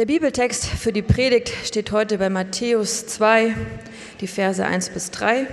Der 0.00 0.06
Bibeltext 0.06 0.64
für 0.64 0.94
die 0.94 1.02
Predigt 1.02 1.52
steht 1.62 1.92
heute 1.92 2.16
bei 2.16 2.30
Matthäus 2.30 3.06
2, 3.06 3.54
die 4.22 4.28
Verse 4.28 4.64
1 4.64 4.88
bis 4.88 5.10
3 5.10 5.46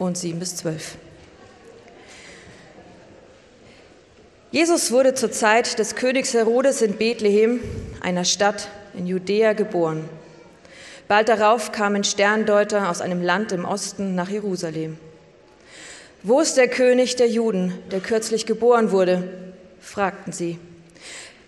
und 0.00 0.18
7 0.18 0.40
bis 0.40 0.56
12. 0.56 0.96
Jesus 4.50 4.90
wurde 4.90 5.14
zur 5.14 5.30
Zeit 5.30 5.78
des 5.78 5.94
Königs 5.94 6.34
Herodes 6.34 6.82
in 6.82 6.96
Bethlehem, 6.96 7.60
einer 8.00 8.24
Stadt 8.24 8.66
in 8.94 9.06
Judäa, 9.06 9.52
geboren. 9.52 10.08
Bald 11.06 11.28
darauf 11.28 11.70
kamen 11.70 12.02
Sterndeuter 12.02 12.90
aus 12.90 13.00
einem 13.00 13.22
Land 13.22 13.52
im 13.52 13.64
Osten 13.64 14.16
nach 14.16 14.28
Jerusalem. 14.28 14.98
Wo 16.24 16.40
ist 16.40 16.56
der 16.56 16.66
König 16.66 17.14
der 17.14 17.28
Juden, 17.28 17.72
der 17.92 18.00
kürzlich 18.00 18.44
geboren 18.44 18.90
wurde? 18.90 19.52
fragten 19.78 20.32
sie. 20.32 20.58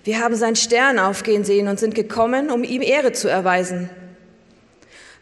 Wir 0.07 0.21
haben 0.21 0.37
seinen 0.37 0.55
Stern 0.55 1.01
aufgehen 1.01 1.43
sehen 1.43 1.67
und 1.67 1.81
sind 1.81 1.97
gekommen, 1.97 2.49
um 2.53 2.63
ihm 2.63 2.81
Ehre 2.81 3.11
zu 3.11 3.27
erweisen. 3.27 3.91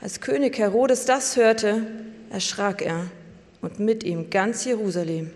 Als 0.03 0.21
König 0.21 0.59
Herodes 0.59 1.07
das 1.07 1.37
hörte, 1.37 1.87
erschrak 2.29 2.83
er 2.83 3.07
und 3.63 3.81
mit 3.81 4.05
ihm 4.05 4.29
ganz 4.29 4.67
Jerusalem. 4.67 5.31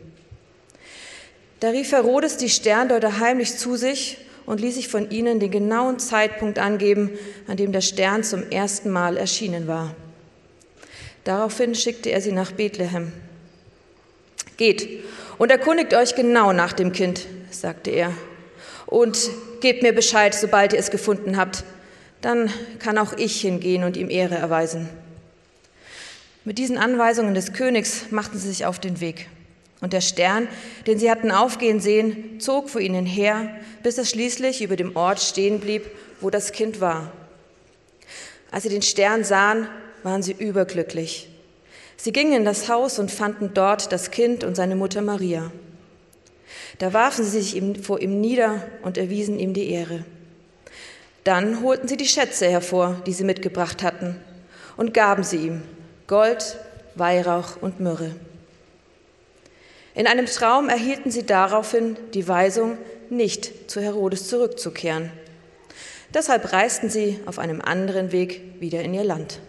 Da 1.60 1.70
rief 1.70 1.92
Herodes 1.92 2.36
die 2.36 2.50
Sterndeuter 2.50 3.20
heimlich 3.20 3.56
zu 3.56 3.76
sich 3.76 4.18
und 4.44 4.60
ließ 4.60 4.74
sich 4.74 4.88
von 4.88 5.10
ihnen 5.10 5.40
den 5.40 5.50
genauen 5.50 5.98
Zeitpunkt 5.98 6.58
angeben, 6.58 7.12
an 7.46 7.56
dem 7.56 7.72
der 7.72 7.80
Stern 7.80 8.24
zum 8.24 8.50
ersten 8.50 8.90
Mal 8.90 9.16
erschienen 9.16 9.66
war. 9.66 9.94
Daraufhin 11.24 11.74
schickte 11.74 12.10
er 12.10 12.20
sie 12.20 12.32
nach 12.32 12.52
Bethlehem. 12.52 13.14
Geht 14.58 15.04
und 15.38 15.50
erkundigt 15.50 15.94
euch 15.94 16.14
genau 16.14 16.52
nach 16.52 16.74
dem 16.74 16.92
Kind, 16.92 17.26
sagte 17.50 17.90
er, 17.90 18.12
und 18.88 19.30
gebt 19.60 19.82
mir 19.82 19.92
Bescheid, 19.92 20.34
sobald 20.34 20.72
ihr 20.72 20.78
es 20.78 20.90
gefunden 20.90 21.36
habt. 21.36 21.64
Dann 22.20 22.52
kann 22.78 22.98
auch 22.98 23.12
ich 23.12 23.40
hingehen 23.40 23.84
und 23.84 23.96
ihm 23.96 24.10
Ehre 24.10 24.34
erweisen. 24.34 24.88
Mit 26.44 26.58
diesen 26.58 26.78
Anweisungen 26.78 27.34
des 27.34 27.52
Königs 27.52 28.06
machten 28.10 28.38
sie 28.38 28.48
sich 28.48 28.66
auf 28.66 28.78
den 28.78 29.00
Weg. 29.00 29.28
Und 29.80 29.92
der 29.92 30.00
Stern, 30.00 30.48
den 30.86 30.98
sie 30.98 31.10
hatten 31.10 31.30
aufgehen 31.30 31.80
sehen, 31.80 32.40
zog 32.40 32.68
vor 32.68 32.80
ihnen 32.80 33.06
her, 33.06 33.50
bis 33.82 33.98
es 33.98 34.10
schließlich 34.10 34.62
über 34.62 34.74
dem 34.74 34.96
Ort 34.96 35.20
stehen 35.20 35.60
blieb, 35.60 35.84
wo 36.20 36.30
das 36.30 36.52
Kind 36.52 36.80
war. 36.80 37.12
Als 38.50 38.64
sie 38.64 38.70
den 38.70 38.82
Stern 38.82 39.24
sahen, 39.24 39.68
waren 40.02 40.22
sie 40.22 40.32
überglücklich. 40.32 41.28
Sie 41.96 42.12
gingen 42.12 42.32
in 42.32 42.44
das 42.44 42.68
Haus 42.68 42.98
und 42.98 43.10
fanden 43.10 43.50
dort 43.54 43.92
das 43.92 44.10
Kind 44.10 44.42
und 44.42 44.54
seine 44.54 44.76
Mutter 44.76 45.02
Maria. 45.02 45.50
Da 46.78 46.92
warfen 46.92 47.24
sie 47.24 47.40
sich 47.40 47.62
vor 47.82 48.00
ihm 48.00 48.20
nieder 48.20 48.62
und 48.82 48.98
erwiesen 48.98 49.38
ihm 49.38 49.52
die 49.52 49.70
Ehre. 49.70 50.04
Dann 51.24 51.62
holten 51.62 51.88
sie 51.88 51.96
die 51.96 52.06
Schätze 52.06 52.48
hervor, 52.48 53.02
die 53.06 53.12
sie 53.12 53.24
mitgebracht 53.24 53.82
hatten, 53.82 54.16
und 54.76 54.94
gaben 54.94 55.24
sie 55.24 55.38
ihm 55.38 55.62
Gold, 56.06 56.56
Weihrauch 56.94 57.60
und 57.60 57.80
Myrrhe. 57.80 58.14
In 59.94 60.06
einem 60.06 60.26
Traum 60.26 60.68
erhielten 60.68 61.10
sie 61.10 61.26
daraufhin 61.26 61.96
die 62.14 62.28
Weisung, 62.28 62.78
nicht 63.10 63.70
zu 63.70 63.80
Herodes 63.80 64.28
zurückzukehren. 64.28 65.10
Deshalb 66.14 66.52
reisten 66.52 66.88
sie 66.88 67.18
auf 67.26 67.38
einem 67.38 67.60
anderen 67.60 68.12
Weg 68.12 68.60
wieder 68.60 68.80
in 68.80 68.94
ihr 68.94 69.04
Land. 69.04 69.40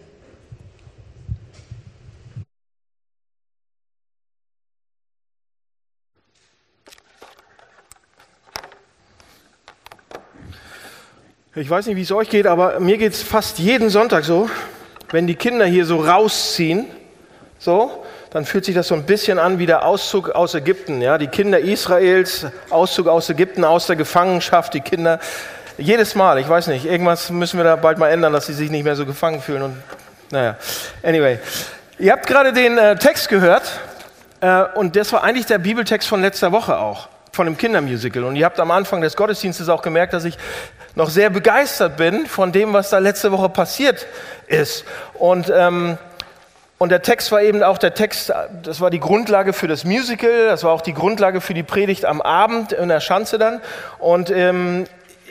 Ich 11.55 11.67
weiß 11.67 11.87
nicht, 11.87 11.95
wie 11.95 12.03
es 12.03 12.11
euch 12.11 12.29
geht, 12.29 12.45
aber 12.45 12.79
mir 12.79 12.99
geht 12.99 13.13
es 13.13 13.23
fast 13.23 13.57
jeden 13.57 13.89
Sonntag 13.89 14.23
so, 14.23 14.47
wenn 15.09 15.25
die 15.25 15.33
Kinder 15.33 15.65
hier 15.65 15.83
so 15.83 15.97
rausziehen, 15.97 16.85
so, 17.57 18.05
dann 18.29 18.45
fühlt 18.45 18.65
sich 18.65 18.75
das 18.75 18.87
so 18.87 18.93
ein 18.93 19.01
bisschen 19.01 19.39
an 19.39 19.57
wie 19.57 19.65
der 19.65 19.83
Auszug 19.83 20.29
aus 20.29 20.53
Ägypten. 20.53 21.01
Ja? 21.01 21.17
Die 21.17 21.25
Kinder 21.25 21.57
Israels, 21.57 22.45
Auszug 22.69 23.07
aus 23.07 23.31
Ägypten, 23.31 23.65
aus 23.65 23.87
der 23.87 23.95
Gefangenschaft, 23.95 24.75
die 24.75 24.81
Kinder. 24.81 25.19
Jedes 25.79 26.13
Mal, 26.13 26.37
ich 26.37 26.47
weiß 26.47 26.67
nicht, 26.67 26.85
irgendwas 26.85 27.31
müssen 27.31 27.57
wir 27.57 27.63
da 27.63 27.77
bald 27.77 27.97
mal 27.97 28.09
ändern, 28.09 28.31
dass 28.31 28.45
sie 28.45 28.53
sich 28.53 28.69
nicht 28.69 28.83
mehr 28.83 28.95
so 28.95 29.07
gefangen 29.07 29.41
fühlen. 29.41 29.63
Und 29.63 29.77
naja, 30.29 30.55
anyway. 31.01 31.39
Ihr 31.97 32.11
habt 32.11 32.27
gerade 32.27 32.53
den 32.53 32.77
äh, 32.77 32.95
Text 32.95 33.27
gehört 33.27 33.63
äh, 34.41 34.65
und 34.75 34.95
das 34.95 35.11
war 35.13 35.23
eigentlich 35.23 35.47
der 35.47 35.57
Bibeltext 35.57 36.07
von 36.07 36.21
letzter 36.21 36.51
Woche 36.51 36.77
auch, 36.77 37.09
von 37.33 37.47
dem 37.47 37.57
Kindermusical. 37.57 38.23
Und 38.23 38.35
ihr 38.35 38.45
habt 38.45 38.59
am 38.59 38.69
Anfang 38.69 39.01
des 39.01 39.15
Gottesdienstes 39.15 39.67
auch 39.67 39.81
gemerkt, 39.81 40.13
dass 40.13 40.25
ich 40.25 40.37
noch 40.95 41.09
sehr 41.09 41.29
begeistert 41.29 41.97
bin 41.97 42.25
von 42.25 42.51
dem, 42.51 42.73
was 42.73 42.89
da 42.89 42.99
letzte 42.99 43.31
Woche 43.31 43.49
passiert 43.49 44.07
ist. 44.47 44.85
Und 45.13 45.51
ähm, 45.53 45.97
und 46.79 46.93
der 46.93 47.01
Text 47.01 47.29
war 47.33 47.41
eben 47.41 47.61
auch 47.61 47.77
der 47.77 47.93
Text, 47.93 48.31
das 48.63 48.79
war 48.79 48.89
die 48.89 49.01
Grundlage 49.01 49.51
für 49.51 49.67
das 49.67 49.83
Musical, 49.83 50.45
das 50.45 50.63
war 50.63 50.71
auch 50.71 50.79
die 50.79 50.93
Grundlage 50.93 51.41
für 51.41 51.53
die 51.53 51.61
Predigt 51.61 52.05
am 52.05 52.21
Abend 52.21 52.71
in 52.71 52.87
der 52.87 53.01
Schanze 53.01 53.37
dann. 53.37 53.59
Und 53.99 54.29
ähm, 54.29 54.85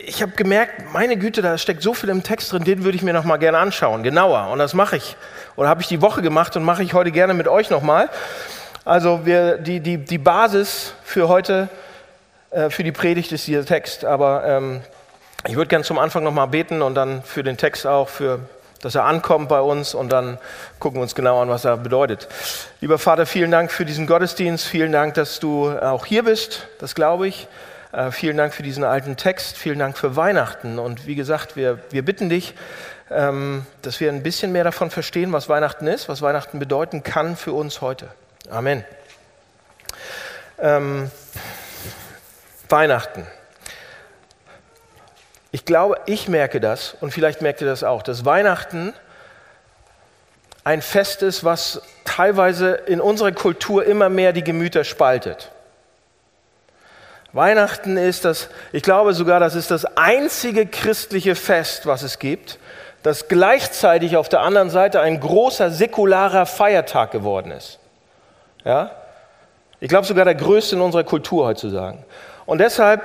ich 0.06 0.20
habe 0.20 0.32
gemerkt, 0.32 0.92
meine 0.92 1.16
Güte, 1.16 1.40
da 1.40 1.56
steckt 1.56 1.82
so 1.82 1.94
viel 1.94 2.10
im 2.10 2.22
Text 2.22 2.52
drin, 2.52 2.64
den 2.64 2.84
würde 2.84 2.96
ich 2.96 3.02
mir 3.02 3.14
noch 3.14 3.24
mal 3.24 3.38
gerne 3.38 3.56
anschauen, 3.56 4.02
genauer. 4.02 4.50
Und 4.52 4.58
das 4.58 4.74
mache 4.74 4.98
ich. 4.98 5.16
Oder 5.56 5.70
habe 5.70 5.80
ich 5.80 5.88
die 5.88 6.02
Woche 6.02 6.20
gemacht 6.20 6.54
und 6.54 6.64
mache 6.64 6.82
ich 6.82 6.92
heute 6.92 7.12
gerne 7.12 7.32
mit 7.32 7.48
euch 7.48 7.70
noch 7.70 7.82
mal. 7.82 8.10
Also 8.84 9.24
wir, 9.24 9.56
die, 9.56 9.80
die, 9.80 9.96
die 9.96 10.18
Basis 10.18 10.92
für 11.02 11.28
heute, 11.28 11.70
äh, 12.50 12.68
für 12.68 12.84
die 12.84 12.92
Predigt 12.92 13.32
ist 13.32 13.46
dieser 13.46 13.64
Text. 13.64 14.04
Aber 14.04 14.44
ähm, 14.44 14.82
ich 15.46 15.56
würde 15.56 15.68
gerne 15.68 15.84
zum 15.84 15.98
Anfang 15.98 16.24
noch 16.24 16.32
mal 16.32 16.46
beten 16.46 16.82
und 16.82 16.94
dann 16.94 17.22
für 17.22 17.42
den 17.42 17.56
Text 17.56 17.86
auch, 17.86 18.08
für 18.08 18.40
dass 18.80 18.94
er 18.94 19.04
ankommt 19.04 19.48
bei 19.48 19.60
uns 19.60 19.94
und 19.94 20.10
dann 20.10 20.38
gucken 20.78 20.98
wir 20.98 21.02
uns 21.02 21.14
genau 21.14 21.40
an, 21.42 21.48
was 21.48 21.64
er 21.64 21.76
bedeutet. 21.76 22.28
Lieber 22.80 22.98
Vater, 22.98 23.26
vielen 23.26 23.50
Dank 23.50 23.72
für 23.72 23.84
diesen 23.84 24.06
Gottesdienst, 24.06 24.66
vielen 24.66 24.92
Dank, 24.92 25.14
dass 25.14 25.40
du 25.40 25.70
auch 25.70 26.06
hier 26.06 26.22
bist, 26.22 26.68
das 26.78 26.94
glaube 26.94 27.28
ich. 27.28 27.48
Äh, 27.90 28.10
vielen 28.10 28.36
Dank 28.36 28.52
für 28.52 28.62
diesen 28.62 28.84
alten 28.84 29.16
Text, 29.16 29.56
vielen 29.56 29.78
Dank 29.78 29.96
für 29.96 30.14
Weihnachten 30.14 30.78
und 30.78 31.06
wie 31.06 31.14
gesagt, 31.14 31.56
wir, 31.56 31.78
wir 31.90 32.04
bitten 32.04 32.28
dich, 32.28 32.54
ähm, 33.10 33.64
dass 33.82 33.98
wir 34.00 34.10
ein 34.10 34.22
bisschen 34.22 34.52
mehr 34.52 34.64
davon 34.64 34.90
verstehen, 34.90 35.32
was 35.32 35.48
Weihnachten 35.48 35.86
ist, 35.86 36.08
was 36.08 36.20
Weihnachten 36.20 36.58
bedeuten 36.58 37.02
kann 37.02 37.36
für 37.36 37.54
uns 37.54 37.80
heute. 37.80 38.08
Amen. 38.50 38.84
Ähm, 40.58 41.10
Weihnachten. 42.68 43.26
Ich 45.50 45.64
glaube, 45.64 45.98
ich 46.06 46.28
merke 46.28 46.60
das 46.60 46.94
und 47.00 47.10
vielleicht 47.10 47.40
merkt 47.40 47.60
ihr 47.60 47.66
das 47.66 47.84
auch, 47.84 48.02
dass 48.02 48.24
Weihnachten 48.24 48.92
ein 50.64 50.82
Fest 50.82 51.22
ist, 51.22 51.44
was 51.44 51.80
teilweise 52.04 52.72
in 52.72 53.00
unserer 53.00 53.32
Kultur 53.32 53.86
immer 53.86 54.10
mehr 54.10 54.34
die 54.34 54.44
Gemüter 54.44 54.84
spaltet. 54.84 55.50
Weihnachten 57.32 57.96
ist 57.96 58.24
das, 58.24 58.48
ich 58.72 58.82
glaube 58.82 59.14
sogar, 59.14 59.40
das 59.40 59.54
ist 59.54 59.70
das 59.70 59.84
einzige 59.96 60.66
christliche 60.66 61.34
Fest, 61.34 61.86
was 61.86 62.02
es 62.02 62.18
gibt, 62.18 62.58
das 63.02 63.28
gleichzeitig 63.28 64.16
auf 64.16 64.28
der 64.28 64.40
anderen 64.40 64.70
Seite 64.70 65.00
ein 65.00 65.20
großer 65.20 65.70
säkularer 65.70 66.46
Feiertag 66.46 67.10
geworden 67.12 67.52
ist. 67.52 67.78
Ja? 68.64 68.90
Ich 69.80 69.88
glaube 69.88 70.06
sogar 70.06 70.24
der 70.24 70.34
größte 70.34 70.76
in 70.76 70.82
unserer 70.82 71.04
Kultur 71.04 71.46
heutzutage. 71.46 71.98
Und 72.44 72.58
deshalb 72.58 73.02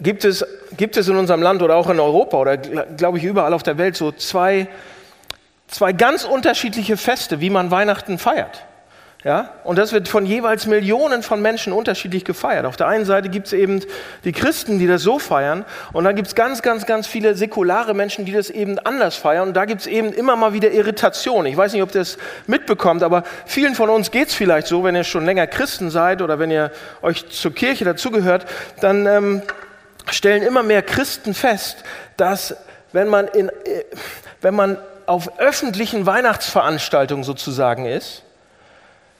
gibt 0.00 0.24
es, 0.24 0.44
gibt 0.76 0.96
es 0.96 1.08
in 1.08 1.16
unserem 1.16 1.42
Land 1.42 1.62
oder 1.62 1.76
auch 1.76 1.88
in 1.88 2.00
Europa 2.00 2.36
oder 2.36 2.56
glaube 2.56 3.18
ich 3.18 3.24
überall 3.24 3.52
auf 3.52 3.62
der 3.62 3.78
Welt 3.78 3.96
so 3.96 4.12
zwei, 4.12 4.68
zwei 5.68 5.92
ganz 5.92 6.24
unterschiedliche 6.24 6.96
Feste, 6.96 7.40
wie 7.40 7.50
man 7.50 7.70
Weihnachten 7.70 8.18
feiert. 8.18 8.64
Ja? 9.24 9.50
Und 9.64 9.76
das 9.76 9.92
wird 9.92 10.08
von 10.08 10.24
jeweils 10.24 10.66
Millionen 10.66 11.22
von 11.22 11.42
Menschen 11.42 11.74
unterschiedlich 11.74 12.24
gefeiert. 12.24 12.64
Auf 12.64 12.76
der 12.76 12.86
einen 12.86 13.04
Seite 13.04 13.28
gibt 13.28 13.48
es 13.48 13.52
eben 13.52 13.80
die 14.24 14.32
Christen, 14.32 14.78
die 14.78 14.86
das 14.86 15.02
so 15.02 15.18
feiern, 15.18 15.66
und 15.92 16.04
dann 16.04 16.16
gibt 16.16 16.28
es 16.28 16.34
ganz, 16.34 16.62
ganz, 16.62 16.86
ganz 16.86 17.06
viele 17.06 17.34
säkulare 17.34 17.92
Menschen, 17.92 18.24
die 18.24 18.32
das 18.32 18.48
eben 18.48 18.78
anders 18.78 19.16
feiern. 19.16 19.48
Und 19.48 19.54
da 19.54 19.66
gibt 19.66 19.82
es 19.82 19.86
eben 19.86 20.12
immer 20.12 20.36
mal 20.36 20.54
wieder 20.54 20.70
Irritation. 20.70 21.44
Ich 21.44 21.56
weiß 21.56 21.74
nicht, 21.74 21.82
ob 21.82 21.90
ihr 21.90 22.00
das 22.00 22.16
mitbekommt, 22.46 23.02
aber 23.02 23.24
vielen 23.44 23.74
von 23.74 23.90
uns 23.90 24.10
geht 24.10 24.28
es 24.28 24.34
vielleicht 24.34 24.66
so, 24.66 24.84
wenn 24.84 24.96
ihr 24.96 25.04
schon 25.04 25.26
länger 25.26 25.46
Christen 25.46 25.90
seid 25.90 26.22
oder 26.22 26.38
wenn 26.38 26.50
ihr 26.50 26.70
euch 27.02 27.28
zur 27.28 27.54
Kirche 27.54 27.84
dazugehört, 27.84 28.46
dann 28.80 29.06
ähm, 29.06 29.42
stellen 30.10 30.42
immer 30.42 30.62
mehr 30.62 30.82
Christen 30.82 31.34
fest, 31.34 31.78
dass 32.16 32.56
wenn 32.92 33.08
man, 33.08 33.28
in, 33.28 33.48
äh, 33.48 33.84
wenn 34.40 34.54
man 34.54 34.78
auf 35.06 35.38
öffentlichen 35.38 36.06
Weihnachtsveranstaltungen 36.06 37.24
sozusagen 37.24 37.86
ist, 37.86 38.22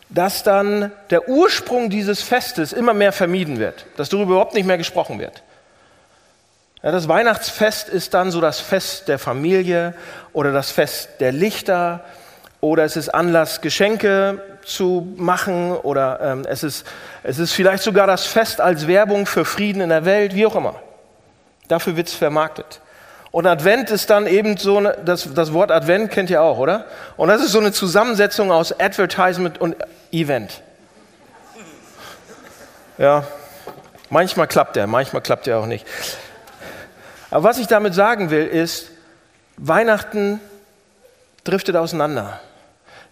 dass 0.09 0.43
dann 0.43 0.93
der 1.11 1.29
Ursprung 1.29 1.89
dieses 1.89 2.23
Festes 2.23 2.73
immer 2.73 2.95
mehr 2.95 3.13
vermieden 3.13 3.59
wird, 3.59 3.87
dass 3.97 4.09
darüber 4.09 4.33
überhaupt 4.33 4.55
nicht 4.55 4.67
mehr 4.67 4.79
gesprochen 4.79 5.19
wird. 5.19 5.43
Ja, 6.83 6.91
das 6.91 7.09
Weihnachtsfest 7.09 7.89
ist 7.89 8.15
dann 8.15 8.31
so 8.31 8.41
das 8.41 8.59
Fest 8.59 9.09
der 9.09 9.19
Familie 9.19 9.95
oder 10.33 10.53
das 10.53 10.71
Fest 10.71 11.11
der 11.21 11.31
Lichter 11.31 12.05
oder 12.61 12.85
es 12.85 12.97
ist 12.97 13.11
Anlass, 13.11 13.61
Geschenke 13.61 14.43
zu 14.65 15.13
machen 15.17 15.73
oder 15.73 16.21
ähm, 16.21 16.47
es, 16.49 16.63
ist, 16.63 16.87
es 17.23 17.39
ist 17.39 17.53
vielleicht 17.53 17.83
sogar 17.83 18.07
das 18.07 18.27
Fest 18.27 18.61
als 18.61 18.87
Werbung 18.87 19.27
für 19.27 19.45
Frieden 19.45 19.81
in 19.81 19.89
der 19.89 20.05
Welt, 20.05 20.35
wie 20.35 20.47
auch 20.47 20.57
immer. 20.57 20.75
Dafür 21.69 21.97
wird 21.97 22.09
es 22.09 22.15
vermarktet. 22.15 22.81
Und 23.31 23.47
Advent 23.47 23.91
ist 23.91 24.11
dann 24.11 24.27
eben 24.27 24.57
so, 24.57 24.81
das, 24.81 25.33
das 25.35 25.53
Wort 25.53 25.71
Advent 25.71 26.11
kennt 26.11 26.31
ihr 26.31 26.43
auch, 26.43 26.59
oder? 26.59 26.87
Und 27.17 27.29
das 27.29 27.43
ist 27.43 27.53
so 27.53 27.61
eine 27.61 27.73
Zusammensetzung 27.73 28.51
aus 28.51 28.79
Advertisement 28.79 29.61
und 29.61 29.77
Event. 30.11 30.63
Ja, 32.99 33.25
manchmal 34.11 34.49
klappt 34.49 34.77
er, 34.77 34.87
manchmal 34.87 35.23
klappt 35.23 35.47
er 35.47 35.59
auch 35.59 35.67
nicht. 35.67 35.87
Aber 37.31 37.45
was 37.45 37.59
ich 37.59 37.69
damit 37.69 37.95
sagen 37.95 38.31
will, 38.31 38.47
ist, 38.47 38.91
Weihnachten 39.57 40.41
driftet 41.45 41.77
auseinander. 41.77 42.41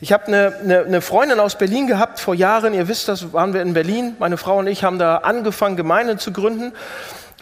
Ich 0.01 0.13
habe 0.13 0.27
eine, 0.27 0.55
eine, 0.63 0.81
eine, 0.81 1.01
Freundin 1.01 1.41
aus 1.41 1.59
Berlin 1.59 1.89
gehabt 1.89 2.21
vor 2.21 2.35
Jahren, 2.35 2.73
ihr 2.73 2.87
wisst 2.87 3.09
das, 3.09 3.33
waren 3.33 3.53
wir 3.53 3.63
in 3.63 3.75
Berlin. 3.75 4.15
Meine 4.21 4.37
Frau 4.37 4.59
und 4.59 4.69
ich 4.69 4.85
haben 4.85 5.01
da 5.01 5.17
angefangen, 5.19 5.77
Gemeinden 5.77 6.19
zu 6.21 6.33
gründen. 6.33 6.73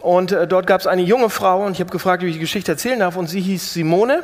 Und 0.00 0.32
äh, 0.32 0.49
dort 0.49 0.67
gab 0.67 0.81
es 0.81 0.87
eine 0.87 1.03
junge 1.03 1.29
Frau 1.29 1.67
und 1.67 1.73
ich 1.73 1.81
habe 1.81 1.91
gefragt, 1.91 2.23
wie 2.23 2.29
ich 2.29 2.35
die 2.35 2.41
Geschichte 2.41 2.73
erzählen 2.73 2.99
darf. 2.99 3.17
Und 3.17 3.26
sie 3.26 3.41
hieß 3.41 3.75
Simone. 3.75 4.23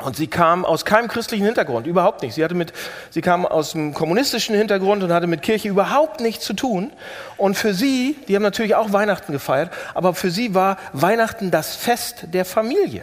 Und 0.00 0.14
sie 0.14 0.28
kam 0.28 0.64
aus 0.64 0.84
keinem 0.84 1.08
christlichen 1.08 1.44
Hintergrund, 1.44 1.88
überhaupt 1.88 2.22
nicht. 2.22 2.34
Sie, 2.34 2.44
hatte 2.44 2.54
mit, 2.54 2.72
sie 3.10 3.20
kam 3.20 3.44
aus 3.44 3.74
einem 3.74 3.94
kommunistischen 3.94 4.54
Hintergrund 4.54 5.02
und 5.02 5.12
hatte 5.12 5.26
mit 5.26 5.42
Kirche 5.42 5.68
überhaupt 5.68 6.20
nichts 6.20 6.44
zu 6.44 6.52
tun. 6.52 6.92
Und 7.36 7.56
für 7.56 7.74
sie, 7.74 8.16
die 8.28 8.36
haben 8.36 8.44
natürlich 8.44 8.76
auch 8.76 8.92
Weihnachten 8.92 9.32
gefeiert, 9.32 9.72
aber 9.94 10.14
für 10.14 10.30
sie 10.30 10.54
war 10.54 10.76
Weihnachten 10.92 11.50
das 11.50 11.74
Fest 11.74 12.26
der 12.32 12.44
Familie. 12.44 13.02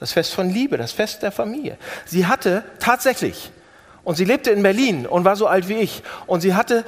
Das 0.00 0.10
Fest 0.10 0.34
von 0.34 0.50
Liebe, 0.50 0.76
das 0.76 0.90
Fest 0.90 1.22
der 1.22 1.30
Familie. 1.30 1.78
Sie 2.04 2.26
hatte 2.26 2.64
tatsächlich, 2.80 3.52
und 4.04 4.16
sie 4.16 4.24
lebte 4.24 4.50
in 4.50 4.62
Berlin 4.62 5.06
und 5.06 5.24
war 5.24 5.36
so 5.36 5.46
alt 5.46 5.68
wie 5.68 5.78
ich, 5.78 6.02
und 6.26 6.40
sie 6.40 6.54
hatte 6.54 6.84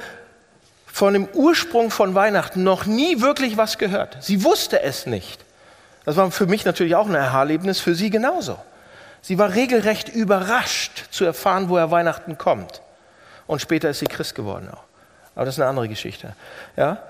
von 0.85 1.13
dem 1.13 1.27
Ursprung 1.33 1.91
von 1.91 2.15
Weihnachten 2.15 2.63
noch 2.63 2.85
nie 2.85 3.21
wirklich 3.21 3.57
was 3.57 3.77
gehört. 3.77 4.17
Sie 4.21 4.43
wusste 4.43 4.81
es 4.81 5.05
nicht. 5.05 5.45
Das 6.05 6.15
war 6.15 6.31
für 6.31 6.47
mich 6.47 6.65
natürlich 6.65 6.95
auch 6.95 7.07
ein 7.07 7.15
Erlebnis, 7.15 7.79
für 7.79 7.93
sie 7.93 8.09
genauso. 8.09 8.57
Sie 9.21 9.37
war 9.37 9.53
regelrecht 9.53 10.09
überrascht 10.09 11.05
zu 11.11 11.25
erfahren, 11.25 11.69
woher 11.69 11.91
Weihnachten 11.91 12.37
kommt. 12.37 12.81
Und 13.45 13.61
später 13.61 13.89
ist 13.89 13.99
sie 13.99 14.05
Christ 14.05 14.35
geworden 14.35 14.69
auch. 14.71 14.83
Aber 15.35 15.45
das 15.45 15.55
ist 15.55 15.59
eine 15.59 15.69
andere 15.69 15.87
Geschichte. 15.87 16.33
Ja? 16.75 17.03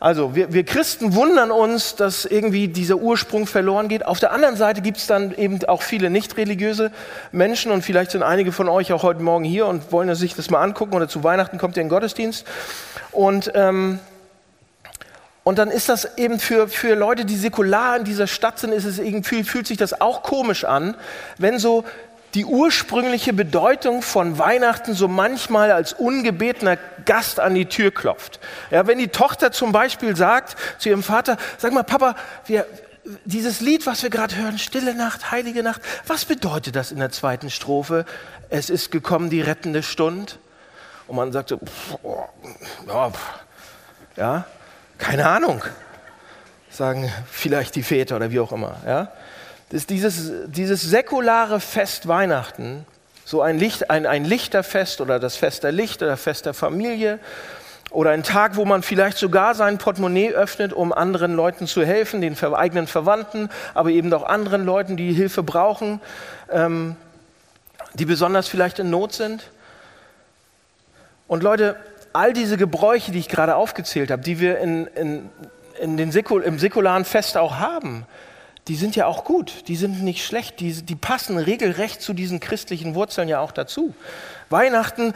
Also 0.00 0.34
wir, 0.34 0.52
wir 0.52 0.64
Christen 0.64 1.14
wundern 1.14 1.50
uns, 1.50 1.96
dass 1.96 2.24
irgendwie 2.24 2.68
dieser 2.68 2.96
Ursprung 2.96 3.46
verloren 3.46 3.88
geht. 3.88 4.04
Auf 4.04 4.20
der 4.20 4.32
anderen 4.32 4.56
Seite 4.56 4.82
gibt 4.82 4.98
es 4.98 5.06
dann 5.06 5.34
eben 5.34 5.64
auch 5.64 5.82
viele 5.82 6.10
nicht 6.10 6.36
religiöse 6.36 6.90
Menschen 7.32 7.72
und 7.72 7.82
vielleicht 7.82 8.10
sind 8.10 8.22
einige 8.22 8.52
von 8.52 8.68
euch 8.68 8.92
auch 8.92 9.02
heute 9.02 9.22
Morgen 9.22 9.44
hier 9.44 9.66
und 9.66 9.92
wollen 9.92 10.14
sich 10.14 10.34
das 10.34 10.50
mal 10.50 10.62
angucken 10.62 10.94
oder 10.94 11.08
zu 11.08 11.24
Weihnachten 11.24 11.58
kommt 11.58 11.76
ihr 11.76 11.82
in 11.82 11.88
den 11.88 11.90
Gottesdienst. 11.90 12.44
Und 13.12 13.52
ähm, 13.54 14.00
und 15.44 15.58
dann 15.58 15.70
ist 15.70 15.90
das 15.90 16.16
eben 16.16 16.40
für, 16.40 16.68
für 16.68 16.94
Leute, 16.94 17.26
die 17.26 17.36
säkular 17.36 17.98
in 17.98 18.04
dieser 18.04 18.26
Stadt 18.26 18.58
sind, 18.58 18.72
ist 18.72 18.86
es 18.86 18.98
irgendwie, 18.98 19.44
fühlt 19.44 19.66
sich 19.66 19.76
das 19.76 20.00
auch 20.00 20.22
komisch 20.22 20.64
an, 20.64 20.96
wenn 21.36 21.58
so 21.58 21.84
die 22.34 22.44
ursprüngliche 22.44 23.32
Bedeutung 23.32 24.02
von 24.02 24.38
Weihnachten 24.38 24.94
so 24.94 25.06
manchmal 25.06 25.70
als 25.70 25.92
ungebetener 25.92 26.76
Gast 27.04 27.38
an 27.38 27.54
die 27.54 27.66
Tür 27.66 27.92
klopft. 27.92 28.40
Ja, 28.70 28.86
wenn 28.86 28.98
die 28.98 29.08
Tochter 29.08 29.52
zum 29.52 29.72
Beispiel 29.72 30.16
sagt 30.16 30.56
zu 30.78 30.88
ihrem 30.88 31.02
Vater, 31.02 31.36
sag 31.58 31.72
mal, 31.72 31.84
Papa, 31.84 32.16
wir, 32.46 32.66
dieses 33.24 33.60
Lied, 33.60 33.86
was 33.86 34.02
wir 34.02 34.10
gerade 34.10 34.34
hören, 34.34 34.58
Stille 34.58 34.94
Nacht, 34.94 35.30
Heilige 35.30 35.62
Nacht, 35.62 35.80
was 36.06 36.24
bedeutet 36.24 36.74
das 36.74 36.90
in 36.90 36.98
der 36.98 37.10
zweiten 37.10 37.50
Strophe? 37.50 38.04
Es 38.50 38.68
ist 38.68 38.90
gekommen 38.90 39.30
die 39.30 39.40
rettende 39.40 39.82
Stunde. 39.82 40.32
Und 41.06 41.16
man 41.16 41.32
sagt 41.32 41.50
so, 41.50 41.58
pff, 41.58 41.98
oh, 42.02 42.24
ja, 42.86 43.10
pff, 43.10 43.30
ja, 44.16 44.44
keine 44.98 45.28
Ahnung, 45.28 45.62
sagen 46.70 47.12
vielleicht 47.30 47.76
die 47.76 47.82
Väter 47.82 48.16
oder 48.16 48.30
wie 48.30 48.40
auch 48.40 48.52
immer. 48.52 48.76
Ja? 48.86 49.12
Das 49.70 49.86
dieses, 49.86 50.30
dieses 50.46 50.82
säkulare 50.82 51.60
Fest 51.60 52.06
Weihnachten, 52.06 52.86
so 53.24 53.40
ein, 53.40 53.58
Licht, 53.58 53.90
ein, 53.90 54.06
ein 54.06 54.24
Lichterfest 54.24 55.00
oder 55.00 55.18
das 55.18 55.36
Fest 55.36 55.64
der 55.64 55.72
Licht 55.72 56.02
oder 56.02 56.16
Fest 56.16 56.46
der 56.46 56.54
Familie 56.54 57.18
oder 57.90 58.10
ein 58.10 58.22
Tag, 58.22 58.56
wo 58.56 58.64
man 58.64 58.82
vielleicht 58.82 59.18
sogar 59.18 59.54
sein 59.54 59.78
Portemonnaie 59.78 60.32
öffnet, 60.32 60.72
um 60.72 60.92
anderen 60.92 61.34
Leuten 61.34 61.66
zu 61.66 61.84
helfen, 61.84 62.20
den 62.20 62.36
eigenen 62.42 62.86
Verwandten, 62.86 63.48
aber 63.72 63.90
eben 63.90 64.12
auch 64.12 64.24
anderen 64.24 64.64
Leuten, 64.64 64.96
die 64.96 65.12
Hilfe 65.12 65.42
brauchen, 65.42 66.00
ähm, 66.50 66.96
die 67.94 68.04
besonders 68.04 68.48
vielleicht 68.48 68.78
in 68.80 68.90
Not 68.90 69.12
sind. 69.12 69.44
Und 71.28 71.42
Leute, 71.42 71.76
all 72.12 72.32
diese 72.32 72.56
Gebräuche, 72.56 73.12
die 73.12 73.20
ich 73.20 73.28
gerade 73.28 73.56
aufgezählt 73.56 74.10
habe, 74.10 74.22
die 74.22 74.40
wir 74.40 74.58
in, 74.58 74.86
in, 74.88 75.30
in 75.80 75.96
den 75.96 76.12
Säkul, 76.12 76.42
im 76.42 76.58
säkularen 76.58 77.04
Fest 77.04 77.36
auch 77.36 77.56
haben, 77.56 78.06
die 78.68 78.76
sind 78.76 78.96
ja 78.96 79.06
auch 79.06 79.24
gut, 79.24 79.68
die 79.68 79.76
sind 79.76 80.02
nicht 80.02 80.24
schlecht, 80.24 80.60
die, 80.60 80.72
die 80.72 80.96
passen 80.96 81.36
regelrecht 81.36 82.00
zu 82.00 82.14
diesen 82.14 82.40
christlichen 82.40 82.94
Wurzeln 82.94 83.28
ja 83.28 83.40
auch 83.40 83.52
dazu. 83.52 83.94
Weihnachten, 84.48 85.12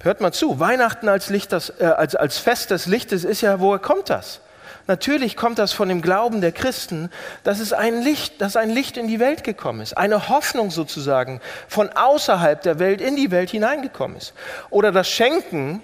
hört 0.00 0.20
mal 0.20 0.32
zu, 0.32 0.58
Weihnachten 0.58 1.08
als, 1.08 1.28
Licht, 1.30 1.52
das, 1.52 1.72
äh, 1.80 1.84
als, 1.84 2.16
als 2.16 2.38
Fest 2.38 2.70
des 2.70 2.86
Lichtes 2.86 3.24
ist 3.24 3.40
ja, 3.40 3.60
woher 3.60 3.78
kommt 3.78 4.10
das? 4.10 4.40
Natürlich 4.88 5.36
kommt 5.36 5.58
das 5.58 5.72
von 5.74 5.90
dem 5.90 6.00
Glauben 6.00 6.40
der 6.40 6.50
Christen, 6.50 7.10
dass 7.44 7.60
es 7.60 7.74
ein 7.74 8.02
Licht, 8.02 8.40
dass 8.40 8.56
ein 8.56 8.70
Licht 8.70 8.96
in 8.96 9.06
die 9.06 9.20
Welt 9.20 9.44
gekommen 9.44 9.82
ist, 9.82 9.96
eine 9.96 10.30
Hoffnung 10.30 10.70
sozusagen 10.70 11.42
von 11.68 11.90
außerhalb 11.90 12.62
der 12.62 12.78
Welt 12.78 13.02
in 13.02 13.14
die 13.14 13.30
Welt 13.30 13.50
hineingekommen 13.50 14.16
ist. 14.16 14.32
Oder 14.70 14.90
das 14.90 15.08
Schenken, 15.08 15.82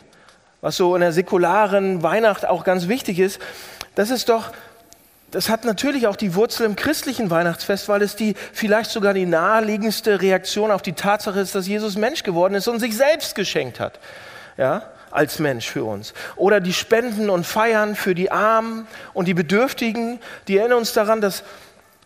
was 0.62 0.78
so 0.78 0.94
in 0.94 1.02
der 1.02 1.12
säkularen 1.12 2.02
Weihnacht 2.02 2.46
auch 2.46 2.64
ganz 2.64 2.88
wichtig 2.88 3.18
ist, 3.18 3.40
das 3.94 4.08
ist 4.08 4.30
doch, 4.30 4.52
das 5.34 5.48
hat 5.48 5.64
natürlich 5.64 6.06
auch 6.06 6.14
die 6.14 6.36
Wurzel 6.36 6.64
im 6.64 6.76
christlichen 6.76 7.28
Weihnachtsfest, 7.28 7.88
weil 7.88 8.02
es 8.02 8.14
die 8.14 8.34
vielleicht 8.52 8.90
sogar 8.90 9.14
die 9.14 9.26
naheliegendste 9.26 10.22
Reaktion 10.22 10.70
auf 10.70 10.80
die 10.80 10.92
Tatsache 10.92 11.40
ist, 11.40 11.54
dass 11.56 11.66
Jesus 11.66 11.96
Mensch 11.96 12.22
geworden 12.22 12.54
ist 12.54 12.68
und 12.68 12.78
sich 12.78 12.96
selbst 12.96 13.34
geschenkt 13.34 13.80
hat. 13.80 13.98
Ja, 14.56 14.90
als 15.10 15.40
Mensch 15.40 15.68
für 15.68 15.84
uns. 15.84 16.14
Oder 16.36 16.60
die 16.60 16.72
Spenden 16.72 17.30
und 17.30 17.44
Feiern 17.44 17.96
für 17.96 18.14
die 18.14 18.30
Armen 18.30 18.86
und 19.12 19.26
die 19.26 19.34
Bedürftigen, 19.34 20.20
die 20.46 20.58
erinnern 20.58 20.78
uns 20.78 20.92
daran, 20.92 21.20
dass, 21.20 21.42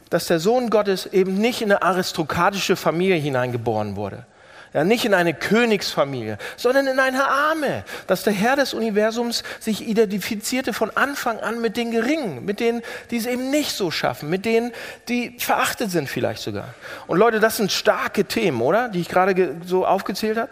dass 0.08 0.26
der 0.26 0.38
Sohn 0.38 0.70
Gottes 0.70 1.04
eben 1.04 1.34
nicht 1.34 1.60
in 1.60 1.70
eine 1.70 1.82
aristokratische 1.82 2.76
Familie 2.76 3.16
hineingeboren 3.16 3.96
wurde, 3.96 4.25
ja, 4.74 4.84
nicht 4.84 5.04
in 5.04 5.14
eine 5.14 5.34
Königsfamilie, 5.34 6.38
sondern 6.56 6.86
in 6.86 6.98
eine 6.98 7.26
Arme. 7.26 7.84
Dass 8.06 8.22
der 8.22 8.32
Herr 8.32 8.56
des 8.56 8.74
Universums 8.74 9.42
sich 9.60 9.86
identifizierte 9.86 10.72
von 10.72 10.90
Anfang 10.96 11.40
an 11.40 11.60
mit 11.60 11.76
den 11.76 11.90
Geringen, 11.90 12.44
mit 12.44 12.60
denen, 12.60 12.82
die 13.10 13.16
es 13.16 13.26
eben 13.26 13.50
nicht 13.50 13.72
so 13.72 13.90
schaffen, 13.90 14.28
mit 14.28 14.44
denen, 14.44 14.72
die 15.08 15.36
verachtet 15.38 15.90
sind 15.90 16.08
vielleicht 16.08 16.42
sogar. 16.42 16.74
Und 17.06 17.18
Leute, 17.18 17.40
das 17.40 17.56
sind 17.56 17.72
starke 17.72 18.25
Themen, 18.25 18.60
oder? 18.60 18.88
Die 18.88 19.00
ich 19.00 19.08
gerade 19.08 19.56
so 19.64 19.87
aufgezählt 19.87 20.37
habe. 20.37 20.50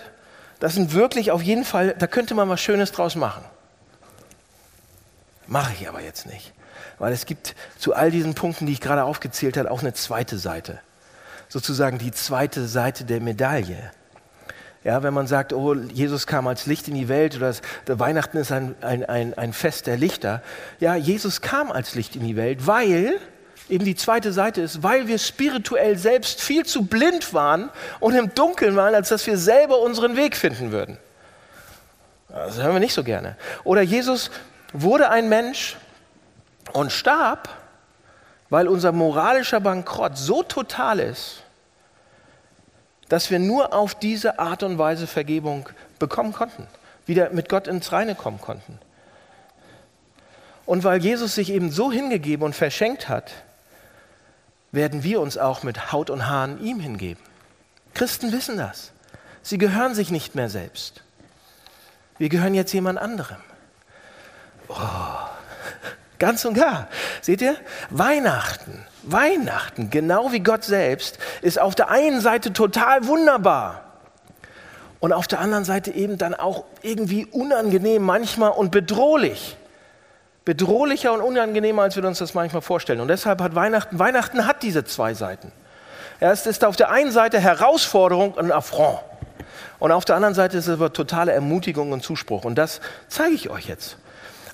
Das 0.60 0.74
sind 0.74 0.94
wirklich 0.94 1.30
auf 1.30 1.42
jeden 1.42 1.64
Fall, 1.64 1.94
da 1.98 2.06
könnte 2.06 2.34
man 2.34 2.48
was 2.48 2.60
Schönes 2.60 2.92
draus 2.92 3.14
machen. 3.14 3.44
Mache 5.46 5.72
ich 5.78 5.88
aber 5.88 6.00
jetzt 6.00 6.26
nicht. 6.26 6.52
Weil 6.98 7.12
es 7.12 7.26
gibt 7.26 7.54
zu 7.78 7.94
all 7.94 8.10
diesen 8.10 8.34
Punkten, 8.34 8.66
die 8.66 8.72
ich 8.72 8.80
gerade 8.80 9.04
aufgezählt 9.04 9.56
habe, 9.56 9.70
auch 9.70 9.80
eine 9.80 9.92
zweite 9.92 10.38
Seite. 10.38 10.80
Sozusagen 11.48 11.98
die 11.98 12.10
zweite 12.10 12.66
Seite 12.66 13.04
der 13.04 13.20
Medaille. 13.20 13.90
Ja, 14.86 15.02
wenn 15.02 15.12
man 15.12 15.26
sagt, 15.26 15.52
oh, 15.52 15.74
Jesus 15.74 16.28
kam 16.28 16.46
als 16.46 16.66
Licht 16.66 16.86
in 16.86 16.94
die 16.94 17.08
Welt 17.08 17.34
oder 17.34 17.52
Weihnachten 17.98 18.36
ist 18.36 18.52
ein, 18.52 18.76
ein, 18.82 19.04
ein, 19.04 19.36
ein 19.36 19.52
Fest 19.52 19.88
der 19.88 19.96
Lichter. 19.96 20.42
Ja, 20.78 20.94
Jesus 20.94 21.40
kam 21.40 21.72
als 21.72 21.96
Licht 21.96 22.14
in 22.14 22.24
die 22.24 22.36
Welt, 22.36 22.68
weil, 22.68 23.18
eben 23.68 23.84
die 23.84 23.96
zweite 23.96 24.32
Seite 24.32 24.60
ist, 24.60 24.84
weil 24.84 25.08
wir 25.08 25.18
spirituell 25.18 25.98
selbst 25.98 26.40
viel 26.40 26.64
zu 26.64 26.84
blind 26.86 27.34
waren 27.34 27.70
und 27.98 28.14
im 28.14 28.32
Dunkeln 28.32 28.76
waren, 28.76 28.94
als 28.94 29.08
dass 29.08 29.26
wir 29.26 29.38
selber 29.38 29.80
unseren 29.80 30.16
Weg 30.16 30.36
finden 30.36 30.70
würden. 30.70 30.98
Das 32.28 32.62
hören 32.62 32.74
wir 32.74 32.78
nicht 32.78 32.94
so 32.94 33.02
gerne. 33.02 33.36
Oder 33.64 33.82
Jesus 33.82 34.30
wurde 34.72 35.10
ein 35.10 35.28
Mensch 35.28 35.76
und 36.72 36.92
starb, 36.92 37.48
weil 38.50 38.68
unser 38.68 38.92
moralischer 38.92 39.58
Bankrott 39.58 40.16
so 40.16 40.44
total 40.44 41.00
ist, 41.00 41.42
dass 43.08 43.30
wir 43.30 43.38
nur 43.38 43.72
auf 43.72 43.94
diese 43.94 44.38
Art 44.38 44.62
und 44.62 44.78
Weise 44.78 45.06
Vergebung 45.06 45.68
bekommen 45.98 46.32
konnten, 46.32 46.66
wieder 47.06 47.30
mit 47.30 47.48
Gott 47.48 47.66
ins 47.68 47.92
Reine 47.92 48.14
kommen 48.14 48.40
konnten. 48.40 48.78
Und 50.64 50.82
weil 50.82 51.00
Jesus 51.00 51.34
sich 51.34 51.50
eben 51.50 51.70
so 51.70 51.92
hingegeben 51.92 52.44
und 52.44 52.54
verschenkt 52.54 53.08
hat, 53.08 53.32
werden 54.72 55.04
wir 55.04 55.20
uns 55.20 55.38
auch 55.38 55.62
mit 55.62 55.92
Haut 55.92 56.10
und 56.10 56.26
Haaren 56.26 56.60
ihm 56.62 56.80
hingeben. 56.80 57.22
Christen 57.94 58.32
wissen 58.32 58.56
das. 58.56 58.92
Sie 59.42 59.58
gehören 59.58 59.94
sich 59.94 60.10
nicht 60.10 60.34
mehr 60.34 60.50
selbst. 60.50 61.02
Wir 62.18 62.28
gehören 62.28 62.54
jetzt 62.54 62.72
jemand 62.72 62.98
anderem. 62.98 63.38
Oh, 64.68 64.74
ganz 66.18 66.44
und 66.44 66.54
gar. 66.54 66.88
Seht 67.22 67.40
ihr? 67.40 67.56
Weihnachten 67.90 68.84
Weihnachten, 69.06 69.90
genau 69.90 70.32
wie 70.32 70.40
Gott 70.40 70.64
selbst, 70.64 71.18
ist 71.42 71.60
auf 71.60 71.74
der 71.74 71.90
einen 71.90 72.20
Seite 72.20 72.52
total 72.52 73.06
wunderbar 73.06 73.82
und 75.00 75.12
auf 75.12 75.26
der 75.26 75.40
anderen 75.40 75.64
Seite 75.64 75.92
eben 75.92 76.18
dann 76.18 76.34
auch 76.34 76.64
irgendwie 76.82 77.26
unangenehm 77.26 78.02
manchmal 78.02 78.50
und 78.50 78.70
bedrohlich. 78.70 79.56
Bedrohlicher 80.44 81.12
und 81.12 81.22
unangenehmer, 81.22 81.82
als 81.82 81.96
wir 81.96 82.04
uns 82.04 82.18
das 82.18 82.34
manchmal 82.34 82.62
vorstellen. 82.62 83.00
Und 83.00 83.08
deshalb 83.08 83.40
hat 83.40 83.54
Weihnachten, 83.54 83.98
Weihnachten 83.98 84.46
hat 84.46 84.62
diese 84.62 84.84
zwei 84.84 85.12
Seiten. 85.12 85.50
Es 86.20 86.46
ist 86.46 86.64
auf 86.64 86.76
der 86.76 86.90
einen 86.90 87.10
Seite 87.10 87.40
Herausforderung 87.40 88.34
und 88.34 88.52
Affront. 88.52 89.00
Und 89.78 89.92
auf 89.92 90.04
der 90.04 90.16
anderen 90.16 90.34
Seite 90.34 90.56
ist 90.56 90.68
es 90.68 90.74
aber 90.74 90.92
totale 90.92 91.32
Ermutigung 91.32 91.92
und 91.92 92.02
Zuspruch. 92.02 92.44
Und 92.44 92.54
das 92.56 92.80
zeige 93.08 93.34
ich 93.34 93.50
euch 93.50 93.66
jetzt. 93.66 93.98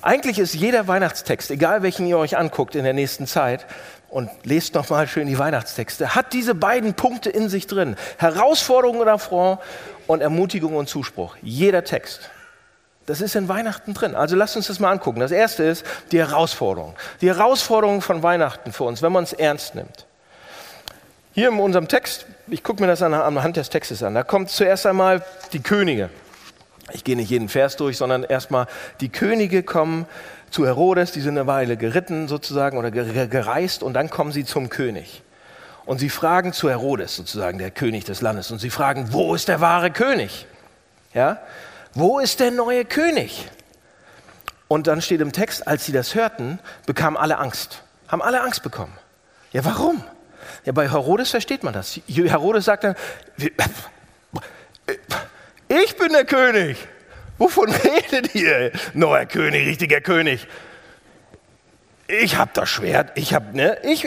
Eigentlich 0.00 0.40
ist 0.40 0.54
jeder 0.54 0.88
Weihnachtstext, 0.88 1.50
egal 1.52 1.82
welchen 1.82 2.06
ihr 2.06 2.18
euch 2.18 2.36
anguckt 2.36 2.74
in 2.74 2.82
der 2.82 2.92
nächsten 2.92 3.28
Zeit, 3.28 3.66
und 4.12 4.30
lest 4.44 4.74
nochmal 4.74 5.08
schön 5.08 5.26
die 5.26 5.38
Weihnachtstexte, 5.38 6.14
hat 6.14 6.34
diese 6.34 6.54
beiden 6.54 6.92
Punkte 6.92 7.30
in 7.30 7.48
sich 7.48 7.66
drin. 7.66 7.96
Herausforderung 8.18 9.00
und 9.00 9.08
Affront 9.08 9.58
und 10.06 10.20
Ermutigung 10.20 10.76
und 10.76 10.86
Zuspruch. 10.86 11.36
Jeder 11.40 11.82
Text. 11.82 12.30
Das 13.06 13.22
ist 13.22 13.34
in 13.34 13.48
Weihnachten 13.48 13.94
drin. 13.94 14.14
Also 14.14 14.36
lasst 14.36 14.54
uns 14.54 14.66
das 14.66 14.78
mal 14.80 14.90
angucken. 14.90 15.18
Das 15.18 15.32
erste 15.32 15.64
ist 15.64 15.84
die 16.12 16.18
Herausforderung. 16.18 16.94
Die 17.22 17.28
Herausforderung 17.28 18.02
von 18.02 18.22
Weihnachten 18.22 18.72
für 18.72 18.84
uns, 18.84 19.00
wenn 19.00 19.12
man 19.12 19.24
es 19.24 19.32
ernst 19.32 19.74
nimmt. 19.74 20.06
Hier 21.32 21.48
in 21.48 21.58
unserem 21.58 21.88
Text, 21.88 22.26
ich 22.48 22.62
gucke 22.62 22.82
mir 22.82 22.88
das 22.88 23.00
an, 23.00 23.14
anhand 23.14 23.56
des 23.56 23.70
Textes 23.70 24.02
an, 24.02 24.14
da 24.14 24.22
kommt 24.22 24.50
zuerst 24.50 24.84
einmal 24.84 25.24
die 25.54 25.62
Könige. 25.62 26.10
Ich 26.92 27.02
gehe 27.02 27.16
nicht 27.16 27.30
jeden 27.30 27.48
Vers 27.48 27.78
durch, 27.78 27.96
sondern 27.96 28.24
erstmal 28.24 28.66
die 29.00 29.08
Könige 29.08 29.62
kommen 29.62 30.04
zu 30.52 30.66
Herodes, 30.66 31.12
die 31.12 31.20
sind 31.20 31.38
eine 31.38 31.46
Weile 31.46 31.76
geritten 31.76 32.28
sozusagen 32.28 32.76
oder 32.76 32.90
gereist 32.90 33.82
und 33.82 33.94
dann 33.94 34.10
kommen 34.10 34.32
sie 34.32 34.44
zum 34.44 34.68
König. 34.68 35.22
Und 35.86 35.98
sie 35.98 36.10
fragen 36.10 36.52
zu 36.52 36.68
Herodes 36.68 37.16
sozusagen, 37.16 37.58
der 37.58 37.70
König 37.70 38.04
des 38.04 38.20
Landes, 38.20 38.50
und 38.50 38.60
sie 38.60 38.70
fragen, 38.70 39.12
wo 39.12 39.34
ist 39.34 39.48
der 39.48 39.60
wahre 39.60 39.90
König? 39.90 40.46
Ja? 41.14 41.40
Wo 41.94 42.20
ist 42.20 42.38
der 42.38 42.50
neue 42.50 42.84
König? 42.84 43.48
Und 44.68 44.86
dann 44.86 45.02
steht 45.02 45.20
im 45.20 45.32
Text, 45.32 45.66
als 45.66 45.86
sie 45.86 45.92
das 45.92 46.14
hörten, 46.14 46.58
bekamen 46.86 47.16
alle 47.16 47.38
Angst. 47.38 47.82
Haben 48.08 48.22
alle 48.22 48.42
Angst 48.42 48.62
bekommen. 48.62 48.92
Ja, 49.52 49.64
warum? 49.64 50.04
Ja, 50.64 50.72
bei 50.72 50.88
Herodes 50.88 51.30
versteht 51.30 51.62
man 51.64 51.72
das. 51.72 51.98
Herodes 52.06 52.66
sagt 52.66 52.84
dann, 52.84 52.94
ich 55.68 55.96
bin 55.96 56.12
der 56.12 56.24
König. 56.24 56.76
Wovon 57.38 57.70
redet 58.12 58.34
ihr? 58.34 58.72
Neuer 58.94 59.26
König, 59.26 59.66
richtiger 59.66 60.00
König. 60.00 60.46
Ich 62.08 62.36
habe 62.36 62.50
das 62.54 62.68
Schwert, 62.68 63.12
ich 63.16 63.34
habe, 63.34 63.56
ne, 63.56 63.78
ich. 63.82 64.06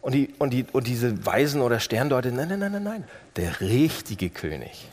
Und, 0.00 0.12
die, 0.12 0.34
und, 0.38 0.50
die, 0.50 0.64
und 0.72 0.86
diese 0.86 1.24
Weisen 1.24 1.62
oder 1.62 1.78
Sterndeuter, 1.78 2.30
nein, 2.30 2.48
nein, 2.48 2.58
nein, 2.58 2.72
nein, 2.72 2.82
nein, 2.82 3.04
der 3.36 3.60
richtige 3.60 4.30
König. 4.30 4.88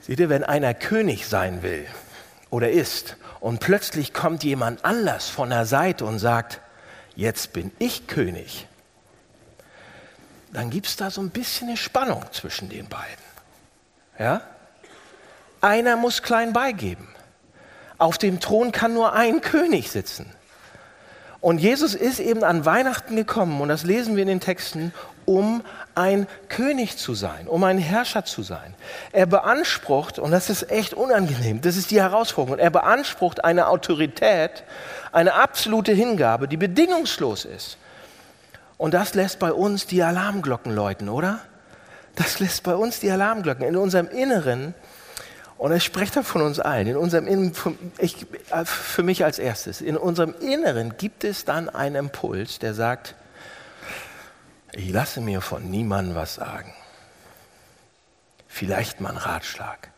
Seht 0.00 0.18
ihr, 0.18 0.28
wenn 0.28 0.42
einer 0.42 0.74
König 0.74 1.26
sein 1.26 1.62
will 1.62 1.86
oder 2.50 2.70
ist 2.70 3.16
und 3.38 3.60
plötzlich 3.60 4.12
kommt 4.12 4.42
jemand 4.42 4.84
anders 4.84 5.28
von 5.28 5.50
der 5.50 5.64
Seite 5.64 6.04
und 6.04 6.18
sagt, 6.18 6.60
jetzt 7.14 7.52
bin 7.52 7.70
ich 7.78 8.08
König, 8.08 8.66
dann 10.52 10.70
gibt 10.70 10.86
es 10.86 10.96
da 10.96 11.10
so 11.10 11.20
ein 11.20 11.30
bisschen 11.30 11.68
eine 11.68 11.76
Spannung 11.76 12.24
zwischen 12.32 12.68
den 12.68 12.88
beiden. 12.88 13.31
Ja? 14.18 14.42
Einer 15.60 15.96
muss 15.96 16.22
klein 16.22 16.52
beigeben. 16.52 17.08
Auf 17.98 18.18
dem 18.18 18.40
Thron 18.40 18.72
kann 18.72 18.94
nur 18.94 19.12
ein 19.12 19.40
König 19.40 19.90
sitzen. 19.90 20.32
Und 21.40 21.58
Jesus 21.58 21.96
ist 21.96 22.20
eben 22.20 22.44
an 22.44 22.64
Weihnachten 22.64 23.16
gekommen, 23.16 23.60
und 23.60 23.68
das 23.68 23.82
lesen 23.82 24.14
wir 24.14 24.22
in 24.22 24.28
den 24.28 24.40
Texten, 24.40 24.94
um 25.24 25.62
ein 25.96 26.28
König 26.48 26.98
zu 26.98 27.14
sein, 27.14 27.48
um 27.48 27.64
ein 27.64 27.78
Herrscher 27.78 28.24
zu 28.24 28.42
sein. 28.42 28.74
Er 29.10 29.26
beansprucht, 29.26 30.20
und 30.20 30.30
das 30.30 30.50
ist 30.50 30.70
echt 30.70 30.94
unangenehm, 30.94 31.60
das 31.60 31.76
ist 31.76 31.90
die 31.90 32.00
Herausforderung, 32.00 32.60
er 32.60 32.70
beansprucht 32.70 33.44
eine 33.44 33.68
Autorität, 33.68 34.62
eine 35.10 35.34
absolute 35.34 35.92
Hingabe, 35.92 36.46
die 36.46 36.56
bedingungslos 36.56 37.44
ist. 37.44 37.76
Und 38.78 38.94
das 38.94 39.14
lässt 39.14 39.40
bei 39.40 39.52
uns 39.52 39.86
die 39.86 40.02
Alarmglocken 40.02 40.72
läuten, 40.72 41.08
oder? 41.08 41.40
Das 42.14 42.40
lässt 42.40 42.62
bei 42.62 42.74
uns 42.74 43.00
die 43.00 43.10
Alarmglocken 43.10 43.64
in 43.64 43.76
unserem 43.76 44.08
Inneren. 44.08 44.74
Und 45.58 45.72
es 45.72 45.84
spricht 45.84 46.16
da 46.16 46.22
von 46.22 46.42
uns 46.42 46.58
allen. 46.58 46.88
In 46.88 46.96
unserem 46.96 47.26
Inneren, 47.26 47.92
ich, 47.98 48.26
für 48.64 49.02
mich 49.02 49.24
als 49.24 49.38
erstes, 49.38 49.80
in 49.80 49.96
unserem 49.96 50.34
Inneren 50.40 50.96
gibt 50.96 51.24
es 51.24 51.44
dann 51.44 51.68
einen 51.68 51.96
Impuls, 51.96 52.58
der 52.58 52.74
sagt, 52.74 53.14
ich 54.72 54.90
lasse 54.90 55.20
mir 55.20 55.40
von 55.40 55.70
niemandem 55.70 56.14
was 56.14 56.34
sagen. 56.34 56.72
Vielleicht 58.48 59.00
mal 59.00 59.10
einen 59.10 59.18
Ratschlag, 59.18 59.90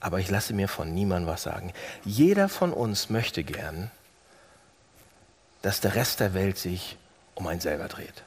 aber 0.00 0.18
ich 0.20 0.30
lasse 0.30 0.54
mir 0.54 0.68
von 0.68 0.94
niemandem 0.94 1.28
was 1.28 1.42
sagen. 1.42 1.72
Jeder 2.04 2.48
von 2.48 2.72
uns 2.72 3.10
möchte 3.10 3.44
gern, 3.44 3.90
dass 5.62 5.80
der 5.80 5.94
Rest 5.94 6.20
der 6.20 6.32
Welt 6.34 6.58
sich 6.58 6.96
um 7.34 7.46
einen 7.46 7.60
selber 7.60 7.88
dreht 7.88 8.24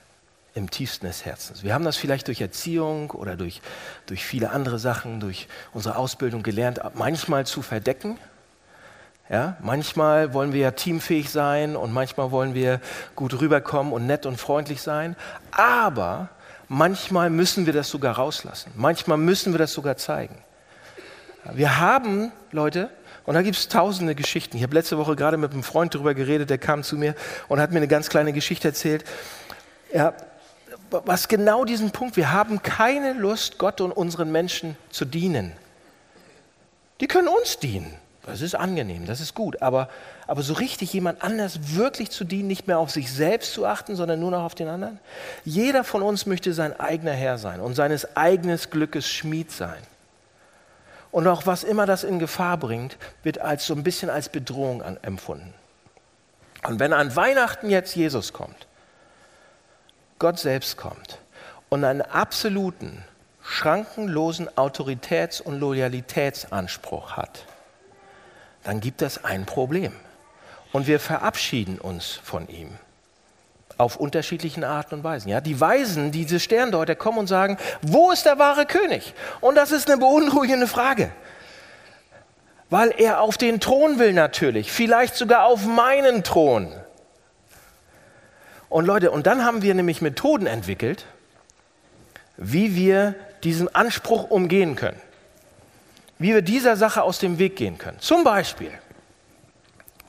im 0.55 0.69
tiefsten 0.69 1.07
des 1.07 1.25
Herzens. 1.25 1.63
Wir 1.63 1.73
haben 1.73 1.83
das 1.83 1.97
vielleicht 1.97 2.27
durch 2.27 2.41
Erziehung 2.41 3.11
oder 3.11 3.35
durch, 3.35 3.61
durch 4.05 4.23
viele 4.23 4.51
andere 4.51 4.77
Sachen, 4.77 5.19
durch 5.19 5.47
unsere 5.73 5.95
Ausbildung 5.95 6.43
gelernt, 6.43 6.79
manchmal 6.93 7.45
zu 7.45 7.61
verdecken. 7.61 8.17
Ja, 9.29 9.57
manchmal 9.61 10.33
wollen 10.33 10.53
wir 10.53 10.59
ja 10.59 10.71
teamfähig 10.71 11.29
sein 11.29 11.75
und 11.75 11.91
manchmal 11.93 12.31
wollen 12.31 12.53
wir 12.53 12.81
gut 13.15 13.39
rüberkommen 13.39 13.93
und 13.93 14.05
nett 14.05 14.25
und 14.25 14.37
freundlich 14.37 14.81
sein. 14.81 15.15
Aber 15.51 16.29
manchmal 16.67 17.29
müssen 17.29 17.65
wir 17.65 17.73
das 17.73 17.89
sogar 17.89 18.15
rauslassen. 18.17 18.71
Manchmal 18.75 19.17
müssen 19.17 19.53
wir 19.53 19.59
das 19.59 19.73
sogar 19.73 19.97
zeigen. 19.97 20.35
Wir 21.53 21.79
haben, 21.79 22.31
Leute, 22.51 22.89
und 23.25 23.35
da 23.35 23.41
gibt 23.41 23.55
es 23.55 23.69
tausende 23.69 24.15
Geschichten. 24.15 24.57
Ich 24.57 24.63
habe 24.63 24.75
letzte 24.75 24.97
Woche 24.97 25.15
gerade 25.15 25.37
mit 25.37 25.53
einem 25.53 25.63
Freund 25.63 25.95
darüber 25.95 26.13
geredet, 26.13 26.49
der 26.49 26.57
kam 26.57 26.83
zu 26.83 26.97
mir 26.97 27.15
und 27.47 27.59
hat 27.59 27.71
mir 27.71 27.77
eine 27.77 27.87
ganz 27.87 28.09
kleine 28.09 28.33
Geschichte 28.33 28.67
erzählt. 28.67 29.05
Ja, 29.93 30.13
was 31.05 31.27
genau 31.27 31.65
diesen 31.65 31.91
Punkt, 31.91 32.17
wir 32.17 32.31
haben 32.31 32.61
keine 32.61 33.13
Lust, 33.13 33.57
Gott 33.57 33.81
und 33.81 33.91
unseren 33.91 34.31
Menschen 34.31 34.77
zu 34.89 35.05
dienen. 35.05 35.53
Die 36.99 37.07
können 37.07 37.27
uns 37.27 37.59
dienen. 37.59 37.93
Das 38.25 38.39
ist 38.39 38.55
angenehm, 38.55 39.05
das 39.05 39.19
ist 39.19 39.33
gut. 39.33 39.61
Aber, 39.61 39.89
aber 40.27 40.41
so 40.43 40.53
richtig 40.53 40.93
jemand 40.93 41.21
anders 41.23 41.75
wirklich 41.75 42.09
zu 42.09 42.23
dienen, 42.23 42.47
nicht 42.47 42.67
mehr 42.67 42.79
auf 42.79 42.89
sich 42.89 43.11
selbst 43.11 43.53
zu 43.53 43.65
achten, 43.65 43.95
sondern 43.95 44.19
nur 44.19 44.31
noch 44.31 44.43
auf 44.43 44.55
den 44.55 44.69
anderen. 44.69 44.99
Jeder 45.43 45.83
von 45.83 46.01
uns 46.01 46.25
möchte 46.25 46.53
sein 46.53 46.79
eigener 46.79 47.11
Herr 47.11 47.37
sein 47.37 47.59
und 47.59 47.75
seines 47.75 48.15
eigenen 48.15 48.57
Glückes 48.69 49.09
Schmied 49.09 49.51
sein. 49.51 49.81
Und 51.11 51.27
auch 51.27 51.45
was 51.45 51.63
immer 51.63 51.85
das 51.85 52.03
in 52.05 52.17
Gefahr 52.17 52.57
bringt, 52.57 52.97
wird 53.23 53.39
als 53.39 53.65
so 53.67 53.75
ein 53.75 53.83
bisschen 53.83 54.09
als 54.09 54.29
Bedrohung 54.29 54.81
an, 54.81 54.97
empfunden. 55.01 55.53
Und 56.65 56.79
wenn 56.79 56.93
an 56.93 57.13
Weihnachten 57.15 57.69
jetzt 57.69 57.93
Jesus 57.95 58.31
kommt, 58.31 58.67
Gott 60.23 60.39
selbst 60.39 60.77
kommt 60.77 61.17
und 61.67 61.83
einen 61.83 62.01
absoluten, 62.01 63.03
schrankenlosen 63.43 64.47
Autoritäts- 64.55 65.41
und 65.41 65.59
Loyalitätsanspruch 65.59 67.17
hat, 67.17 67.43
dann 68.63 68.79
gibt 68.79 69.01
es 69.01 69.25
ein 69.25 69.45
Problem. 69.45 69.91
Und 70.71 70.87
wir 70.87 71.01
verabschieden 71.01 71.77
uns 71.77 72.21
von 72.23 72.47
ihm 72.47 72.69
auf 73.77 73.97
unterschiedlichen 73.97 74.63
Arten 74.63 74.95
und 74.95 75.03
Weisen. 75.03 75.27
Ja, 75.27 75.41
die 75.41 75.59
Weisen, 75.59 76.13
diese 76.13 76.39
Sterndeuter 76.39 76.95
kommen 76.95 77.17
und 77.17 77.27
sagen, 77.27 77.57
wo 77.81 78.09
ist 78.11 78.25
der 78.25 78.39
wahre 78.39 78.65
König? 78.65 79.13
Und 79.41 79.55
das 79.55 79.73
ist 79.73 79.91
eine 79.91 79.99
beunruhigende 79.99 80.67
Frage. 80.67 81.11
Weil 82.69 82.93
er 82.97 83.19
auf 83.19 83.37
den 83.37 83.59
Thron 83.59 83.99
will 83.99 84.13
natürlich, 84.13 84.71
vielleicht 84.71 85.15
sogar 85.15 85.47
auf 85.47 85.65
meinen 85.65 86.23
Thron. 86.23 86.71
Und 88.73 88.87
Leute, 88.87 89.11
und 89.11 89.27
dann 89.27 89.45
haben 89.45 89.61
wir 89.61 89.75
nämlich 89.75 90.01
Methoden 90.01 90.47
entwickelt, 90.47 91.05
wie 92.37 92.75
wir 92.75 93.13
diesen 93.43 93.73
Anspruch 93.75 94.31
umgehen 94.31 94.75
können. 94.75 94.99
Wie 96.17 96.33
wir 96.33 96.41
dieser 96.41 96.75
Sache 96.75 97.03
aus 97.03 97.19
dem 97.19 97.37
Weg 97.37 97.55
gehen 97.55 97.77
können. 97.77 97.99
Zum 97.99 98.23
Beispiel, 98.23 98.71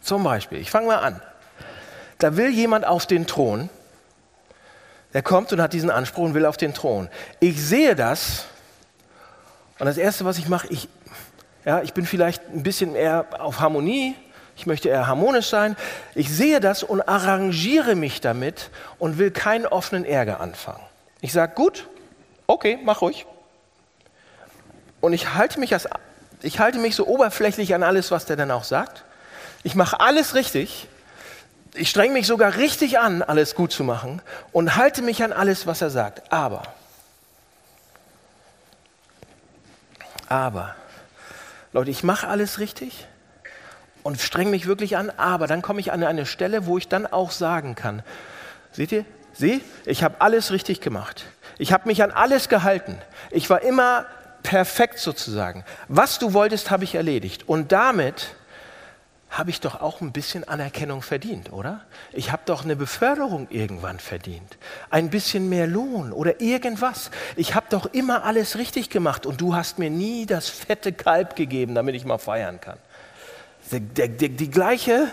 zum 0.00 0.24
Beispiel, 0.24 0.60
ich 0.60 0.70
fange 0.70 0.86
mal 0.86 1.00
an. 1.00 1.20
Da 2.16 2.38
will 2.38 2.48
jemand 2.48 2.86
auf 2.86 3.04
den 3.04 3.26
Thron, 3.26 3.68
der 5.12 5.20
kommt 5.20 5.52
und 5.52 5.60
hat 5.60 5.74
diesen 5.74 5.90
Anspruch 5.90 6.24
und 6.24 6.32
will 6.32 6.46
auf 6.46 6.56
den 6.56 6.72
Thron. 6.72 7.10
Ich 7.40 7.62
sehe 7.62 7.94
das 7.94 8.46
und 9.78 9.84
das 9.84 9.98
Erste, 9.98 10.24
was 10.24 10.38
ich 10.38 10.48
mache, 10.48 10.68
ich, 10.68 10.88
ja, 11.66 11.82
ich 11.82 11.92
bin 11.92 12.06
vielleicht 12.06 12.42
ein 12.48 12.62
bisschen 12.62 12.94
eher 12.94 13.26
auf 13.40 13.60
Harmonie, 13.60 14.16
ich 14.56 14.66
möchte 14.66 14.88
eher 14.88 15.06
harmonisch 15.06 15.48
sein. 15.48 15.76
Ich 16.14 16.30
sehe 16.30 16.60
das 16.60 16.82
und 16.82 17.02
arrangiere 17.02 17.94
mich 17.94 18.20
damit 18.20 18.70
und 18.98 19.18
will 19.18 19.30
keinen 19.30 19.66
offenen 19.66 20.04
Ärger 20.04 20.40
anfangen. 20.40 20.82
Ich 21.20 21.32
sage, 21.32 21.54
gut, 21.54 21.88
okay, 22.46 22.78
mach 22.82 23.00
ruhig. 23.00 23.26
Und 25.00 25.12
ich 25.12 25.34
halte 25.34 25.58
mich, 25.58 25.72
als, 25.72 25.88
ich 26.42 26.60
halte 26.60 26.78
mich 26.78 26.94
so 26.94 27.06
oberflächlich 27.06 27.74
an 27.74 27.82
alles, 27.82 28.10
was 28.10 28.26
der 28.26 28.36
dann 28.36 28.50
auch 28.50 28.64
sagt. 28.64 29.04
Ich 29.64 29.74
mache 29.74 30.00
alles 30.00 30.34
richtig. 30.34 30.88
Ich 31.74 31.90
strenge 31.90 32.12
mich 32.12 32.26
sogar 32.26 32.56
richtig 32.56 33.00
an, 33.00 33.22
alles 33.22 33.56
gut 33.56 33.72
zu 33.72 33.82
machen 33.82 34.22
und 34.52 34.76
halte 34.76 35.02
mich 35.02 35.24
an 35.24 35.32
alles, 35.32 35.66
was 35.66 35.82
er 35.82 35.90
sagt. 35.90 36.32
Aber, 36.32 36.62
aber, 40.28 40.76
Leute, 41.72 41.90
ich 41.90 42.04
mache 42.04 42.28
alles 42.28 42.60
richtig 42.60 43.08
und 44.04 44.20
streng 44.20 44.50
mich 44.50 44.66
wirklich 44.66 44.96
an, 44.96 45.10
aber 45.16 45.48
dann 45.48 45.62
komme 45.62 45.80
ich 45.80 45.90
an 45.90 46.04
eine 46.04 46.26
Stelle, 46.26 46.66
wo 46.66 46.78
ich 46.78 46.86
dann 46.86 47.06
auch 47.06 47.32
sagen 47.32 47.74
kann, 47.74 48.04
seht 48.70 48.92
ihr, 48.92 49.04
sieh, 49.32 49.60
ich 49.84 50.04
habe 50.04 50.20
alles 50.20 50.52
richtig 50.52 50.80
gemacht. 50.80 51.24
Ich 51.58 51.72
habe 51.72 51.88
mich 51.88 52.02
an 52.02 52.12
alles 52.12 52.48
gehalten. 52.48 52.98
Ich 53.30 53.50
war 53.50 53.62
immer 53.62 54.06
perfekt 54.42 54.98
sozusagen. 54.98 55.64
Was 55.88 56.18
du 56.18 56.34
wolltest, 56.34 56.70
habe 56.70 56.84
ich 56.84 56.94
erledigt. 56.94 57.48
Und 57.48 57.72
damit 57.72 58.36
habe 59.30 59.50
ich 59.50 59.60
doch 59.60 59.80
auch 59.80 60.00
ein 60.00 60.12
bisschen 60.12 60.46
Anerkennung 60.46 61.02
verdient, 61.02 61.52
oder? 61.52 61.80
Ich 62.12 62.30
habe 62.30 62.42
doch 62.44 62.62
eine 62.62 62.76
Beförderung 62.76 63.48
irgendwann 63.50 63.98
verdient. 63.98 64.58
Ein 64.90 65.10
bisschen 65.10 65.48
mehr 65.48 65.66
Lohn 65.66 66.12
oder 66.12 66.40
irgendwas. 66.40 67.10
Ich 67.36 67.54
habe 67.54 67.66
doch 67.70 67.86
immer 67.86 68.24
alles 68.24 68.58
richtig 68.58 68.90
gemacht 68.90 69.24
und 69.26 69.40
du 69.40 69.56
hast 69.56 69.78
mir 69.78 69.90
nie 69.90 70.26
das 70.26 70.48
fette 70.48 70.92
Kalb 70.92 71.36
gegeben, 71.36 71.74
damit 71.74 71.94
ich 71.94 72.04
mal 72.04 72.18
feiern 72.18 72.60
kann. 72.60 72.78
Der, 73.74 73.80
der, 73.80 74.08
der, 74.08 74.28
die 74.28 74.50
gleiche, 74.50 75.08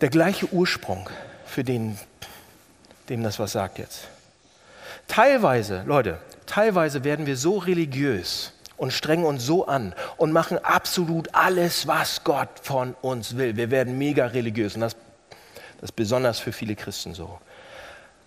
der 0.00 0.08
gleiche 0.08 0.52
Ursprung, 0.52 1.10
für 1.44 1.64
den, 1.64 1.98
dem 3.08 3.24
das 3.24 3.40
was 3.40 3.52
sagt 3.52 3.78
jetzt. 3.78 4.06
Teilweise, 5.08 5.82
Leute, 5.84 6.18
teilweise 6.46 7.02
werden 7.02 7.26
wir 7.26 7.36
so 7.36 7.58
religiös, 7.58 8.52
und 8.76 8.92
strengen 8.92 9.24
uns 9.24 9.44
so 9.44 9.66
an 9.66 9.94
und 10.16 10.32
machen 10.32 10.58
absolut 10.58 11.34
alles, 11.34 11.86
was 11.86 12.24
Gott 12.24 12.48
von 12.62 12.94
uns 13.02 13.36
will. 13.36 13.56
Wir 13.56 13.70
werden 13.70 13.98
mega 13.98 14.26
religiös 14.26 14.74
und 14.74 14.82
das, 14.82 14.94
das 15.80 15.90
ist 15.90 15.96
besonders 15.96 16.38
für 16.38 16.52
viele 16.52 16.74
Christen 16.74 17.14
so. 17.14 17.38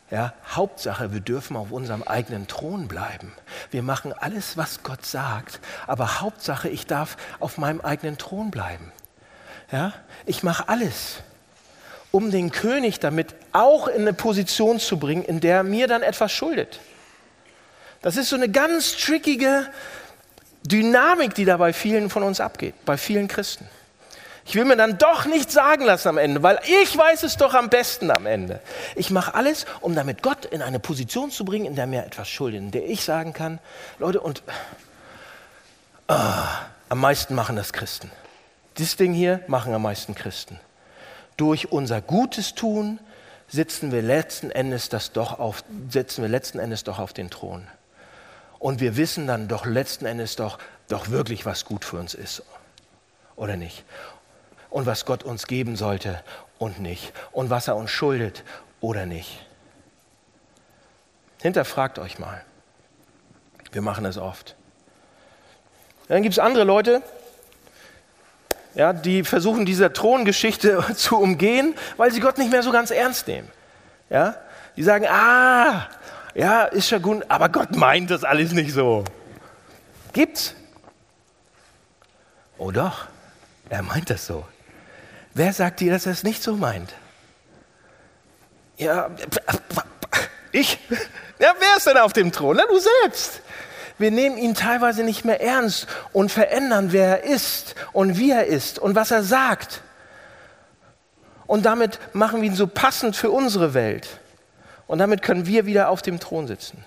Ja, 0.09 0.33
Hauptsache, 0.55 1.11
wir 1.11 1.19
dürfen 1.19 1.57
auf 1.57 1.71
unserem 1.71 2.01
eigenen 2.03 2.47
Thron 2.47 2.87
bleiben. 2.87 3.33
Wir 3.71 3.83
machen 3.83 4.13
alles, 4.13 4.55
was 4.55 4.81
Gott 4.81 5.05
sagt, 5.05 5.59
aber 5.85 6.21
Hauptsache, 6.21 6.69
ich 6.69 6.87
darf 6.87 7.17
auf 7.39 7.57
meinem 7.57 7.81
eigenen 7.81 8.17
Thron 8.17 8.49
bleiben. 8.49 8.93
Ja, 9.71 9.93
ich 10.25 10.43
mache 10.43 10.69
alles, 10.69 11.17
um 12.11 12.31
den 12.31 12.51
König 12.51 12.99
damit 12.99 13.35
auch 13.51 13.87
in 13.87 14.01
eine 14.01 14.13
Position 14.13 14.79
zu 14.79 14.97
bringen, 14.97 15.23
in 15.23 15.39
der 15.39 15.57
er 15.57 15.63
mir 15.63 15.87
dann 15.87 16.03
etwas 16.03 16.31
schuldet. 16.31 16.79
Das 18.01 18.15
ist 18.15 18.29
so 18.29 18.35
eine 18.35 18.49
ganz 18.49 18.95
trickige 18.95 19.67
Dynamik, 20.63 21.33
die 21.33 21.45
da 21.45 21.57
bei 21.57 21.73
vielen 21.73 22.09
von 22.09 22.23
uns 22.23 22.39
abgeht, 22.39 22.75
bei 22.85 22.97
vielen 22.97 23.27
Christen. 23.27 23.67
Ich 24.45 24.55
will 24.55 24.63
mir 24.63 24.77
dann 24.77 24.97
doch 24.97 25.25
nicht 25.25 25.51
sagen 25.51 25.83
lassen 25.83 26.07
am 26.07 26.17
Ende, 26.17 26.41
weil 26.41 26.59
ich 26.81 26.97
weiß 26.97 27.23
es 27.23 27.35
doch 27.35 27.53
am 27.53 27.69
besten 27.69 28.09
am 28.09 28.25
Ende. 28.25 28.61
Ich 28.95 29.09
mache 29.09 29.35
alles, 29.35 29.65
um 29.81 29.93
damit 29.93 30.23
Gott 30.23 30.45
in 30.45 30.61
eine 30.61 30.79
Position 30.79 31.31
zu 31.31 31.43
bringen, 31.43 31.65
in 31.65 31.75
der 31.75 31.85
mir 31.85 32.05
etwas 32.05 32.29
schuldet, 32.29 32.61
in 32.61 32.71
der 32.71 32.85
ich 32.87 33.03
sagen 33.03 33.33
kann, 33.33 33.59
Leute, 33.99 34.21
und 34.21 34.43
oh, 36.07 36.15
am 36.87 36.99
meisten 36.99 37.35
machen 37.35 37.57
das 37.57 37.73
Christen. 37.73 38.09
Dieses 38.77 38.95
Ding 38.95 39.13
hier 39.13 39.41
machen 39.47 39.73
am 39.73 39.81
meisten 39.81 40.13
Christen. 40.15 40.59
Durch 41.35 41.71
unser 41.71 42.01
Gutes 42.01 42.55
tun 42.55 42.99
sitzen 43.47 43.91
wir 43.91 44.01
letzten 44.01 44.51
Endes 44.51 44.89
das 44.89 45.11
doch 45.11 45.39
auf, 45.39 45.63
setzen 45.89 46.21
wir 46.21 46.29
letzten 46.29 46.59
Endes 46.59 46.83
doch 46.83 46.99
auf 46.99 47.13
den 47.13 47.29
Thron. 47.29 47.65
Und 48.59 48.79
wir 48.79 48.97
wissen 48.97 49.27
dann 49.27 49.47
doch 49.47 49.65
letzten 49.65 50.05
Endes 50.05 50.35
doch, 50.35 50.57
doch 50.89 51.09
wirklich, 51.09 51.45
was 51.45 51.65
gut 51.65 51.85
für 51.85 51.97
uns 51.97 52.13
ist. 52.13 52.43
Oder 53.35 53.55
nicht? 53.55 53.83
Und 54.69 54.85
was 54.85 55.05
Gott 55.05 55.23
uns 55.23 55.47
geben 55.47 55.75
sollte 55.75 56.21
und 56.57 56.79
nicht. 56.79 57.13
Und 57.31 57.49
was 57.49 57.67
er 57.67 57.75
uns 57.75 57.91
schuldet 57.91 58.43
oder 58.81 59.05
nicht. 59.05 59.45
Hinterfragt 61.41 61.99
euch 61.99 62.19
mal. 62.19 62.43
Wir 63.71 63.81
machen 63.81 64.05
es 64.05 64.17
oft. 64.17 64.55
Dann 66.07 66.23
gibt 66.23 66.33
es 66.33 66.39
andere 66.39 66.63
Leute, 66.63 67.03
ja, 68.77 68.93
die 68.93 69.23
versuchen 69.23 69.65
diese 69.65 69.91
Throngeschichte 69.91 70.85
zu 70.95 71.17
umgehen, 71.17 71.73
weil 71.97 72.11
sie 72.11 72.19
Gott 72.19 72.37
nicht 72.37 72.51
mehr 72.51 72.61
so 72.61 72.71
ganz 72.71 72.91
ernst 72.91 73.27
nehmen. 73.27 73.49
Ja? 74.09 74.35
Die 74.75 74.83
sagen, 74.83 75.07
ah, 75.09 75.87
ja, 76.35 76.65
ist 76.65 76.91
ja 76.91 76.99
gut, 76.99 77.25
aber 77.27 77.49
Gott 77.49 77.75
meint 77.75 78.11
das 78.11 78.23
alles 78.23 78.51
nicht 78.51 78.71
so. 78.71 79.03
Gibt's? 80.13 80.53
Oh 82.59 82.69
doch, 82.69 83.07
er 83.69 83.81
meint 83.81 84.11
das 84.11 84.27
so. 84.27 84.45
Wer 85.33 85.53
sagt 85.53 85.79
dir, 85.79 85.91
dass 85.91 86.05
er 86.05 86.11
es 86.11 86.23
nicht 86.23 86.43
so 86.43 86.55
meint? 86.55 86.93
Ja, 88.77 89.09
ich? 90.51 90.77
Ja, 91.39 91.53
wer 91.59 91.77
ist 91.77 91.87
denn 91.87 91.97
auf 91.97 92.13
dem 92.13 92.31
Thron? 92.31 92.57
Na, 92.57 92.65
du 92.67 92.79
selbst. 92.79 93.41
Wir 93.97 94.11
nehmen 94.11 94.37
ihn 94.37 94.53
teilweise 94.53 95.03
nicht 95.03 95.25
mehr 95.25 95.41
ernst 95.41 95.87
und 96.13 96.31
verändern, 96.31 96.91
wer 96.91 97.23
er 97.23 97.33
ist 97.33 97.75
und 97.93 98.17
wie 98.17 98.31
er 98.31 98.45
ist 98.45 98.79
und 98.79 98.95
was 98.95 99.11
er 99.11 99.23
sagt. 99.23 99.81
Und 101.47 101.65
damit 101.65 101.99
machen 102.13 102.41
wir 102.41 102.49
ihn 102.49 102.55
so 102.55 102.67
passend 102.67 103.15
für 103.15 103.31
unsere 103.31 103.73
Welt. 103.73 104.19
Und 104.85 104.99
damit 104.99 105.21
können 105.21 105.47
wir 105.47 105.65
wieder 105.65 105.89
auf 105.89 106.01
dem 106.01 106.19
Thron 106.19 106.47
sitzen. 106.47 106.83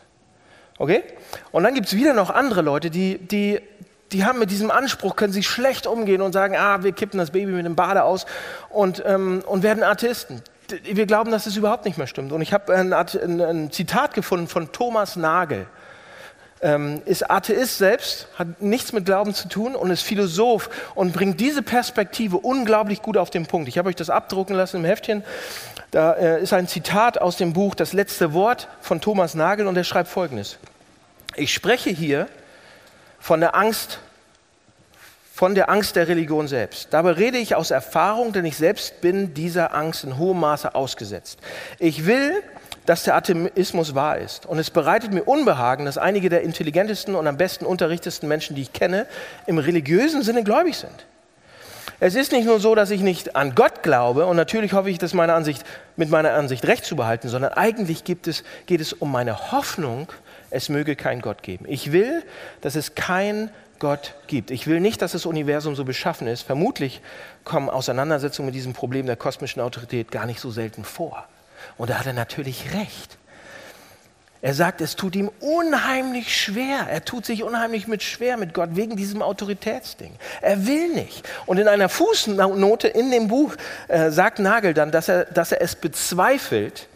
Okay? 0.79 1.03
Und 1.51 1.65
dann 1.65 1.75
gibt 1.75 1.89
es 1.89 1.97
wieder 1.97 2.15
noch 2.15 2.31
andere 2.31 2.63
Leute, 2.63 2.91
die, 2.91 3.19
die, 3.19 3.61
die 4.13 4.25
haben 4.25 4.39
mit 4.39 4.51
diesem 4.51 4.71
Anspruch, 4.71 5.17
können 5.17 5.33
sie 5.33 5.43
schlecht 5.43 5.87
umgehen 5.87 6.23
und 6.23 6.33
sagen, 6.33 6.55
ah, 6.57 6.83
wir 6.83 6.93
kippen 6.93 7.19
das 7.19 7.33
Baby 7.33 7.53
mit 7.53 7.67
dem 7.67 7.77
Bade 7.77 8.05
aus 8.05 8.25
und, 8.69 9.03
ähm, 9.05 9.43
und 9.47 9.63
werden 9.63 9.83
Atheisten. 9.83 10.43
Wir 10.85 11.07
glauben, 11.07 11.33
dass 11.33 11.47
es 11.47 11.55
das 11.55 11.57
überhaupt 11.57 11.85
nicht 11.85 11.99
mehr 11.99 12.07
stimmt. 12.07 12.33
Und 12.33 12.43
ich 12.43 12.53
habe 12.53 12.73
ein, 12.73 12.93
ein, 12.93 13.41
ein 13.41 13.71
Zitat 13.73 14.15
gefunden 14.15 14.47
von 14.47 14.71
Thomas 14.73 15.17
Nagel 15.17 15.67
ähm, 16.63 17.03
ist 17.07 17.31
Atheist 17.31 17.79
selbst, 17.79 18.29
hat 18.35 18.61
nichts 18.61 18.93
mit 18.93 19.05
Glauben 19.07 19.35
zu 19.35 19.49
tun 19.49 19.75
und 19.75 19.91
ist 19.91 20.03
Philosoph 20.03 20.69
und 20.95 21.13
bringt 21.13 21.41
diese 21.41 21.63
Perspektive 21.63 22.37
unglaublich 22.39 23.03
gut 23.03 23.17
auf 23.17 23.31
den 23.31 23.47
Punkt. 23.47 23.69
Ich 23.69 23.79
habe 23.79 23.89
euch 23.89 23.97
das 23.97 24.11
abdrucken 24.11 24.55
lassen 24.55 24.79
im 24.79 24.85
Heftchen. 24.85 25.25
Da 25.91 26.13
äh, 26.13 26.43
ist 26.43 26.53
ein 26.53 26.69
Zitat 26.69 27.21
aus 27.21 27.37
dem 27.37 27.53
Buch 27.53 27.75
Das 27.75 27.93
letzte 27.93 28.33
Wort 28.33 28.69
von 28.81 29.01
Thomas 29.01 29.35
Nagel 29.35 29.67
und 29.67 29.77
er 29.77 29.85
schreibt 29.85 30.09
folgendes. 30.09 30.59
Ich 31.35 31.53
spreche 31.53 31.91
hier 31.91 32.29
von 33.19 33.41
der 33.41 33.55
Angst, 33.55 33.99
von 35.33 35.55
der 35.55 35.71
Angst 35.71 35.97
der 35.97 36.09
Religion 36.09 36.47
selbst. 36.47 36.89
Dabei 36.91 37.13
rede 37.13 37.39
ich 37.39 37.55
aus 37.55 37.71
Erfahrung, 37.71 38.33
denn 38.33 38.45
ich 38.45 38.57
selbst 38.57 39.01
bin 39.01 39.33
dieser 39.35 39.75
Angst 39.75 40.05
in 40.05 40.19
hohem 40.19 40.41
Maße 40.41 40.75
ausgesetzt. 40.75 41.39
Ich 41.79 42.07
will 42.07 42.43
dass 42.87 43.05
der 43.05 43.15
Atheismus 43.15 43.95
wahr 43.95 44.19
ist. 44.19 44.47
Und 44.47 44.59
es 44.59 44.71
bereitet 44.71 45.13
mir 45.13 45.23
Unbehagen, 45.23 45.85
dass 45.85 45.99
einige 45.99 46.29
der 46.29 46.43
intelligentesten 46.43 47.15
und 47.15 47.27
am 47.27 47.37
besten 47.37 47.67
unterrichtesten 47.67 48.29
Menschen, 48.29 48.57
die 48.57 48.63
ich 48.63 48.73
kenne, 48.73 49.07
im 49.47 49.59
religiösen 49.59 50.23
Sinne 50.23 50.45
gläubig 50.45 50.77
sind. 50.77 51.07
Es 52.03 52.15
ist 52.15 52.33
nicht 52.33 52.47
nur 52.47 52.61
so, 52.61 52.75
dass 52.75 52.91
ich 52.91 53.03
nicht 53.03 53.37
an 53.37 53.55
Gott 53.55 53.83
glaube 53.83 54.25
und 54.25 54.37
natürlich 54.37 54.73
hoffe 54.73 54.89
ich, 54.89 54.97
dass 54.97 55.13
meine 55.13 55.35
Ansicht, 55.35 55.65
mit 55.97 56.09
meiner 56.09 56.33
Ansicht 56.33 56.67
recht 56.67 56.87
zu 56.87 56.97
behalten, 56.97 57.29
sondern 57.29 57.53
eigentlich 57.53 58.05
es, 58.27 58.43
geht 58.65 58.81
es 58.81 58.95
um 58.95 59.13
meine 59.13 59.53
Hoffnung, 59.53 60.09
es 60.49 60.71
möge 60.71 60.97
keinen 60.97 61.21
Gott 61.21 61.43
geben. 61.43 61.67
Ich 61.69 61.93
will, 61.93 62.23
dass 62.63 62.75
es 62.75 62.95
keinen 62.95 63.51
Gott 63.79 64.15
gibt. 64.29 64.51
Ich 64.51 64.67
will 64.67 64.81
nicht, 64.81 65.03
dass 65.03 65.13
das 65.13 65.27
Universum 65.27 65.75
so 65.75 65.85
beschaffen 65.85 66.27
ist. 66.27 66.43
Vermutlich 66.43 67.03
kommen 67.45 67.69
Auseinandersetzungen 67.69 68.47
mit 68.47 68.55
diesem 68.55 68.73
Problem 68.73 69.05
der 69.05 69.17
kosmischen 69.17 69.61
Autorität 69.61 70.11
gar 70.11 70.25
nicht 70.25 70.41
so 70.41 70.51
selten 70.51 70.85
vor. 70.85 71.27
Und 71.77 71.91
da 71.91 71.99
hat 71.99 72.07
er 72.07 72.13
natürlich 72.13 72.73
recht. 72.75 73.19
Er 74.43 74.55
sagt, 74.55 74.81
es 74.81 74.97
tut 74.97 75.17
ihm 75.17 75.31
unheimlich 75.41 76.35
schwer. 76.35 76.87
Er 76.89 77.05
tut 77.05 77.27
sich 77.27 77.43
unheimlich 77.43 77.87
mit 77.87 78.03
schwer 78.03 78.39
mit 78.39 78.55
Gott 78.55 78.71
wegen 78.73 78.97
diesem 78.97 79.21
Autoritätsding. 79.21 80.13
Er 80.41 80.67
will 80.67 80.89
nicht. 80.95 81.29
Und 81.45 81.59
in 81.59 81.69
einer 81.69 81.91
Fußnote 81.91 82.89
in 82.89 83.11
dem 83.11 83.29
Buch 83.29 83.55
äh, 83.89 84.11
sagt 84.11 84.39
Nagel 84.39 84.73
dann, 84.73 84.93
dass 84.93 85.09
er, 85.09 85.27
dass 85.27 85.53
er 85.53 85.61
es 85.61 85.77
bezweifelt, 85.77 86.89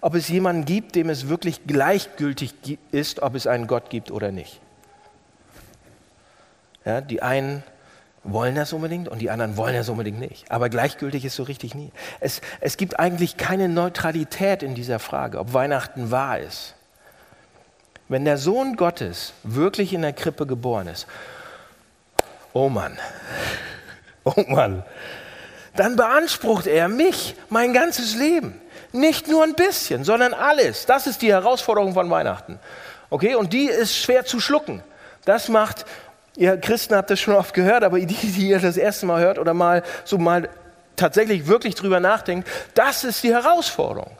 ob 0.00 0.16
es 0.16 0.28
jemanden 0.28 0.64
gibt, 0.64 0.96
dem 0.96 1.10
es 1.10 1.28
wirklich 1.28 1.66
gleichgültig 1.66 2.54
ist, 2.90 3.22
ob 3.22 3.36
es 3.36 3.46
einen 3.46 3.68
Gott 3.68 3.88
gibt 3.90 4.10
oder 4.10 4.32
nicht. 4.32 4.60
Ja, 6.84 7.00
die 7.00 7.22
einen 7.22 7.62
wollen 8.22 8.54
das 8.54 8.72
unbedingt 8.72 9.08
und 9.08 9.20
die 9.20 9.30
anderen 9.30 9.56
wollen 9.56 9.74
das 9.74 9.88
unbedingt 9.88 10.20
nicht. 10.20 10.50
Aber 10.50 10.68
gleichgültig 10.68 11.24
ist 11.24 11.36
so 11.36 11.42
richtig 11.42 11.74
nie. 11.74 11.90
Es, 12.20 12.40
es 12.60 12.76
gibt 12.76 12.98
eigentlich 12.98 13.36
keine 13.36 13.68
Neutralität 13.68 14.62
in 14.62 14.74
dieser 14.74 14.98
Frage, 14.98 15.38
ob 15.38 15.52
Weihnachten 15.52 16.10
wahr 16.10 16.38
ist. 16.38 16.74
Wenn 18.08 18.24
der 18.24 18.38
Sohn 18.38 18.76
Gottes 18.76 19.32
wirklich 19.42 19.92
in 19.92 20.02
der 20.02 20.12
Krippe 20.12 20.46
geboren 20.46 20.88
ist, 20.88 21.06
oh 22.52 22.68
Mann, 22.68 22.98
oh 24.24 24.44
Mann, 24.48 24.84
dann 25.76 25.96
beansprucht 25.96 26.66
er 26.66 26.88
mich, 26.88 27.36
mein 27.48 27.72
ganzes 27.72 28.16
Leben. 28.16 28.60
Nicht 28.92 29.28
nur 29.28 29.44
ein 29.44 29.54
bisschen, 29.54 30.04
sondern 30.04 30.34
alles. 30.34 30.84
Das 30.84 31.06
ist 31.06 31.22
die 31.22 31.32
Herausforderung 31.32 31.94
von 31.94 32.10
Weihnachten. 32.10 32.58
Okay, 33.08 33.34
und 33.34 33.52
die 33.52 33.66
ist 33.66 33.96
schwer 33.96 34.24
zu 34.24 34.40
schlucken. 34.40 34.82
Das 35.24 35.48
macht 35.48 35.86
Ihr 36.36 36.56
Christen 36.58 36.94
habt 36.94 37.10
das 37.10 37.20
schon 37.20 37.34
oft 37.34 37.54
gehört, 37.54 37.82
aber 37.84 37.98
die, 37.98 38.06
die 38.14 38.48
ihr 38.48 38.58
das 38.58 38.76
erste 38.76 39.06
Mal 39.06 39.20
hört 39.20 39.38
oder 39.38 39.54
mal 39.54 39.82
so 40.04 40.18
mal 40.18 40.48
tatsächlich 40.96 41.46
wirklich 41.46 41.74
drüber 41.74 42.00
nachdenkt, 42.00 42.48
das 42.74 43.04
ist 43.04 43.22
die 43.22 43.32
Herausforderung. 43.32 44.16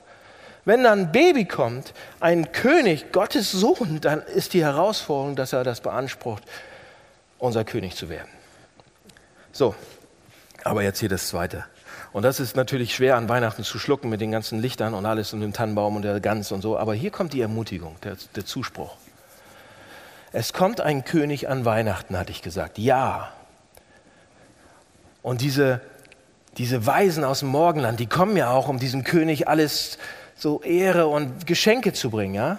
Wenn 0.64 0.84
dann 0.84 1.00
ein 1.00 1.12
Baby 1.12 1.46
kommt, 1.46 1.94
ein 2.20 2.52
König, 2.52 3.12
Gottes 3.12 3.50
Sohn, 3.50 3.98
dann 4.00 4.22
ist 4.22 4.52
die 4.52 4.62
Herausforderung, 4.62 5.36
dass 5.36 5.52
er 5.52 5.64
das 5.64 5.80
beansprucht, 5.80 6.42
unser 7.38 7.64
König 7.64 7.96
zu 7.96 8.08
werden. 8.08 8.28
So, 9.52 9.74
Aber 10.64 10.82
jetzt 10.82 11.00
hier 11.00 11.08
das 11.08 11.28
zweite. 11.28 11.64
Und 12.12 12.24
das 12.24 12.40
ist 12.40 12.56
natürlich 12.56 12.94
schwer 12.94 13.16
an 13.16 13.28
Weihnachten 13.28 13.62
zu 13.62 13.78
schlucken 13.78 14.08
mit 14.08 14.20
den 14.20 14.32
ganzen 14.32 14.60
Lichtern 14.60 14.94
und 14.94 15.06
alles 15.06 15.32
und 15.32 15.40
dem 15.40 15.52
Tannenbaum 15.52 15.96
und 15.96 16.02
der 16.02 16.20
Gans 16.20 16.50
und 16.52 16.60
so. 16.60 16.76
Aber 16.76 16.92
hier 16.94 17.10
kommt 17.10 17.32
die 17.32 17.40
Ermutigung, 17.40 17.96
der, 18.02 18.16
der 18.34 18.44
Zuspruch. 18.44 18.96
Es 20.32 20.52
kommt 20.52 20.80
ein 20.80 21.04
König 21.04 21.48
an 21.48 21.64
Weihnachten, 21.64 22.16
hatte 22.16 22.30
ich 22.30 22.42
gesagt. 22.42 22.78
Ja. 22.78 23.32
Und 25.22 25.40
diese, 25.40 25.80
diese 26.56 26.86
Weisen 26.86 27.24
aus 27.24 27.40
dem 27.40 27.48
Morgenland, 27.48 27.98
die 28.00 28.06
kommen 28.06 28.36
ja 28.36 28.50
auch, 28.50 28.68
um 28.68 28.78
diesem 28.78 29.02
König 29.04 29.48
alles 29.48 29.98
so 30.36 30.62
Ehre 30.62 31.08
und 31.08 31.46
Geschenke 31.46 31.92
zu 31.92 32.10
bringen, 32.10 32.34
ja? 32.34 32.58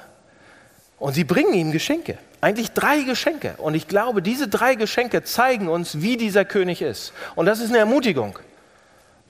Und 1.00 1.14
sie 1.14 1.24
bringen 1.24 1.54
ihm 1.54 1.72
Geschenke. 1.72 2.18
Eigentlich 2.42 2.72
drei 2.74 3.02
Geschenke. 3.02 3.56
Und 3.58 3.74
ich 3.74 3.88
glaube, 3.88 4.22
diese 4.22 4.48
drei 4.48 4.76
Geschenke 4.76 5.24
zeigen 5.24 5.68
uns, 5.68 6.02
wie 6.02 6.18
dieser 6.18 6.46
König 6.46 6.82
ist. 6.82 7.14
Und 7.36 7.48
das 7.48 7.60
ist 7.60 7.70
eine 7.70 7.80
Ermutigung. 7.80 8.38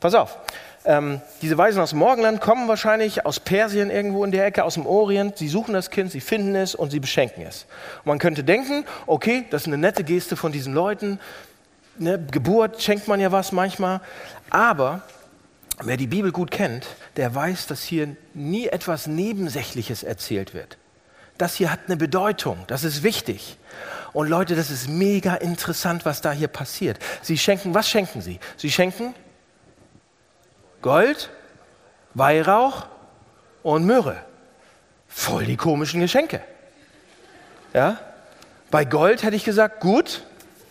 Pass 0.01 0.15
auf. 0.15 0.38
Ähm, 0.83 1.21
diese 1.41 1.57
Weisen 1.57 1.81
aus 1.81 1.91
dem 1.91 1.99
Morgenland 1.99 2.41
kommen 2.41 2.67
wahrscheinlich 2.67 3.25
aus 3.25 3.39
Persien 3.39 3.91
irgendwo 3.91 4.25
in 4.25 4.31
der 4.31 4.45
Ecke, 4.45 4.63
aus 4.63 4.73
dem 4.73 4.85
Orient. 4.85 5.37
Sie 5.37 5.47
suchen 5.47 5.73
das 5.73 5.91
Kind, 5.91 6.11
sie 6.11 6.21
finden 6.21 6.55
es 6.55 6.73
und 6.73 6.89
sie 6.89 6.99
beschenken 6.99 7.45
es. 7.45 7.65
Und 7.99 8.07
man 8.07 8.19
könnte 8.19 8.43
denken, 8.43 8.85
okay, 9.05 9.45
das 9.51 9.63
ist 9.63 9.67
eine 9.67 9.77
nette 9.77 10.03
Geste 10.03 10.35
von 10.35 10.51
diesen 10.51 10.73
Leuten. 10.73 11.19
Ne, 11.97 12.19
Geburt 12.31 12.81
schenkt 12.81 13.07
man 13.07 13.19
ja 13.19 13.31
was 13.31 13.51
manchmal. 13.51 14.01
Aber 14.49 15.03
wer 15.83 15.97
die 15.97 16.07
Bibel 16.07 16.31
gut 16.31 16.49
kennt, 16.49 16.87
der 17.15 17.33
weiß, 17.35 17.67
dass 17.67 17.83
hier 17.83 18.15
nie 18.33 18.67
etwas 18.67 19.05
Nebensächliches 19.05 20.01
erzählt 20.01 20.55
wird. 20.55 20.77
Das 21.37 21.55
hier 21.55 21.71
hat 21.71 21.79
eine 21.87 21.97
Bedeutung, 21.97 22.57
das 22.67 22.83
ist 22.83 23.03
wichtig. 23.03 23.57
Und 24.13 24.27
Leute, 24.27 24.55
das 24.55 24.69
ist 24.69 24.89
mega 24.89 25.35
interessant, 25.35 26.05
was 26.05 26.21
da 26.21 26.31
hier 26.31 26.47
passiert. 26.47 26.99
Sie 27.21 27.37
schenken, 27.37 27.73
was 27.73 27.89
schenken 27.89 28.21
sie? 28.21 28.39
Sie 28.57 28.69
schenken 28.69 29.15
Gold, 30.81 31.29
Weihrauch 32.13 32.85
und 33.63 33.85
Myrrhe. 33.85 34.17
Voll 35.07 35.45
die 35.45 35.57
komischen 35.57 36.01
Geschenke. 36.01 36.41
Ja? 37.73 37.97
Bei 38.69 38.85
Gold 38.85 39.23
hätte 39.23 39.35
ich 39.35 39.43
gesagt, 39.43 39.81
gut, 39.81 40.23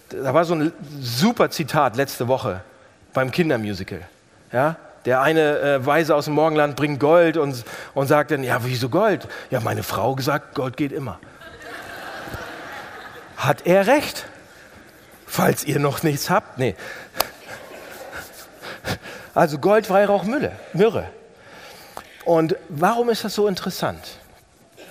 da 0.08 0.34
war 0.34 0.44
so 0.44 0.54
ein 0.54 0.72
super 1.00 1.50
Zitat 1.50 1.96
letzte 1.96 2.28
Woche 2.28 2.62
beim 3.12 3.30
Kindermusical. 3.30 4.00
Ja? 4.52 4.76
Der 5.04 5.22
eine 5.22 5.58
äh, 5.60 5.86
Weise 5.86 6.14
aus 6.14 6.26
dem 6.26 6.34
Morgenland 6.34 6.76
bringt 6.76 7.00
Gold 7.00 7.36
und, 7.36 7.64
und 7.94 8.06
sagt 8.06 8.32
dann, 8.32 8.42
ja, 8.42 8.64
wieso 8.64 8.88
Gold? 8.88 9.28
Ja, 9.50 9.60
meine 9.60 9.82
Frau 9.82 10.14
gesagt, 10.14 10.54
Gold 10.54 10.76
geht 10.76 10.92
immer. 10.92 11.18
Hat 13.36 13.66
er 13.66 13.86
recht? 13.86 14.26
Falls 15.26 15.64
ihr 15.64 15.78
noch 15.78 16.02
nichts 16.02 16.28
habt, 16.28 16.58
nee. 16.58 16.74
Also 19.34 19.58
Gold, 19.58 19.90
Weihrauch, 19.90 20.24
Mülle, 20.24 20.52
Myrrhe. 20.72 21.08
Und 22.24 22.56
warum 22.68 23.10
ist 23.10 23.24
das 23.24 23.34
so 23.34 23.46
interessant? 23.46 24.18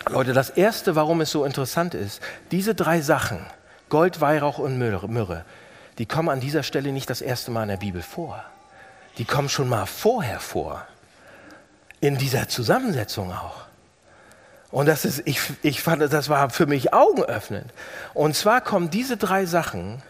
Leute, 0.09 0.33
das 0.33 0.49
Erste, 0.49 0.95
warum 0.95 1.21
es 1.21 1.31
so 1.31 1.45
interessant 1.45 1.93
ist, 1.93 2.21
diese 2.51 2.73
drei 2.73 3.01
Sachen, 3.01 3.39
Gold, 3.89 4.21
Weihrauch 4.21 4.57
und 4.57 4.77
Myrrhe, 4.77 5.45
die 5.97 6.05
kommen 6.05 6.29
an 6.29 6.39
dieser 6.39 6.63
Stelle 6.63 6.91
nicht 6.91 7.09
das 7.09 7.21
erste 7.21 7.51
Mal 7.51 7.63
in 7.63 7.69
der 7.69 7.77
Bibel 7.77 8.01
vor. 8.01 8.43
Die 9.17 9.25
kommen 9.25 9.49
schon 9.49 9.67
mal 9.67 9.85
vorher 9.85 10.39
vor. 10.39 10.85
In 11.99 12.17
dieser 12.17 12.47
Zusammensetzung 12.47 13.33
auch. 13.33 13.65
Und 14.71 14.85
das 14.85 15.03
ist, 15.03 15.23
ich, 15.25 15.41
ich 15.61 15.81
fand, 15.81 16.01
das 16.01 16.29
war 16.29 16.49
für 16.49 16.67
mich 16.67 16.93
augenöffnend. 16.93 17.73
Und 18.13 18.35
zwar 18.35 18.61
kommen 18.61 18.89
diese 18.89 19.17
drei 19.17 19.45
Sachen 19.45 20.01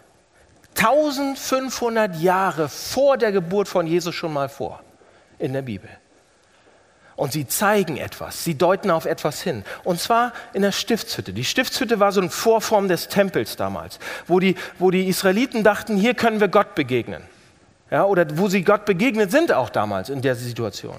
1500 0.79 2.15
Jahre 2.21 2.69
vor 2.69 3.17
der 3.17 3.31
Geburt 3.31 3.67
von 3.67 3.85
Jesus 3.85 4.15
schon 4.15 4.31
mal 4.31 4.47
vor 4.47 4.81
in 5.37 5.51
der 5.51 5.61
Bibel. 5.61 5.89
Und 7.17 7.33
sie 7.33 7.45
zeigen 7.45 7.97
etwas, 7.97 8.45
sie 8.45 8.57
deuten 8.57 8.89
auf 8.89 9.05
etwas 9.05 9.41
hin. 9.41 9.65
Und 9.83 9.99
zwar 9.99 10.31
in 10.53 10.61
der 10.61 10.71
Stiftshütte. 10.71 11.33
Die 11.33 11.43
Stiftshütte 11.43 11.99
war 11.99 12.13
so 12.13 12.21
eine 12.21 12.29
Vorform 12.29 12.87
des 12.87 13.09
Tempels 13.09 13.57
damals, 13.57 13.99
wo 14.25 14.39
die, 14.39 14.55
wo 14.77 14.89
die 14.89 15.05
Israeliten 15.09 15.65
dachten, 15.65 15.97
hier 15.97 16.13
können 16.13 16.39
wir 16.39 16.47
Gott 16.47 16.75
begegnen. 16.75 17.23
Ja, 17.91 18.05
oder 18.05 18.25
wo 18.37 18.47
sie 18.47 18.63
Gott 18.63 18.85
begegnet 18.85 19.31
sind 19.31 19.51
auch 19.51 19.69
damals 19.69 20.09
in 20.09 20.21
der 20.21 20.35
Situation. 20.35 20.95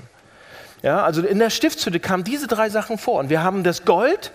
Ja, 0.83 1.03
also 1.05 1.23
in 1.23 1.39
der 1.39 1.49
Stiftshütte 1.49 2.01
kamen 2.01 2.25
diese 2.25 2.49
drei 2.49 2.69
Sachen 2.69 2.99
vor. 2.99 3.19
Und 3.19 3.31
wir 3.31 3.43
haben 3.43 3.65
das 3.65 3.87
Gold, 3.87 4.33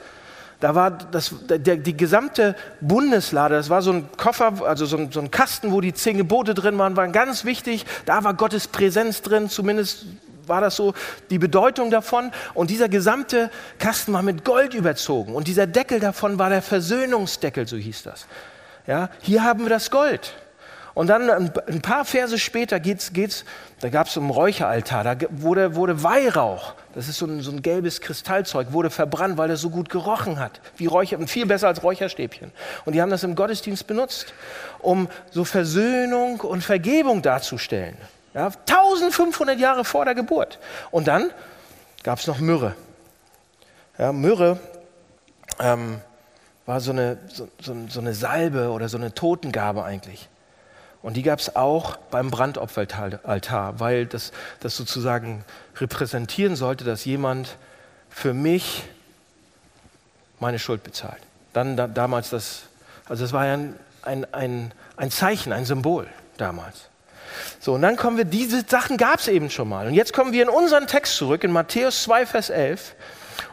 da 0.59 0.75
war 0.75 0.91
das, 0.91 1.33
der, 1.49 1.77
die 1.77 1.97
gesamte 1.97 2.55
Bundeslade, 2.81 3.55
das 3.55 3.69
war 3.69 3.81
so 3.81 3.91
ein 3.91 4.09
Koffer, 4.17 4.53
also 4.65 4.85
so 4.85 4.97
ein, 4.97 5.11
so 5.11 5.19
ein 5.19 5.31
Kasten, 5.31 5.71
wo 5.71 5.81
die 5.81 5.93
zehn 5.93 6.17
Gebote 6.17 6.53
drin 6.53 6.77
waren, 6.77 6.95
waren 6.95 7.11
ganz 7.11 7.45
wichtig. 7.45 7.85
Da 8.05 8.23
war 8.23 8.33
Gottes 8.33 8.67
Präsenz 8.67 9.21
drin, 9.21 9.49
zumindest 9.49 10.05
war 10.47 10.61
das 10.61 10.75
so 10.75 10.93
die 11.29 11.39
Bedeutung 11.39 11.91
davon. 11.91 12.31
Und 12.53 12.69
dieser 12.69 12.89
gesamte 12.89 13.49
Kasten 13.79 14.13
war 14.13 14.21
mit 14.21 14.45
Gold 14.45 14.73
überzogen. 14.73 15.35
Und 15.35 15.47
dieser 15.47 15.67
Deckel 15.67 15.99
davon 15.99 16.39
war 16.39 16.49
der 16.49 16.61
Versöhnungsdeckel, 16.61 17.67
so 17.67 17.77
hieß 17.77 18.03
das. 18.03 18.25
Ja, 18.87 19.09
hier 19.21 19.43
haben 19.43 19.61
wir 19.61 19.69
das 19.69 19.89
Gold. 19.89 20.33
Und 20.95 21.07
dann 21.07 21.29
ein 21.29 21.81
paar 21.81 22.05
Verse 22.05 22.39
später 22.39 22.79
geht's, 22.79 23.11
geht's, 23.11 23.43
da 23.81 23.89
gab 23.89 24.07
es 24.07 24.17
einen 24.17 24.29
Räucheraltar, 24.29 25.03
da 25.03 25.15
wurde, 25.29 25.75
wurde 25.75 26.01
Weihrauch, 26.03 26.73
das 26.95 27.09
ist 27.09 27.17
so 27.17 27.25
ein, 27.25 27.41
so 27.41 27.51
ein 27.51 27.61
gelbes 27.61 27.99
Kristallzeug, 27.99 28.71
wurde 28.71 28.89
verbrannt, 28.89 29.37
weil 29.37 29.49
das 29.49 29.59
so 29.59 29.69
gut 29.69 29.89
gerochen 29.89 30.39
hat, 30.39 30.61
wie 30.77 30.85
Räucher, 30.85 31.19
viel 31.27 31.45
besser 31.45 31.67
als 31.67 31.83
Räucherstäbchen. 31.83 32.49
Und 32.85 32.93
die 32.93 33.01
haben 33.01 33.09
das 33.09 33.23
im 33.23 33.35
Gottesdienst 33.35 33.85
benutzt, 33.87 34.33
um 34.79 35.09
so 35.31 35.43
Versöhnung 35.43 36.39
und 36.39 36.63
Vergebung 36.63 37.21
darzustellen. 37.21 37.97
Ja, 38.33 38.45
1500 38.45 39.59
Jahre 39.59 39.83
vor 39.83 40.05
der 40.05 40.15
Geburt. 40.15 40.59
Und 40.91 41.09
dann 41.09 41.29
gab 42.03 42.19
es 42.19 42.27
noch 42.27 42.39
Myrrhe. 42.39 42.73
Ja, 43.97 44.13
Myrrhe 44.13 44.59
ähm, 45.59 45.99
war 46.65 46.79
so 46.79 46.91
eine, 46.91 47.17
so, 47.27 47.49
so, 47.61 47.75
so 47.89 47.99
eine 47.99 48.13
Salbe 48.13 48.69
oder 48.69 48.87
so 48.87 48.95
eine 48.95 49.13
Totengabe 49.13 49.83
eigentlich. 49.83 50.29
Und 51.05 51.13
die 51.13 51.21
gab 51.21 51.37
es 51.37 51.55
auch 51.55 51.97
beim 52.09 52.31
Brandopferaltar, 52.31 53.79
weil 53.79 54.07
das, 54.07 54.31
das 54.59 54.75
sozusagen 54.75 55.45
repräsentieren 55.77 56.55
sollte, 56.55 56.83
dass 56.83 57.05
jemand 57.05 57.57
für 58.09 58.33
mich 58.33 58.85
meine 60.39 60.57
Schuld 60.57 60.81
bezahlt. 60.81 61.21
Dann 61.53 61.77
da, 61.77 61.85
damals 61.85 62.31
das, 62.31 62.63
also 63.07 63.23
es 63.23 63.33
war 63.33 63.45
ja 63.45 63.53
ein, 63.53 63.75
ein, 64.01 64.33
ein, 64.33 64.71
ein 64.97 65.11
Zeichen, 65.11 65.53
ein 65.53 65.65
Symbol 65.65 66.07
damals. 66.37 66.89
So, 67.59 67.73
und 67.73 67.83
dann 67.83 67.97
kommen 67.97 68.17
wir, 68.17 68.25
diese 68.25 68.65
Sachen 68.67 68.97
gab 68.97 69.19
es 69.19 69.27
eben 69.27 69.51
schon 69.51 69.69
mal. 69.69 69.85
Und 69.85 69.93
jetzt 69.93 70.11
kommen 70.11 70.33
wir 70.33 70.41
in 70.41 70.49
unseren 70.49 70.87
Text 70.87 71.17
zurück, 71.17 71.43
in 71.43 71.51
Matthäus 71.51 72.01
2, 72.01 72.25
Vers 72.25 72.49
11. 72.49 72.95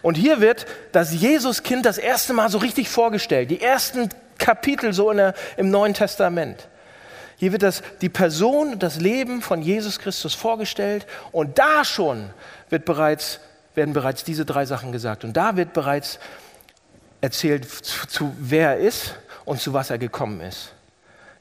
Und 0.01 0.15
hier 0.15 0.41
wird 0.41 0.65
das 0.93 1.13
Jesuskind 1.13 1.85
das 1.85 1.99
erste 1.99 2.33
Mal 2.33 2.49
so 2.49 2.57
richtig 2.57 2.89
vorgestellt. 2.89 3.51
Die 3.51 3.61
ersten 3.61 4.09
Kapitel 4.39 4.95
so 4.95 5.13
der, 5.13 5.35
im 5.59 5.71
Neuen 5.71 5.93
Testament. 5.93 6.67
Hier 7.43 7.51
wird 7.51 7.65
das, 7.65 7.83
die 8.01 8.09
Person 8.09 8.79
das 8.79 9.01
Leben 9.01 9.43
von 9.43 9.63
Jesus 9.63 9.99
Christus 9.99 10.33
vorgestellt 10.33 11.09
und 11.33 11.59
da 11.59 11.85
schon 11.85 12.31
wird 12.71 12.85
bereits, 12.85 13.41
werden 13.75 13.95
bereits 13.95 14.23
diese 14.23 14.45
drei 14.45 14.65
Sachen 14.65 14.93
gesagt. 14.93 15.25
Und 15.25 15.33
da 15.33 15.57
wird 15.57 15.73
bereits 15.73 16.21
erzählt, 17.21 17.69
zu, 17.69 18.07
zu 18.07 18.37
wer 18.39 18.77
er 18.77 18.77
ist 18.77 19.17
und 19.45 19.61
zu 19.61 19.73
was 19.73 19.91
er 19.91 19.99
gekommen 19.99 20.41
ist. 20.41 20.73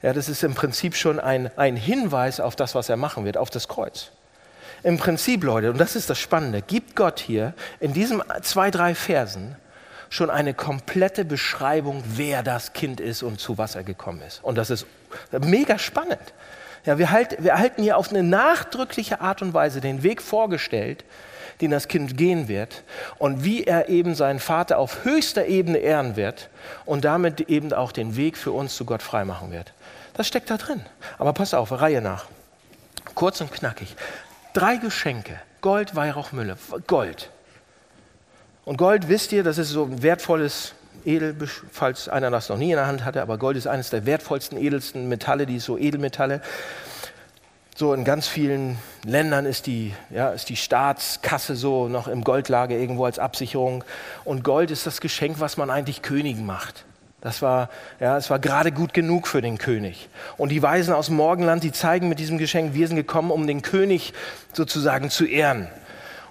Ja, 0.02 0.12
das 0.12 0.28
ist 0.28 0.42
im 0.42 0.56
Prinzip 0.56 0.96
schon 0.96 1.20
ein, 1.20 1.56
ein 1.56 1.76
Hinweis 1.76 2.40
auf 2.40 2.56
das, 2.56 2.74
was 2.74 2.88
er 2.88 2.96
machen 2.96 3.24
wird, 3.24 3.36
auf 3.36 3.50
das 3.50 3.68
Kreuz. 3.68 4.10
Im 4.82 4.98
Prinzip, 4.98 5.44
Leute, 5.44 5.70
und 5.70 5.78
das 5.78 5.94
ist 5.94 6.10
das 6.10 6.18
Spannende, 6.18 6.62
gibt 6.62 6.96
Gott 6.96 7.20
hier 7.20 7.54
in 7.78 7.92
diesen 7.92 8.20
zwei, 8.42 8.72
drei 8.72 8.96
Versen 8.96 9.54
schon 10.12 10.28
eine 10.28 10.52
komplette 10.52 11.24
Beschreibung, 11.24 12.04
wer 12.06 12.42
das 12.42 12.74
Kind 12.74 13.00
ist 13.00 13.22
und 13.22 13.40
zu 13.40 13.56
was 13.56 13.74
er 13.76 13.82
gekommen 13.82 14.20
ist. 14.20 14.44
Und 14.44 14.58
das 14.58 14.68
ist 14.68 14.86
mega 15.30 15.78
spannend. 15.78 16.20
Ja, 16.84 16.98
wir, 16.98 17.10
halt, 17.10 17.42
wir 17.42 17.52
erhalten 17.52 17.82
hier 17.82 17.96
auf 17.96 18.10
eine 18.10 18.22
nachdrückliche 18.22 19.22
Art 19.22 19.40
und 19.40 19.54
Weise 19.54 19.80
den 19.80 20.02
Weg 20.02 20.20
vorgestellt, 20.20 21.04
den 21.62 21.70
das 21.70 21.88
Kind 21.88 22.18
gehen 22.18 22.46
wird 22.46 22.82
und 23.18 23.42
wie 23.42 23.64
er 23.64 23.88
eben 23.88 24.14
seinen 24.14 24.38
Vater 24.38 24.78
auf 24.78 25.04
höchster 25.04 25.46
Ebene 25.46 25.78
ehren 25.78 26.14
wird 26.16 26.50
und 26.84 27.06
damit 27.06 27.48
eben 27.48 27.72
auch 27.72 27.90
den 27.90 28.14
Weg 28.14 28.36
für 28.36 28.52
uns 28.52 28.76
zu 28.76 28.84
Gott 28.84 29.02
freimachen 29.02 29.50
wird. 29.50 29.72
Das 30.12 30.28
steckt 30.28 30.50
da 30.50 30.58
drin. 30.58 30.84
Aber 31.16 31.32
pass 31.32 31.54
auf, 31.54 31.72
Reihe 31.72 32.02
nach. 32.02 32.26
Kurz 33.14 33.40
und 33.40 33.50
knackig. 33.50 33.96
Drei 34.52 34.76
Geschenke. 34.76 35.40
Gold, 35.62 35.96
Weihrauch, 35.96 36.32
Mülle. 36.32 36.58
Gold. 36.86 37.30
Und 38.64 38.76
Gold, 38.76 39.08
wisst 39.08 39.32
ihr, 39.32 39.42
das 39.42 39.58
ist 39.58 39.70
so 39.70 39.84
ein 39.84 40.02
wertvolles 40.02 40.74
Edel, 41.04 41.36
falls 41.72 42.08
einer 42.08 42.30
das 42.30 42.48
noch 42.48 42.58
nie 42.58 42.70
in 42.70 42.76
der 42.76 42.86
Hand 42.86 43.04
hatte, 43.04 43.22
aber 43.22 43.38
Gold 43.38 43.56
ist 43.56 43.66
eines 43.66 43.90
der 43.90 44.06
wertvollsten, 44.06 44.56
edelsten 44.56 45.08
Metalle, 45.08 45.46
die 45.46 45.58
so 45.58 45.76
Edelmetalle. 45.76 46.40
So 47.74 47.94
in 47.94 48.04
ganz 48.04 48.28
vielen 48.28 48.78
Ländern 49.04 49.46
ist 49.46 49.66
die, 49.66 49.94
ja, 50.10 50.30
ist 50.30 50.48
die 50.48 50.56
Staatskasse 50.56 51.56
so 51.56 51.88
noch 51.88 52.06
im 52.06 52.22
Goldlager 52.22 52.76
irgendwo 52.76 53.06
als 53.06 53.18
Absicherung. 53.18 53.82
Und 54.24 54.44
Gold 54.44 54.70
ist 54.70 54.86
das 54.86 55.00
Geschenk, 55.00 55.40
was 55.40 55.56
man 55.56 55.70
eigentlich 55.70 56.02
Königen 56.02 56.46
macht. 56.46 56.84
Das 57.22 57.40
war, 57.40 57.70
ja, 57.98 58.16
es 58.16 58.30
war 58.30 58.38
gerade 58.38 58.72
gut 58.72 58.92
genug 58.94 59.26
für 59.26 59.40
den 59.40 59.56
König. 59.56 60.08
Und 60.36 60.50
die 60.50 60.62
Weisen 60.62 60.92
aus 60.92 61.06
dem 61.06 61.16
Morgenland, 61.16 61.64
die 61.64 61.72
zeigen 61.72 62.08
mit 62.08 62.18
diesem 62.18 62.36
Geschenk, 62.36 62.74
wir 62.74 62.86
sind 62.86 62.96
gekommen, 62.96 63.30
um 63.30 63.46
den 63.46 63.62
König 63.62 64.12
sozusagen 64.52 65.08
zu 65.08 65.24
ehren. 65.24 65.68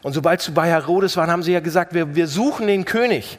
Und 0.04 0.14
sobald 0.14 0.42
sie 0.42 0.52
bei 0.52 0.68
Herodes 0.68 1.16
waren, 1.18 1.30
haben 1.30 1.44
sie 1.44 1.54
ja 1.54 1.60
gesagt, 1.60 1.94
wir, 1.94 2.16
wir 2.16 2.28
suchen 2.28 2.68
den 2.68 2.86
König. 2.86 3.38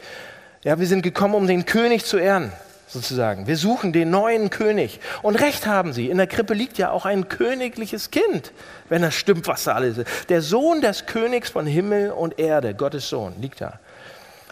Ja, 0.63 0.79
wir 0.79 0.87
sind 0.87 1.03
gekommen, 1.03 1.35
um 1.35 1.47
den 1.47 1.67
König 1.67 2.05
zu 2.05 2.19
ehren, 2.19 2.53
sozusagen. 2.87 3.49
Wir 3.49 3.57
suchen 3.57 3.93
den 3.93 4.11
neuen 4.11 4.49
König. 4.49 5.01
Und 5.23 5.37
recht 5.37 5.67
haben 5.67 5.93
sie. 5.93 6.09
In 6.09 6.19
der 6.19 6.29
Krippe 6.29 6.55
liegt 6.55 6.79
ja 6.79 6.91
auch 6.93 7.05
ein 7.05 7.29
königliches 7.29 8.13
Kind, 8.13 8.53
wenn 8.89 9.03
das 9.03 9.15
stimmt, 9.15 9.49
was 9.49 9.65
da 9.65 9.73
alles 9.73 9.99
ist. 9.99 10.09
Der 10.29 10.41
Sohn 10.41 10.81
des 10.81 11.07
Königs 11.07 11.51
von 11.51 11.67
Himmel 11.67 12.13
und 12.13 12.39
Erde, 12.39 12.75
Gottes 12.75 13.09
Sohn, 13.09 13.35
liegt 13.41 13.61
da. 13.61 13.81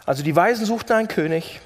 Also 0.04 0.24
die 0.24 0.34
Weisen 0.34 0.66
suchten 0.66 0.92
einen 0.94 1.08
König. 1.08 1.60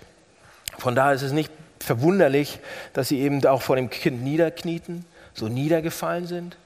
Von 0.79 0.95
daher 0.95 1.15
ist 1.15 1.23
es 1.23 1.33
nicht 1.33 1.51
verwunderlich, 1.81 2.59
dass 2.93 3.09
sie 3.09 3.21
eben 3.21 3.45
auch 3.47 3.63
vor 3.63 3.77
dem 3.77 3.89
Kind 3.89 4.23
niederknieten, 4.23 5.07
so 5.33 5.49
niedergefallen 5.49 6.27
sind. 6.27 6.57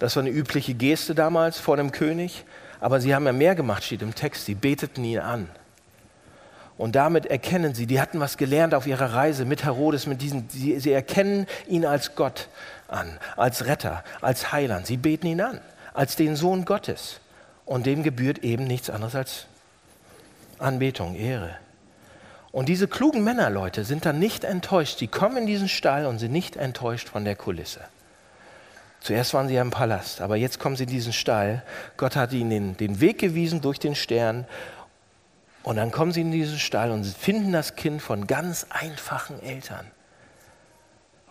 Das 0.00 0.16
war 0.16 0.22
eine 0.22 0.30
übliche 0.30 0.74
Geste 0.74 1.14
damals 1.14 1.58
vor 1.60 1.76
dem 1.76 1.92
König. 1.92 2.44
Aber 2.82 3.00
sie 3.00 3.14
haben 3.14 3.24
ja 3.26 3.32
mehr 3.32 3.54
gemacht, 3.54 3.84
steht 3.84 4.02
im 4.02 4.12
Text. 4.12 4.44
Sie 4.44 4.56
beteten 4.56 5.04
ihn 5.04 5.20
an. 5.20 5.48
Und 6.76 6.96
damit 6.96 7.26
erkennen 7.26 7.76
sie, 7.76 7.86
die 7.86 8.00
hatten 8.00 8.18
was 8.18 8.36
gelernt 8.36 8.74
auf 8.74 8.88
ihrer 8.88 9.14
Reise 9.14 9.44
mit 9.44 9.62
Herodes, 9.62 10.08
mit 10.08 10.20
diesen, 10.20 10.48
sie, 10.50 10.80
sie 10.80 10.90
erkennen 10.90 11.46
ihn 11.68 11.86
als 11.86 12.16
Gott 12.16 12.48
an, 12.88 13.20
als 13.36 13.66
Retter, 13.66 14.02
als 14.20 14.50
Heiland. 14.50 14.88
Sie 14.88 14.96
beten 14.96 15.28
ihn 15.28 15.40
an, 15.40 15.60
als 15.94 16.16
den 16.16 16.34
Sohn 16.34 16.64
Gottes. 16.64 17.20
Und 17.66 17.86
dem 17.86 18.02
gebührt 18.02 18.38
eben 18.38 18.64
nichts 18.64 18.90
anderes 18.90 19.14
als 19.14 19.46
Anbetung, 20.58 21.14
Ehre. 21.14 21.54
Und 22.50 22.68
diese 22.68 22.88
klugen 22.88 23.22
Männerleute 23.22 23.84
sind 23.84 24.06
dann 24.06 24.18
nicht 24.18 24.42
enttäuscht. 24.42 25.00
Die 25.00 25.06
kommen 25.06 25.36
in 25.36 25.46
diesen 25.46 25.68
Stall 25.68 26.04
und 26.04 26.18
sind 26.18 26.32
nicht 26.32 26.56
enttäuscht 26.56 27.08
von 27.08 27.24
der 27.24 27.36
Kulisse. 27.36 27.82
Zuerst 29.02 29.34
waren 29.34 29.48
sie 29.48 29.54
ja 29.54 29.62
im 29.62 29.70
Palast, 29.70 30.20
aber 30.20 30.36
jetzt 30.36 30.60
kommen 30.60 30.76
sie 30.76 30.84
in 30.84 30.90
diesen 30.90 31.12
Stall. 31.12 31.62
Gott 31.96 32.14
hat 32.14 32.32
ihnen 32.32 32.50
den, 32.50 32.76
den 32.76 33.00
Weg 33.00 33.18
gewiesen 33.18 33.60
durch 33.60 33.78
den 33.78 33.94
Stern. 33.94 34.46
Und 35.64 35.76
dann 35.76 35.90
kommen 35.90 36.12
sie 36.12 36.20
in 36.20 36.30
diesen 36.30 36.58
Stall 36.58 36.90
und 36.90 37.04
finden 37.04 37.52
das 37.52 37.76
Kind 37.76 38.00
von 38.00 38.26
ganz 38.26 38.66
einfachen 38.70 39.42
Eltern. 39.42 39.90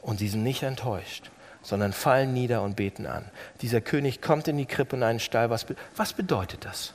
Und 0.02 0.20
sie 0.20 0.28
sind 0.28 0.44
nicht 0.44 0.64
enttäuscht, 0.64 1.32
sondern 1.62 1.94
fallen 1.94 2.34
nieder 2.34 2.62
und 2.62 2.76
beten 2.76 3.06
an. 3.06 3.26
Dieser 3.62 3.82
König 3.82 4.22
kommt 4.22 4.48
in 4.48 4.58
die 4.58 4.66
Krippe 4.66 4.96
in 4.96 5.04
einen 5.04 5.20
Stall. 5.20 5.50
Was, 5.50 5.66
was 5.96 6.14
bedeutet 6.14 6.66
das? 6.66 6.94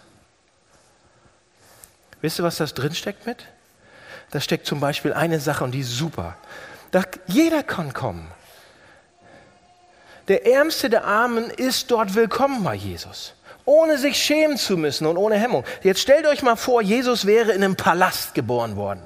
Wisst 2.21 2.39
ihr, 2.39 2.45
was 2.45 2.57
das 2.57 2.75
drinsteckt 2.75 3.27
mit? 3.27 3.47
da 4.31 4.41
steckt 4.41 4.67
zum 4.67 4.81
Beispiel 4.81 5.13
eine 5.13 5.41
Sache 5.41 5.65
und 5.65 5.73
die 5.73 5.81
ist 5.81 5.97
super. 5.97 6.37
Da, 6.91 7.03
jeder 7.27 7.63
kann 7.63 7.93
kommen. 7.93 8.29
Der 10.29 10.45
Ärmste 10.45 10.91
der 10.91 11.05
Armen 11.05 11.51
ist 11.51 11.91
dort 11.93 12.17
willkommen 12.17 12.65
bei 12.65 12.75
Jesus, 12.75 13.35
ohne 13.65 13.97
sich 13.97 14.17
schämen 14.17 14.57
zu 14.57 14.77
müssen 14.77 15.07
und 15.07 15.17
ohne 15.17 15.37
Hemmung. 15.37 15.65
Jetzt 15.83 16.01
stellt 16.01 16.27
euch 16.27 16.43
mal 16.43 16.57
vor, 16.57 16.83
Jesus 16.83 17.27
wäre 17.27 17.53
in 17.53 17.63
einem 17.63 17.77
Palast 17.77 18.35
geboren 18.35 18.75
worden. 18.75 19.03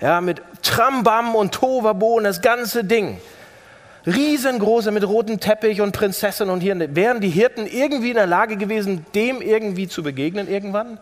Ja, 0.00 0.22
mit 0.22 0.40
Trambam 0.62 1.34
und 1.34 1.52
Tovabo 1.52 2.14
und 2.16 2.24
das 2.24 2.40
ganze 2.40 2.84
Ding. 2.84 3.20
Riesengroße 4.06 4.92
mit 4.92 5.06
rotem 5.06 5.40
Teppich 5.40 5.82
und 5.82 5.92
Prinzessin 5.92 6.48
und 6.48 6.60
hier. 6.60 6.96
Wären 6.96 7.20
die 7.20 7.28
Hirten 7.28 7.66
irgendwie 7.66 8.08
in 8.08 8.16
der 8.16 8.26
Lage 8.26 8.56
gewesen, 8.56 9.04
dem 9.14 9.42
irgendwie 9.42 9.88
zu 9.88 10.02
begegnen 10.02 10.48
irgendwann? 10.48 10.98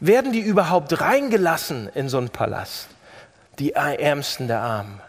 Werden 0.00 0.32
die 0.32 0.40
überhaupt 0.40 1.00
reingelassen 1.00 1.88
in 1.94 2.08
so 2.08 2.18
einen 2.18 2.28
Palast? 2.28 2.88
Die 3.60 3.74
Ärmsten 3.74 4.48
der 4.48 4.60
Armen? 4.60 5.00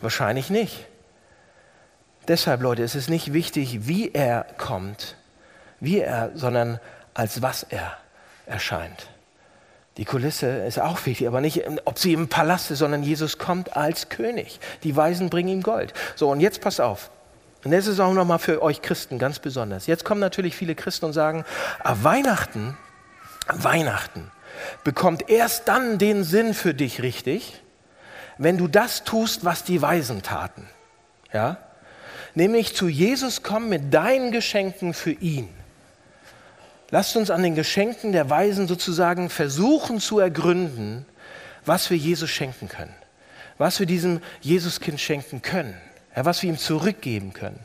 Wahrscheinlich 0.00 0.48
nicht. 0.48 0.86
Deshalb, 2.28 2.60
Leute, 2.62 2.82
ist 2.82 2.94
es 2.94 3.08
nicht 3.08 3.32
wichtig, 3.32 3.86
wie 3.86 4.12
er 4.12 4.46
kommt, 4.58 5.16
wie 5.80 6.00
er, 6.00 6.30
sondern 6.34 6.80
als 7.14 7.42
was 7.42 7.62
er 7.62 7.96
erscheint. 8.46 9.08
Die 9.96 10.04
Kulisse 10.04 10.46
ist 10.46 10.78
auch 10.78 11.04
wichtig, 11.06 11.26
aber 11.26 11.40
nicht, 11.40 11.64
ob 11.84 11.98
sie 11.98 12.12
im 12.12 12.28
Palast 12.28 12.70
ist, 12.70 12.80
sondern 12.80 13.02
Jesus 13.02 13.38
kommt 13.38 13.76
als 13.76 14.08
König. 14.08 14.60
Die 14.82 14.94
Weisen 14.94 15.30
bringen 15.30 15.48
ihm 15.48 15.62
Gold. 15.62 15.94
So, 16.16 16.28
und 16.28 16.40
jetzt 16.40 16.60
pass 16.60 16.80
auf. 16.80 17.10
Und 17.64 17.70
das 17.70 17.86
ist 17.86 17.98
auch 17.98 18.12
nochmal 18.12 18.38
für 18.38 18.62
euch 18.62 18.82
Christen 18.82 19.18
ganz 19.18 19.38
besonders. 19.38 19.86
Jetzt 19.86 20.04
kommen 20.04 20.20
natürlich 20.20 20.54
viele 20.54 20.74
Christen 20.74 21.06
und 21.06 21.12
sagen, 21.14 21.44
ah, 21.82 21.96
Weihnachten 22.02 22.76
Weihnachten 23.48 24.30
bekommt 24.84 25.28
erst 25.28 25.68
dann 25.68 25.98
den 25.98 26.24
Sinn 26.24 26.54
für 26.54 26.74
dich 26.74 27.02
richtig, 27.02 27.62
wenn 28.38 28.58
du 28.58 28.68
das 28.68 29.04
tust, 29.04 29.44
was 29.44 29.64
die 29.64 29.80
Weisen 29.80 30.22
taten. 30.22 30.68
Ja? 31.32 31.58
Nämlich 32.36 32.76
zu 32.76 32.86
Jesus 32.86 33.42
kommen 33.42 33.70
mit 33.70 33.94
deinen 33.94 34.30
Geschenken 34.30 34.92
für 34.92 35.12
ihn. 35.12 35.48
Lasst 36.90 37.16
uns 37.16 37.30
an 37.30 37.42
den 37.42 37.54
Geschenken 37.54 38.12
der 38.12 38.28
Weisen 38.28 38.68
sozusagen 38.68 39.30
versuchen 39.30 40.00
zu 40.00 40.18
ergründen, 40.18 41.06
was 41.64 41.88
wir 41.88 41.96
Jesus 41.96 42.28
schenken 42.28 42.68
können, 42.68 42.94
was 43.56 43.80
wir 43.80 43.86
diesem 43.86 44.20
Jesuskind 44.42 45.00
schenken 45.00 45.40
können, 45.40 45.74
ja, 46.14 46.26
was 46.26 46.42
wir 46.42 46.50
ihm 46.50 46.58
zurückgeben 46.58 47.32
können. 47.32 47.58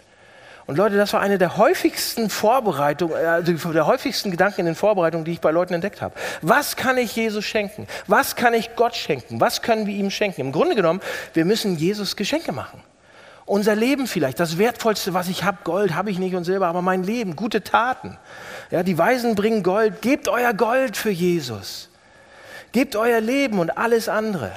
Und 0.67 0.77
Leute, 0.77 0.95
das 0.95 1.11
war 1.11 1.19
eine 1.19 1.37
der 1.37 1.57
häufigsten 1.57 2.29
Vorbereitungen, 2.29 3.17
also 3.17 3.73
der 3.73 3.87
häufigsten 3.87 4.31
Gedanken 4.31 4.61
in 4.61 4.67
den 4.67 4.75
Vorbereitungen, 4.75 5.25
die 5.25 5.33
ich 5.33 5.41
bei 5.41 5.51
Leuten 5.51 5.73
entdeckt 5.73 6.01
habe. 6.01 6.15
Was 6.41 6.77
kann 6.77 6.97
ich 6.97 7.13
Jesus 7.13 7.43
schenken? 7.43 7.87
Was 8.07 8.37
kann 8.37 8.53
ich 8.53 8.73
Gott 8.77 8.95
schenken? 8.95 9.41
Was 9.41 9.61
können 9.61 9.85
wir 9.85 9.93
ihm 9.93 10.11
schenken? 10.11 10.39
Im 10.39 10.53
Grunde 10.53 10.75
genommen, 10.75 11.01
wir 11.33 11.43
müssen 11.43 11.75
Jesus 11.75 12.15
Geschenke 12.15 12.53
machen. 12.53 12.81
Unser 13.51 13.75
Leben 13.75 14.07
vielleicht, 14.07 14.39
das 14.39 14.57
Wertvollste, 14.57 15.13
was 15.13 15.27
ich 15.27 15.43
habe, 15.43 15.57
Gold 15.65 15.93
habe 15.93 16.09
ich 16.09 16.17
nicht 16.17 16.35
und 16.35 16.45
Silber, 16.45 16.67
aber 16.67 16.81
mein 16.81 17.03
Leben, 17.03 17.35
gute 17.35 17.61
Taten. 17.61 18.17
Ja, 18.69 18.81
die 18.81 18.97
Weisen 18.97 19.35
bringen 19.35 19.61
Gold. 19.61 20.01
Gebt 20.01 20.29
euer 20.29 20.53
Gold 20.53 20.95
für 20.95 21.09
Jesus. 21.09 21.89
Gebt 22.71 22.95
euer 22.95 23.19
Leben 23.19 23.59
und 23.59 23.77
alles 23.77 24.07
andere. 24.07 24.53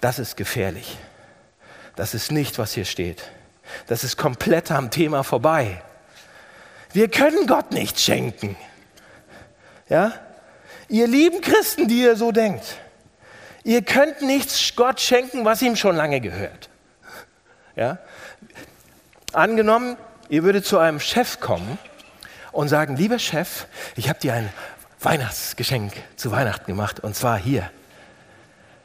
Das 0.00 0.18
ist 0.18 0.38
gefährlich. 0.38 0.96
Das 1.94 2.14
ist 2.14 2.32
nicht, 2.32 2.58
was 2.58 2.72
hier 2.72 2.86
steht. 2.86 3.24
Das 3.86 4.02
ist 4.02 4.16
komplett 4.16 4.70
am 4.70 4.90
Thema 4.90 5.24
vorbei. 5.24 5.82
Wir 6.94 7.10
können 7.10 7.46
Gott 7.46 7.72
nichts 7.72 8.02
schenken. 8.02 8.56
Ja? 9.90 10.14
Ihr 10.88 11.06
lieben 11.06 11.42
Christen, 11.42 11.86
die 11.86 12.00
ihr 12.00 12.16
so 12.16 12.32
denkt, 12.32 12.78
ihr 13.66 13.82
könnt 13.82 14.22
nichts 14.22 14.76
Gott 14.76 15.00
schenken, 15.00 15.44
was 15.44 15.60
ihm 15.60 15.74
schon 15.74 15.96
lange 15.96 16.20
gehört. 16.20 16.70
Ja? 17.74 17.98
Angenommen, 19.32 19.96
ihr 20.28 20.44
würdet 20.44 20.64
zu 20.64 20.78
einem 20.78 21.00
Chef 21.00 21.40
kommen 21.40 21.78
und 22.52 22.68
sagen, 22.68 22.96
lieber 22.96 23.18
Chef, 23.18 23.66
ich 23.96 24.08
habe 24.08 24.20
dir 24.20 24.34
ein 24.34 24.52
Weihnachtsgeschenk 25.00 25.92
zu 26.14 26.30
Weihnachten 26.30 26.66
gemacht 26.66 27.00
und 27.00 27.16
zwar 27.16 27.38
hier, 27.38 27.68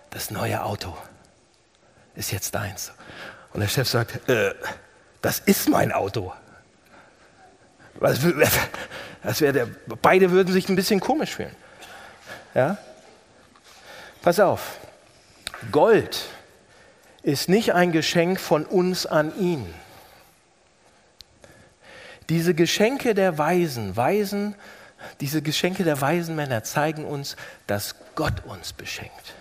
das 0.09 0.31
neue 0.31 0.63
Auto 0.63 0.97
ist 2.15 2.31
jetzt 2.31 2.55
deins. 2.55 2.91
Und 3.53 3.61
der 3.61 3.67
Chef 3.67 3.87
sagt, 3.87 4.27
äh, 4.27 4.53
das 5.21 5.39
ist 5.39 5.69
mein 5.69 5.91
Auto. 5.91 6.33
Das 9.23 9.39
wäre 9.39 9.53
der, 9.53 9.67
beide 10.01 10.31
würden 10.31 10.51
sich 10.51 10.67
ein 10.67 10.75
bisschen 10.75 10.99
komisch 10.99 11.35
fühlen. 11.35 11.55
Ja? 12.55 12.79
Pass 14.21 14.39
auf. 14.39 14.77
Gold 15.71 16.27
ist 17.23 17.49
nicht 17.49 17.73
ein 17.73 17.91
Geschenk 17.91 18.39
von 18.39 18.65
uns 18.65 19.05
an 19.05 19.37
ihn. 19.39 19.73
Diese 22.29 22.53
Geschenke 22.53 23.13
der 23.13 23.37
Weisen, 23.37 23.95
Weisen, 23.95 24.55
diese 25.19 25.41
Geschenke 25.41 25.83
der 25.83 25.99
weisen 26.01 26.35
Männer 26.35 26.63
zeigen 26.63 27.05
uns, 27.05 27.35
dass 27.67 27.95
Gott 28.15 28.45
uns 28.45 28.73
beschenkt. 28.73 29.33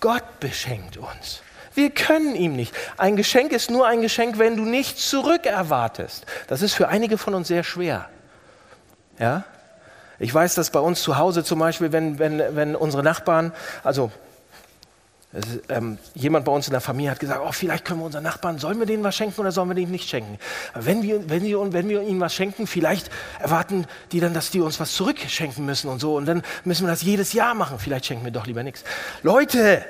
Gott 0.00 0.40
beschenkt 0.40 0.96
uns. 0.96 1.42
Wir 1.74 1.90
können 1.90 2.34
ihm 2.34 2.56
nicht. 2.56 2.74
Ein 2.96 3.16
Geschenk 3.16 3.52
ist 3.52 3.70
nur 3.70 3.86
ein 3.86 4.02
Geschenk, 4.02 4.38
wenn 4.38 4.56
du 4.56 4.64
nichts 4.64 5.08
zurückerwartest. 5.08 6.26
Das 6.48 6.62
ist 6.62 6.74
für 6.74 6.88
einige 6.88 7.16
von 7.16 7.34
uns 7.34 7.48
sehr 7.48 7.64
schwer. 7.64 8.08
Ja? 9.18 9.44
Ich 10.20 10.32
weiß, 10.32 10.54
dass 10.54 10.70
bei 10.70 10.80
uns 10.80 11.02
zu 11.02 11.16
Hause 11.16 11.42
zum 11.42 11.58
Beispiel, 11.58 11.92
wenn, 11.92 12.18
wenn, 12.18 12.54
wenn 12.54 12.76
unsere 12.76 13.02
Nachbarn, 13.02 13.52
also 13.82 14.12
ähm, 15.68 15.96
jemand 16.14 16.44
bei 16.44 16.52
uns 16.52 16.66
in 16.66 16.72
der 16.72 16.82
Familie 16.82 17.12
hat 17.12 17.20
gesagt, 17.20 17.40
oh, 17.42 17.52
vielleicht 17.52 17.86
können 17.86 18.00
wir 18.00 18.04
unseren 18.04 18.24
Nachbarn, 18.24 18.58
sollen 18.58 18.78
wir 18.78 18.86
denen 18.86 19.02
was 19.02 19.16
schenken 19.16 19.40
oder 19.40 19.50
sollen 19.50 19.70
wir 19.70 19.74
denen 19.74 19.92
nicht 19.92 20.10
schenken? 20.10 20.38
Wenn 20.74 21.02
wir, 21.02 21.30
wenn, 21.30 21.42
wir, 21.42 21.72
wenn 21.72 21.88
wir 21.88 22.02
ihnen 22.02 22.20
was 22.20 22.34
schenken, 22.34 22.66
vielleicht 22.66 23.10
erwarten 23.38 23.86
die 24.12 24.20
dann, 24.20 24.34
dass 24.34 24.50
die 24.50 24.60
uns 24.60 24.78
was 24.78 24.92
zurückschenken 24.92 25.64
müssen 25.64 25.88
und 25.88 26.00
so. 26.00 26.16
Und 26.16 26.26
dann 26.26 26.42
müssen 26.64 26.84
wir 26.84 26.90
das 26.90 27.02
jedes 27.02 27.32
Jahr 27.32 27.54
machen. 27.54 27.78
Vielleicht 27.78 28.04
schenken 28.04 28.24
wir 28.24 28.32
doch 28.32 28.46
lieber 28.46 28.62
nichts. 28.62 28.84
Leute, 29.22 29.82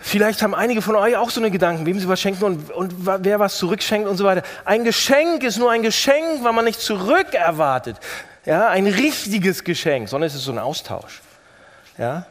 vielleicht 0.00 0.40
haben 0.40 0.54
einige 0.54 0.80
von 0.80 0.96
euch 0.96 1.16
auch 1.16 1.28
so 1.28 1.40
eine 1.40 1.50
Gedanken, 1.50 1.84
wem 1.84 2.00
sie 2.00 2.08
was 2.08 2.20
schenken 2.20 2.44
und, 2.44 2.70
und 2.70 2.94
wer 3.24 3.40
was 3.40 3.58
zurückschenkt 3.58 4.08
und 4.08 4.16
so 4.16 4.24
weiter. 4.24 4.42
Ein 4.64 4.84
Geschenk 4.84 5.42
ist 5.42 5.58
nur 5.58 5.70
ein 5.70 5.82
Geschenk, 5.82 6.44
weil 6.44 6.52
man 6.54 6.64
nicht 6.64 6.80
zurückerwartet. 6.80 7.98
Ja, 8.44 8.68
ein 8.68 8.86
richtiges 8.86 9.62
Geschenk, 9.64 10.08
sondern 10.08 10.26
es 10.26 10.34
ist 10.34 10.44
so 10.44 10.52
ein 10.52 10.58
Austausch. 10.58 11.20
Ja? 11.96 12.26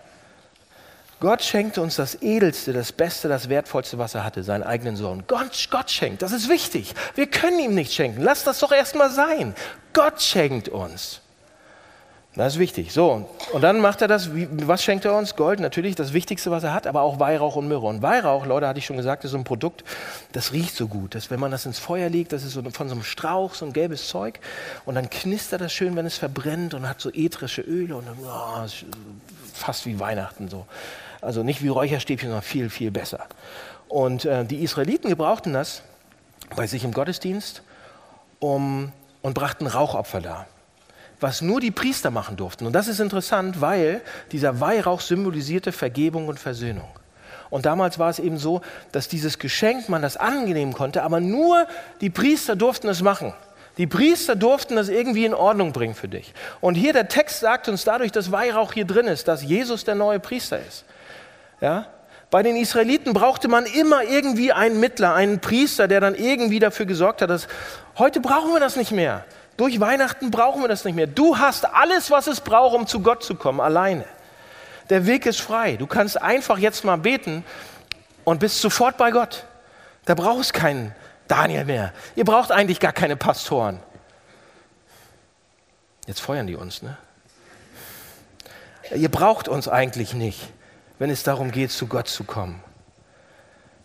Gott 1.22 1.44
schenkt 1.44 1.78
uns 1.78 1.96
das 1.98 2.22
Edelste, 2.22 2.74
das 2.74 2.92
Beste, 2.92 3.28
das 3.30 3.48
Wertvollste, 3.48 3.98
was 4.00 4.16
er 4.16 4.24
hatte, 4.24 4.44
seinen 4.44 4.64
eigenen 4.64 4.96
Sohn. 4.96 5.24
Gott, 5.28 5.68
Gott 5.70 5.92
schenkt, 5.92 6.24
das 6.24 6.32
ist 6.32 6.50
wichtig. 6.50 6.94
Wir 7.16 7.28
können 7.28 7.60
ihm 7.60 7.76
nicht 7.76 7.94
schenken. 7.94 8.22
Lass 8.22 8.44
das 8.44 8.60
doch 8.60 8.72
erstmal 8.72 9.12
sein. 9.12 9.54
Gott 9.94 10.22
schenkt 10.22 10.68
uns. 10.68 11.22
Das 12.36 12.54
ist 12.54 12.60
wichtig. 12.60 12.94
So, 12.94 13.30
und 13.52 13.62
dann 13.62 13.82
macht 13.82 14.02
er 14.02 14.08
das, 14.08 14.30
was 14.34 14.82
schenkt 14.82 15.04
er 15.04 15.18
uns? 15.18 15.36
Gold, 15.36 15.60
natürlich 15.60 15.96
das 15.96 16.14
Wichtigste, 16.14 16.50
was 16.50 16.64
er 16.64 16.74
hat, 16.74 16.88
aber 16.88 17.02
auch 17.02 17.20
Weihrauch 17.20 17.58
und 17.58 17.68
Myrrhe. 17.68 17.88
Und 17.88 18.02
Weihrauch, 18.02 18.46
Leute, 18.46 18.68
hatte 18.68 18.80
ich 18.80 18.86
schon 18.86 18.96
gesagt, 18.96 19.26
ist 19.26 19.32
so 19.32 19.38
ein 19.38 19.44
Produkt, 19.44 19.84
das 20.32 20.54
riecht 20.54 20.74
so 20.74 20.88
gut. 20.88 21.14
Dass, 21.14 21.30
wenn 21.30 21.42
man 21.42 21.52
das 21.52 21.66
ins 21.66 21.78
Feuer 21.78 22.08
legt, 22.08 22.32
das 22.32 22.44
ist 22.44 22.54
so 22.54 22.62
von 22.72 22.88
so 22.88 22.96
einem 22.96 23.04
Strauch, 23.04 23.54
so 23.54 23.66
ein 23.66 23.74
gelbes 23.74 24.08
Zeug. 24.08 24.40
Und 24.86 24.96
dann 24.96 25.10
knistert 25.10 25.60
das 25.60 25.74
schön, 25.74 25.98
wenn 25.98 26.06
es 26.06 26.18
verbrennt 26.18 26.74
und 26.74 26.88
hat 26.88 27.02
so 27.02 27.10
ätherische 27.10 27.64
Öle 27.64 27.98
und 27.98 28.08
dann, 28.08 28.18
oh, 28.24 28.66
fast 29.54 29.86
wie 29.86 30.00
Weihnachten 30.00 30.48
so. 30.48 30.66
Also 31.20 31.44
nicht 31.44 31.62
wie 31.62 31.68
Räucherstäbchen, 31.68 32.30
sondern 32.30 32.44
viel, 32.44 32.70
viel 32.70 32.92
besser. 32.92 33.26
Und 33.90 34.24
äh, 34.24 34.46
die 34.46 34.64
Israeliten 34.64 35.10
gebrauchten 35.10 35.52
das 35.52 35.84
bei 36.56 36.66
sich 36.66 36.86
im 36.86 36.94
Gottesdienst 36.94 37.62
um, 38.40 38.94
und 39.22 39.34
brachten 39.34 39.68
Rauchopfer 39.68 40.22
dar 40.22 40.48
was 41.22 41.42
nur 41.42 41.62
die 41.62 41.72
Priester 41.72 42.12
machen 42.12 42.36
durften. 42.36 42.66
Und 42.66 42.74
das 42.74 42.88
ist 42.88 43.00
interessant, 43.00 43.62
weil 43.62 44.02
dieser 44.32 44.60
Weihrauch 44.60 45.00
symbolisierte 45.00 45.72
Vergebung 45.72 46.28
und 46.28 46.40
Versöhnung. 46.40 46.90
Und 47.50 47.66
damals 47.66 48.00
war 48.00 48.10
es 48.10 48.20
eben 48.20 48.38
so, 48.38 48.62
dass 48.92 49.08
dieses 49.08 49.38
Geschenk 49.38 49.88
man 49.88 50.02
das 50.02 50.18
angenehmen 50.18 50.74
konnte, 50.74 51.04
aber 51.04 51.20
nur 51.20 51.68
die 52.00 52.10
Priester 52.10 52.56
durften 52.56 52.88
es 52.88 53.02
machen. 53.02 53.34
Die 53.78 53.88
Priester 53.88 54.36
durften 54.36 54.76
das 54.76 54.90
irgendwie 54.90 55.26
in 55.26 55.34
Ordnung 55.34 55.72
bringen 55.72 55.96
für 55.96 56.08
dich. 56.08 56.34
Und 56.60 56.76
hier 56.76 56.94
der 56.94 57.08
Text 57.08 57.40
sagt 57.40 57.70
uns 57.70 57.84
dadurch, 57.84 58.12
dass 58.12 58.32
Weihrauch 58.32 58.74
hier 58.74 58.86
drin 58.86 59.08
ist, 59.08 59.28
dass 59.28 59.44
Jesus 59.44 59.84
der 59.84 59.96
neue 59.96 60.20
Priester 60.20 60.60
ist. 60.60 60.86
Ja? 61.62 61.88
Bei 62.32 62.44
den 62.44 62.56
Israeliten 62.56 63.14
brauchte 63.14 63.48
man 63.48 63.66
immer 63.66 64.04
irgendwie 64.04 64.54
einen 64.54 64.80
Mittler, 64.80 65.14
einen 65.14 65.40
Priester, 65.40 65.88
der 65.88 66.00
dann 66.00 66.16
irgendwie 66.16 66.60
dafür 66.60 66.86
gesorgt 66.86 67.22
hat, 67.22 67.30
dass 67.30 67.48
heute 67.98 68.22
brauchen 68.22 68.54
wir 68.54 68.60
das 68.60 68.78
nicht 68.78 68.92
mehr. 68.92 69.26
Durch 69.58 69.80
Weihnachten 69.80 70.32
brauchen 70.32 70.62
wir 70.62 70.68
das 70.68 70.86
nicht 70.86 70.96
mehr. 70.96 71.08
Du 71.08 71.38
hast 71.38 71.66
alles, 71.66 72.10
was 72.10 72.28
es 72.28 72.42
braucht, 72.42 72.76
um 72.76 72.88
zu 72.88 73.02
Gott 73.02 73.24
zu 73.24 73.36
kommen, 73.36 73.60
alleine. 73.60 74.06
Der 74.90 75.06
Weg 75.06 75.26
ist 75.26 75.40
frei. 75.40 75.78
Du 75.78 75.88
kannst 75.88 76.22
einfach 76.22 76.58
jetzt 76.58 76.84
mal 76.84 76.98
beten 76.98 77.44
und 78.24 78.40
bist 78.40 78.62
sofort 78.62 78.98
bei 78.98 79.12
Gott. 79.12 79.46
Da 80.06 80.16
brauchst 80.16 80.54
keinen 80.54 80.96
Daniel 81.28 81.66
mehr. 81.66 81.94
Ihr 82.16 82.26
braucht 82.26 82.52
eigentlich 82.52 82.80
gar 82.80 82.94
keine 82.94 83.16
Pastoren. 83.16 83.80
Jetzt 86.08 86.22
feuern 86.22 86.48
die 86.48 86.56
uns, 86.56 86.82
ne? 86.82 86.98
Ihr 88.94 89.10
braucht 89.10 89.48
uns 89.48 89.70
eigentlich 89.70 90.14
nicht, 90.14 90.50
wenn 91.00 91.10
es 91.10 91.24
darum 91.24 91.52
geht, 91.52 91.72
zu 91.72 91.88
Gott 91.88 92.10
zu 92.10 92.26
kommen. 92.26 92.62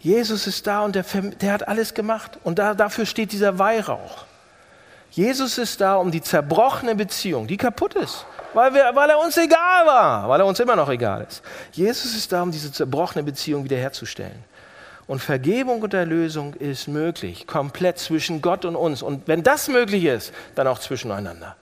Jesus 0.01 0.47
ist 0.47 0.67
da 0.67 0.85
und 0.85 0.95
der, 0.95 1.05
der 1.05 1.53
hat 1.53 1.69
alles 1.69 1.95
gemacht. 1.95 2.39
Und 2.43 2.59
da, 2.59 2.75
dafür 2.75 3.07
steht 3.07 3.33
dieser 3.33 3.59
Weihrauch. 3.59 4.26
Jesus 5.11 5.59
ist 5.59 5.81
da, 5.81 5.97
um 5.97 6.11
die 6.11 6.21
zerbrochene 6.21 6.95
Beziehung, 6.95 7.47
die 7.47 7.57
kaputt 7.57 7.95
ist, 7.95 8.27
weil, 8.53 8.75
wir, 8.75 8.91
weil 8.95 9.11
er 9.11 9.19
uns 9.19 9.37
egal 9.37 9.87
war, 9.87 10.29
weil 10.29 10.41
er 10.41 10.47
uns 10.47 10.61
immer 10.61 10.77
noch 10.77 10.89
egal 10.89 11.27
ist. 11.29 11.43
Jesus 11.73 12.15
ist 12.15 12.33
da, 12.33 12.43
um 12.43 12.51
diese 12.51 12.71
zerbrochene 12.71 13.23
Beziehung 13.23 13.65
wiederherzustellen. 13.65 14.45
Und 15.07 15.21
Vergebung 15.21 15.83
und 15.83 15.95
Erlösung 15.95 16.55
ist 16.55 16.89
möglich, 16.89 17.47
komplett 17.47 17.99
zwischen 17.99 18.43
Gott 18.43 18.65
und 18.65 18.75
uns. 18.75 19.03
Und 19.03 19.29
wenn 19.29 19.43
das 19.43 19.69
möglich 19.69 20.05
ist, 20.05 20.33
dann 20.57 20.67
auch 20.67 20.81
zwischeneinander. 20.81 21.55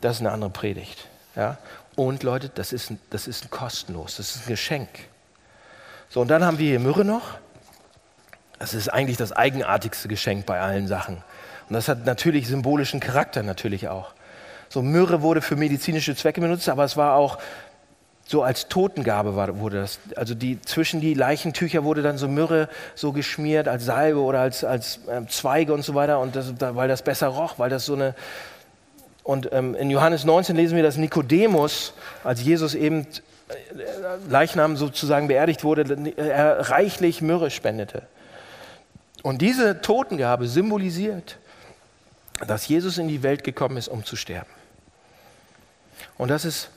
Das 0.00 0.16
ist 0.16 0.20
eine 0.20 0.30
andere 0.30 0.50
Predigt. 0.50 1.08
Ja? 1.34 1.58
Und 1.96 2.22
Leute, 2.22 2.48
das 2.48 2.72
ist, 2.72 2.92
das 3.10 3.26
ist 3.26 3.50
kostenlos, 3.50 4.16
das 4.16 4.36
ist 4.36 4.46
ein 4.46 4.48
Geschenk. 4.48 4.88
So, 6.08 6.20
und 6.20 6.28
dann 6.28 6.44
haben 6.44 6.58
wir 6.58 6.68
hier 6.68 6.80
Myrrhe 6.80 7.04
noch. 7.04 7.38
Das 8.58 8.74
ist 8.74 8.88
eigentlich 8.88 9.16
das 9.16 9.32
eigenartigste 9.32 10.08
Geschenk 10.08 10.46
bei 10.46 10.60
allen 10.60 10.86
Sachen. 10.86 11.24
Und 11.72 11.76
das 11.76 11.88
hat 11.88 12.04
natürlich 12.04 12.48
symbolischen 12.48 13.00
Charakter 13.00 13.42
natürlich 13.42 13.88
auch. 13.88 14.12
So 14.68 14.82
Myrrhe 14.82 15.22
wurde 15.22 15.40
für 15.40 15.56
medizinische 15.56 16.14
Zwecke 16.14 16.42
benutzt, 16.42 16.68
aber 16.68 16.84
es 16.84 16.98
war 16.98 17.14
auch 17.14 17.38
so 18.26 18.42
als 18.42 18.68
Totengabe 18.68 19.36
war, 19.36 19.58
wurde 19.58 19.80
das. 19.80 19.98
Also 20.14 20.34
die, 20.34 20.60
zwischen 20.60 21.00
die 21.00 21.14
Leichentücher 21.14 21.82
wurde 21.82 22.02
dann 22.02 22.18
so 22.18 22.28
Myrrhe 22.28 22.68
so 22.94 23.12
geschmiert 23.12 23.68
als 23.68 23.86
Salbe 23.86 24.20
oder 24.20 24.40
als, 24.40 24.64
als 24.64 25.00
äh, 25.08 25.26
Zweige 25.28 25.72
und 25.72 25.82
so 25.82 25.94
weiter, 25.94 26.20
und 26.20 26.36
das, 26.36 26.52
weil 26.58 26.88
das 26.88 27.00
besser 27.00 27.28
roch, 27.28 27.58
weil 27.58 27.70
das 27.70 27.86
so 27.86 27.94
eine. 27.94 28.14
Und 29.22 29.50
ähm, 29.50 29.74
in 29.74 29.88
Johannes 29.88 30.24
19 30.24 30.54
lesen 30.54 30.76
wir, 30.76 30.82
dass 30.82 30.98
Nikodemus, 30.98 31.94
als 32.22 32.42
Jesus 32.42 32.74
eben 32.74 33.06
äh, 33.48 33.54
Leichnam 34.28 34.76
sozusagen 34.76 35.26
beerdigt 35.26 35.64
wurde, 35.64 36.12
er 36.18 36.68
reichlich 36.68 37.22
Myrrhe 37.22 37.50
spendete. 37.50 38.02
Und 39.22 39.40
diese 39.40 39.80
Totengabe 39.80 40.46
symbolisiert 40.48 41.38
dass 42.46 42.66
Jesus 42.68 42.98
in 42.98 43.08
die 43.08 43.22
Welt 43.22 43.44
gekommen 43.44 43.76
ist, 43.76 43.88
um 43.88 44.04
zu 44.04 44.16
sterben. 44.16 44.50
Und 46.18 46.28
das 46.28 46.44
ist, 46.44 46.70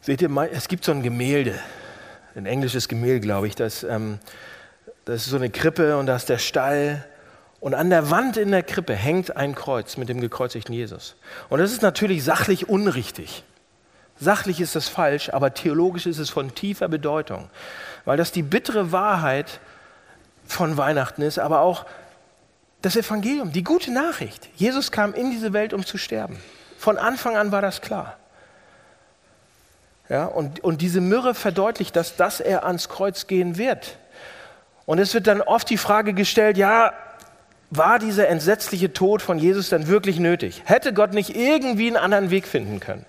seht 0.00 0.22
ihr, 0.22 0.30
es 0.52 0.68
gibt 0.68 0.84
so 0.84 0.92
ein 0.92 1.02
Gemälde, 1.02 1.58
ein 2.34 2.46
englisches 2.46 2.88
Gemälde, 2.88 3.20
glaube 3.20 3.46
ich, 3.46 3.54
das, 3.54 3.82
ähm, 3.82 4.18
das 5.04 5.22
ist 5.22 5.30
so 5.30 5.36
eine 5.36 5.50
Krippe 5.50 5.96
und 5.98 6.06
da 6.06 6.16
ist 6.16 6.28
der 6.28 6.38
Stall. 6.38 7.04
Und 7.60 7.74
an 7.74 7.90
der 7.90 8.10
Wand 8.10 8.36
in 8.36 8.50
der 8.50 8.62
Krippe 8.62 8.94
hängt 8.94 9.36
ein 9.36 9.54
Kreuz 9.54 9.96
mit 9.96 10.08
dem 10.08 10.20
gekreuzigten 10.20 10.74
Jesus. 10.74 11.16
Und 11.48 11.58
das 11.58 11.72
ist 11.72 11.82
natürlich 11.82 12.22
sachlich 12.24 12.68
unrichtig. 12.68 13.44
Sachlich 14.18 14.60
ist 14.60 14.74
das 14.74 14.88
falsch, 14.88 15.30
aber 15.30 15.52
theologisch 15.52 16.06
ist 16.06 16.18
es 16.18 16.30
von 16.30 16.54
tiefer 16.54 16.88
Bedeutung, 16.88 17.50
weil 18.04 18.16
das 18.16 18.32
die 18.32 18.42
bittere 18.42 18.92
Wahrheit 18.92 19.60
von 20.46 20.76
Weihnachten 20.76 21.22
ist, 21.22 21.38
aber 21.38 21.60
auch 21.60 21.84
das 22.82 22.96
Evangelium, 22.96 23.52
die 23.52 23.64
gute 23.64 23.92
Nachricht. 23.92 24.48
Jesus 24.56 24.92
kam 24.92 25.14
in 25.14 25.30
diese 25.30 25.52
Welt, 25.52 25.72
um 25.72 25.84
zu 25.84 25.98
sterben. 25.98 26.38
Von 26.78 26.98
Anfang 26.98 27.36
an 27.36 27.52
war 27.52 27.62
das 27.62 27.80
klar. 27.80 28.16
Ja, 30.08 30.26
und, 30.26 30.62
und 30.62 30.82
diese 30.82 31.00
Myrrhe 31.00 31.34
verdeutlicht, 31.34 31.96
dass, 31.96 32.16
dass 32.16 32.40
er 32.40 32.64
ans 32.64 32.88
Kreuz 32.88 33.26
gehen 33.26 33.56
wird. 33.58 33.98
Und 34.84 35.00
es 35.00 35.14
wird 35.14 35.26
dann 35.26 35.42
oft 35.42 35.68
die 35.68 35.78
Frage 35.78 36.14
gestellt, 36.14 36.56
ja, 36.56 36.92
war 37.70 37.98
dieser 37.98 38.28
entsetzliche 38.28 38.92
Tod 38.92 39.20
von 39.20 39.38
Jesus 39.38 39.68
dann 39.68 39.88
wirklich 39.88 40.20
nötig? 40.20 40.62
Hätte 40.64 40.92
Gott 40.92 41.12
nicht 41.12 41.34
irgendwie 41.34 41.88
einen 41.88 41.96
anderen 41.96 42.30
Weg 42.30 42.46
finden 42.46 42.78
können? 42.78 43.04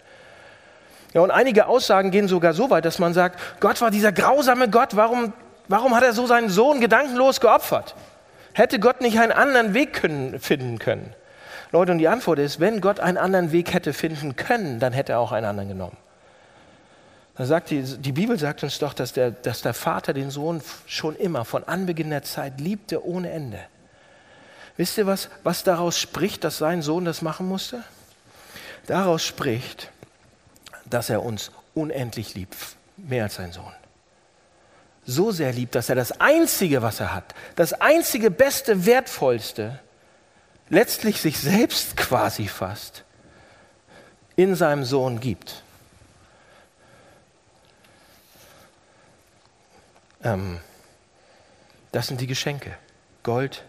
Ja, 1.14 1.22
und 1.22 1.30
einige 1.30 1.68
Aussagen 1.68 2.10
gehen 2.10 2.28
sogar 2.28 2.54
so 2.54 2.70
weit, 2.72 2.86
dass 2.86 2.98
man 2.98 3.14
sagt, 3.14 3.40
Gott 3.60 3.80
war 3.82 3.92
dieser 3.92 4.12
grausame 4.12 4.70
Gott, 4.70 4.96
warum, 4.96 5.34
warum 5.68 5.96
hat 5.96 6.04
er 6.04 6.14
so 6.14 6.26
seinen 6.26 6.50
Sohn 6.50 6.82
gedankenlos 6.82 7.40
geopfert? 7.40 7.96
Hätte 8.58 8.80
Gott 8.80 9.02
nicht 9.02 9.20
einen 9.20 9.32
anderen 9.32 9.76
Weg 9.76 9.94
können, 9.94 10.40
finden 10.40 10.80
können? 10.80 11.14
Leute, 11.72 11.92
und 11.92 12.00
die 12.00 12.08
Antwort 12.08 12.40
ist, 12.40 12.60
wenn 12.60 12.82
Gott 12.82 13.00
einen 13.00 13.20
anderen 13.20 13.52
Weg 13.52 13.72
hätte 13.72 13.94
finden 13.94 14.36
können, 14.36 14.80
dann 14.80 14.94
hätte 14.94 15.12
er 15.12 15.20
auch 15.20 15.32
einen 15.32 15.46
anderen 15.46 15.70
genommen. 15.70 15.96
Da 17.36 17.46
sagt 17.46 17.70
die, 17.70 17.84
die 17.84 18.14
Bibel 18.14 18.40
sagt 18.40 18.64
uns 18.64 18.80
doch, 18.80 18.96
dass 18.96 19.14
der, 19.14 19.30
dass 19.30 19.62
der 19.62 19.76
Vater 19.76 20.12
den 20.12 20.32
Sohn 20.32 20.64
schon 20.88 21.16
immer, 21.16 21.46
von 21.46 21.66
Anbeginn 21.66 22.10
der 22.10 22.24
Zeit, 22.24 22.60
liebte 22.60 23.06
ohne 23.06 23.30
Ende. 23.30 23.60
Wisst 24.76 24.98
ihr, 24.98 25.06
was, 25.06 25.30
was 25.44 25.64
daraus 25.64 26.00
spricht, 26.00 26.44
dass 26.44 26.58
sein 26.58 26.82
Sohn 26.82 27.06
das 27.06 27.22
machen 27.22 27.48
musste? 27.48 27.84
Daraus 28.88 29.24
spricht, 29.24 29.92
dass 30.90 31.12
er 31.12 31.22
uns 31.22 31.52
unendlich 31.76 32.34
liebt, 32.34 32.58
mehr 32.96 33.26
als 33.26 33.36
sein 33.36 33.52
Sohn 33.52 33.74
so 35.08 35.32
sehr 35.32 35.54
liebt, 35.54 35.74
dass 35.74 35.90
er 35.90 35.96
das 35.96 36.20
Einzige, 36.20 36.82
was 36.82 37.00
er 37.00 37.16
hat, 37.16 37.34
das 37.56 37.74
einzige 37.74 38.30
Beste, 38.30 38.86
Wertvollste, 38.86 39.80
letztlich 40.70 41.22
sich 41.22 41.40
selbst 41.40 41.96
quasi 41.98 42.48
fast, 42.48 43.04
in 44.36 44.54
seinem 44.54 44.84
Sohn 44.84 45.20
gibt. 45.20 45.64
Ähm, 50.24 50.60
das 51.94 52.08
sind 52.08 52.20
die 52.20 52.28
Geschenke. 52.28 52.76
Gold, 53.24 53.64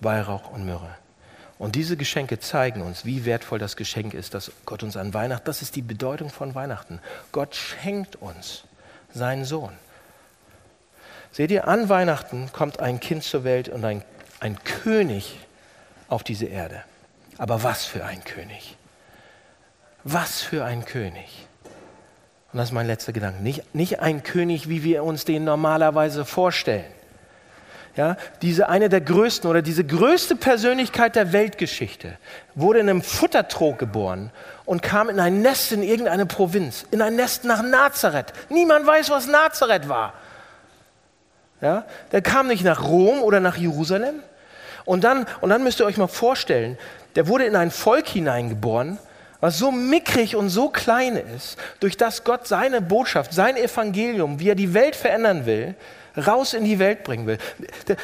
Weihrauch 0.00 0.50
und 0.50 0.64
Myrrhe. 0.64 0.96
Und 1.58 1.74
diese 1.74 1.96
Geschenke 1.96 2.38
zeigen 2.38 2.80
uns, 2.80 3.04
wie 3.04 3.24
wertvoll 3.24 3.58
das 3.58 3.76
Geschenk 3.76 4.14
ist, 4.14 4.34
das 4.34 4.52
Gott 4.66 4.82
uns 4.82 4.96
an 4.96 5.14
Weihnachten, 5.14 5.46
das 5.46 5.62
ist 5.62 5.76
die 5.76 5.82
Bedeutung 5.82 6.30
von 6.30 6.54
Weihnachten. 6.54 7.00
Gott 7.32 7.54
schenkt 7.54 8.16
uns 8.16 8.64
seinen 9.12 9.44
Sohn. 9.44 9.72
Seht 11.34 11.50
ihr, 11.50 11.66
an 11.66 11.88
Weihnachten 11.88 12.48
kommt 12.52 12.78
ein 12.78 13.00
Kind 13.00 13.24
zur 13.24 13.42
Welt 13.42 13.68
und 13.68 13.84
ein, 13.84 14.04
ein 14.38 14.56
König 14.62 15.36
auf 16.08 16.22
diese 16.22 16.46
Erde. 16.46 16.84
Aber 17.38 17.64
was 17.64 17.84
für 17.84 18.04
ein 18.04 18.22
König? 18.22 18.76
Was 20.04 20.42
für 20.42 20.64
ein 20.64 20.84
König? 20.84 21.48
Und 22.52 22.58
das 22.58 22.68
ist 22.68 22.72
mein 22.72 22.86
letzter 22.86 23.12
Gedanke. 23.12 23.42
Nicht, 23.42 23.74
nicht 23.74 23.98
ein 23.98 24.22
König, 24.22 24.68
wie 24.68 24.84
wir 24.84 25.02
uns 25.02 25.24
den 25.24 25.42
normalerweise 25.42 26.24
vorstellen. 26.24 26.84
ja, 27.96 28.16
diese 28.40 28.68
eine 28.68 28.88
der 28.88 29.00
größten 29.00 29.50
oder 29.50 29.60
diese 29.60 29.82
größte 29.82 30.36
Persönlichkeit 30.36 31.16
der 31.16 31.32
Weltgeschichte, 31.32 32.16
wurde 32.54 32.78
in 32.78 32.88
einem 32.88 33.02
Futtertrog 33.02 33.76
geboren 33.76 34.30
und 34.66 34.82
kam 34.82 35.08
in 35.08 35.18
ein 35.18 35.42
Nest 35.42 35.72
in 35.72 35.82
irgendeine 35.82 36.26
Provinz, 36.26 36.86
in 36.92 37.02
ein 37.02 37.16
Nest 37.16 37.42
nach 37.42 37.60
Nazareth. 37.60 38.32
Niemand 38.50 38.86
weiß, 38.86 39.10
was 39.10 39.26
Nazareth 39.26 39.88
war. 39.88 40.12
Ja, 41.64 41.86
der 42.12 42.20
kam 42.20 42.48
nicht 42.48 42.62
nach 42.62 42.84
Rom 42.84 43.22
oder 43.22 43.40
nach 43.40 43.56
Jerusalem. 43.56 44.16
Und 44.84 45.02
dann, 45.02 45.24
und 45.40 45.48
dann 45.48 45.64
müsst 45.64 45.80
ihr 45.80 45.86
euch 45.86 45.96
mal 45.96 46.08
vorstellen, 46.08 46.76
der 47.16 47.26
wurde 47.26 47.46
in 47.46 47.56
ein 47.56 47.70
Volk 47.70 48.06
hineingeboren, 48.06 48.98
was 49.40 49.58
so 49.58 49.70
mickrig 49.70 50.36
und 50.36 50.50
so 50.50 50.68
klein 50.68 51.16
ist, 51.16 51.56
durch 51.80 51.96
das 51.96 52.22
Gott 52.22 52.46
seine 52.46 52.82
Botschaft, 52.82 53.32
sein 53.32 53.56
Evangelium, 53.56 54.40
wie 54.40 54.50
er 54.50 54.54
die 54.54 54.74
Welt 54.74 54.94
verändern 54.94 55.46
will, 55.46 55.74
raus 56.18 56.52
in 56.52 56.64
die 56.64 56.78
Welt 56.78 57.02
bringen 57.02 57.26
will. 57.26 57.38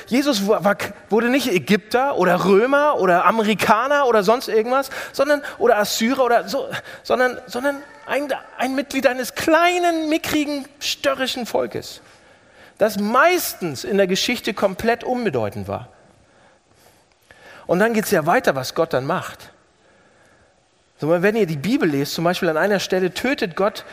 Jesus 0.07 0.47
wurde 0.47 1.29
nicht 1.29 1.53
Ägypter 1.53 2.17
oder 2.17 2.47
Römer 2.47 2.99
oder 2.99 3.27
Amerikaner 3.27 4.07
oder 4.07 4.23
sonst 4.23 4.49
irgendwas, 4.49 4.89
sondern 5.13 5.43
oder 5.59 5.77
Assyrer 5.77 6.25
oder 6.25 6.49
so, 6.49 6.67
sondern, 7.03 7.39
sondern 7.47 7.77
ein, 8.07 8.27
ein 8.57 8.75
Mitglied 8.75 9.07
eines 9.07 9.35
kleinen, 9.35 10.09
mickrigen, 10.09 10.65
störrischen 10.79 11.45
Volkes, 11.45 12.01
das 12.81 12.99
meistens 12.99 13.85
in 13.85 13.99
der 13.99 14.07
Geschichte 14.07 14.55
komplett 14.55 15.05
unbedeutend 15.05 15.69
war. 15.69 15.91
Und 17.67 17.79
dann 17.79 17.93
geht 17.93 18.07
es 18.07 18.11
ja 18.11 18.25
weiter, 18.25 18.55
was 18.55 18.75
Gott 18.75 18.95
dann 18.95 19.05
macht. 19.05 19.51
Wenn 20.99 21.37
ihr 21.37 21.47
die 21.47 21.59
Bibel 21.59 21.89
lest, 21.91 22.15
zum 22.15 22.25
Beispiel 22.25 22.49
an 22.49 22.57
einer 22.57 22.81
Stelle 22.81 23.13
tötet 23.13 23.55
Gott 23.55 23.85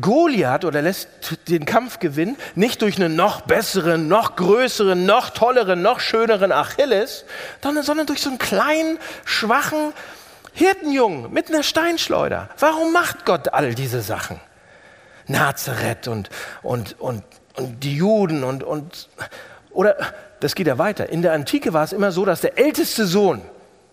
Goliath 0.00 0.64
oder 0.64 0.80
lässt 0.80 1.08
den 1.48 1.66
Kampf 1.66 1.98
gewinnen, 1.98 2.36
nicht 2.54 2.80
durch 2.80 2.96
einen 2.96 3.14
noch 3.14 3.42
besseren, 3.42 4.08
noch 4.08 4.36
größeren, 4.36 5.04
noch 5.04 5.28
tolleren, 5.30 5.82
noch 5.82 6.00
schöneren 6.00 6.50
Achilles, 6.50 7.26
sondern 7.60 8.06
durch 8.06 8.22
so 8.22 8.30
einen 8.30 8.38
kleinen, 8.38 8.98
schwachen 9.26 9.92
Hirtenjungen 10.54 11.30
mit 11.30 11.50
einer 11.50 11.62
Steinschleuder. 11.62 12.48
Warum 12.58 12.90
macht 12.90 13.26
Gott 13.26 13.52
all 13.52 13.74
diese 13.74 14.00
Sachen? 14.00 14.40
Nazareth 15.26 16.08
und, 16.08 16.30
und, 16.62 16.98
und, 16.98 17.22
und 17.56 17.82
die 17.84 17.96
Juden 17.96 18.44
und, 18.44 18.62
und, 18.62 19.08
oder, 19.70 19.96
das 20.40 20.54
geht 20.54 20.66
ja 20.66 20.78
weiter. 20.78 21.08
In 21.08 21.22
der 21.22 21.32
Antike 21.32 21.72
war 21.72 21.84
es 21.84 21.92
immer 21.92 22.12
so, 22.12 22.24
dass 22.24 22.40
der 22.40 22.58
älteste 22.58 23.06
Sohn, 23.06 23.42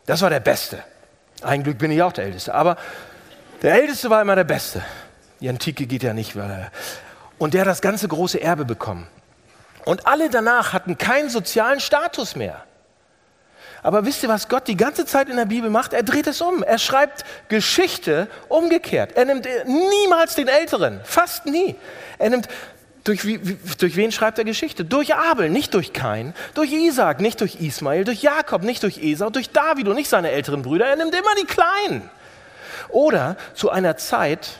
das 0.05 0.21
war 0.21 0.29
der 0.29 0.39
Beste. 0.39 0.83
Ein 1.41 1.63
Glück 1.63 1.77
bin 1.77 1.91
ich 1.91 2.01
auch 2.01 2.13
der 2.13 2.25
Älteste, 2.25 2.53
aber 2.53 2.77
der 3.61 3.75
Älteste 3.75 4.09
war 4.09 4.21
immer 4.21 4.35
der 4.35 4.43
Beste. 4.43 4.83
Die 5.39 5.49
Antike 5.49 5.85
geht 5.85 6.03
ja 6.03 6.13
nicht. 6.13 6.35
Und 7.37 7.53
der 7.53 7.61
hat 7.61 7.67
das 7.67 7.81
ganze 7.81 8.07
große 8.07 8.41
Erbe 8.41 8.65
bekommen. 8.65 9.07
Und 9.85 10.05
alle 10.07 10.29
danach 10.29 10.73
hatten 10.73 10.97
keinen 10.97 11.29
sozialen 11.29 11.79
Status 11.79 12.35
mehr. 12.35 12.63
Aber 13.83 14.05
wisst 14.05 14.21
ihr, 14.21 14.29
was 14.29 14.47
Gott 14.47 14.67
die 14.67 14.77
ganze 14.77 15.05
Zeit 15.05 15.27
in 15.27 15.37
der 15.37 15.45
Bibel 15.45 15.69
macht? 15.71 15.93
Er 15.93 16.03
dreht 16.03 16.27
es 16.27 16.41
um. 16.41 16.61
Er 16.61 16.77
schreibt 16.77 17.25
Geschichte 17.47 18.27
umgekehrt. 18.47 19.13
Er 19.13 19.25
nimmt 19.25 19.47
niemals 19.65 20.35
den 20.35 20.47
Älteren, 20.47 21.01
fast 21.03 21.47
nie. 21.47 21.75
Er 22.19 22.29
nimmt, 22.29 22.47
durch, 23.03 23.21
durch 23.79 23.95
wen 23.95 24.11
schreibt 24.11 24.37
er 24.37 24.43
Geschichte? 24.43 24.85
Durch 24.85 25.15
Abel, 25.15 25.49
nicht 25.49 25.73
durch 25.73 25.91
Kain. 25.91 26.33
Durch 26.53 26.71
Isaac, 26.71 27.19
nicht 27.19 27.41
durch 27.41 27.59
Ismael. 27.59 28.03
Durch 28.03 28.21
Jakob, 28.21 28.63
nicht 28.63 28.83
durch 28.83 28.99
Esau. 28.99 29.29
Durch 29.29 29.49
David 29.49 29.87
und 29.87 29.95
nicht 29.95 30.09
seine 30.09 30.29
älteren 30.29 30.61
Brüder. 30.61 30.85
Er 30.85 30.95
nimmt 30.95 31.15
immer 31.15 31.35
die 31.39 31.47
Kleinen. 31.47 32.09
Oder 32.89 33.37
zu 33.55 33.71
einer 33.71 33.97
Zeit, 33.97 34.59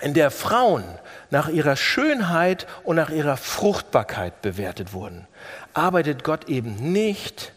in 0.00 0.14
der 0.14 0.30
Frauen 0.30 0.84
nach 1.30 1.48
ihrer 1.48 1.76
Schönheit 1.76 2.66
und 2.84 2.96
nach 2.96 3.10
ihrer 3.10 3.36
Fruchtbarkeit 3.36 4.40
bewertet 4.40 4.92
wurden, 4.92 5.26
arbeitet 5.74 6.24
Gott 6.24 6.48
eben 6.48 6.92
nicht 6.92 7.52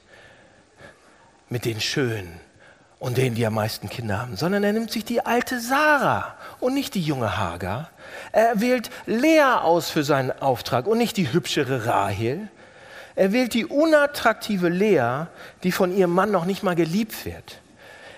mit 1.49 1.63
den 1.65 1.79
Schönen 1.79 2.39
und 3.03 3.17
denen, 3.17 3.35
die 3.35 3.45
am 3.45 3.55
meisten 3.55 3.89
Kinder 3.89 4.21
haben, 4.21 4.37
sondern 4.37 4.63
er 4.63 4.71
nimmt 4.71 4.89
sich 4.89 5.03
die 5.03 5.25
alte 5.25 5.59
Sarah 5.59 6.35
und 6.61 6.73
nicht 6.73 6.95
die 6.95 7.01
junge 7.01 7.37
Hagar. 7.37 7.89
Er 8.31 8.61
wählt 8.61 8.89
Lea 9.05 9.59
aus 9.61 9.89
für 9.89 10.05
seinen 10.05 10.31
Auftrag 10.31 10.87
und 10.87 10.99
nicht 10.99 11.17
die 11.17 11.33
hübschere 11.33 11.85
Rahel. 11.85 12.47
Er 13.15 13.33
wählt 13.33 13.55
die 13.55 13.65
unattraktive 13.65 14.69
Lea, 14.69 15.25
die 15.63 15.73
von 15.73 15.93
ihrem 15.93 16.11
Mann 16.11 16.31
noch 16.31 16.45
nicht 16.45 16.63
mal 16.63 16.75
geliebt 16.75 17.25
wird. 17.25 17.59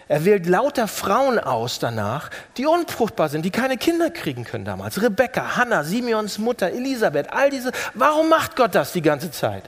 Er 0.07 0.23
wählt 0.23 0.45
lauter 0.45 0.87
Frauen 0.87 1.39
aus 1.39 1.79
danach, 1.79 2.29
die 2.57 2.67
unfruchtbar 2.67 3.29
sind, 3.29 3.43
die 3.43 3.49
keine 3.49 3.77
Kinder 3.77 4.11
kriegen 4.11 4.43
können 4.43 4.65
damals. 4.65 5.01
Rebekka, 5.01 5.55
Hannah, 5.55 5.83
Simeons 5.83 6.37
Mutter, 6.37 6.69
Elisabeth, 6.69 7.33
all 7.33 7.49
diese. 7.49 7.71
Warum 7.95 8.29
macht 8.29 8.55
Gott 8.55 8.75
das 8.75 8.93
die 8.93 9.01
ganze 9.01 9.31
Zeit? 9.31 9.67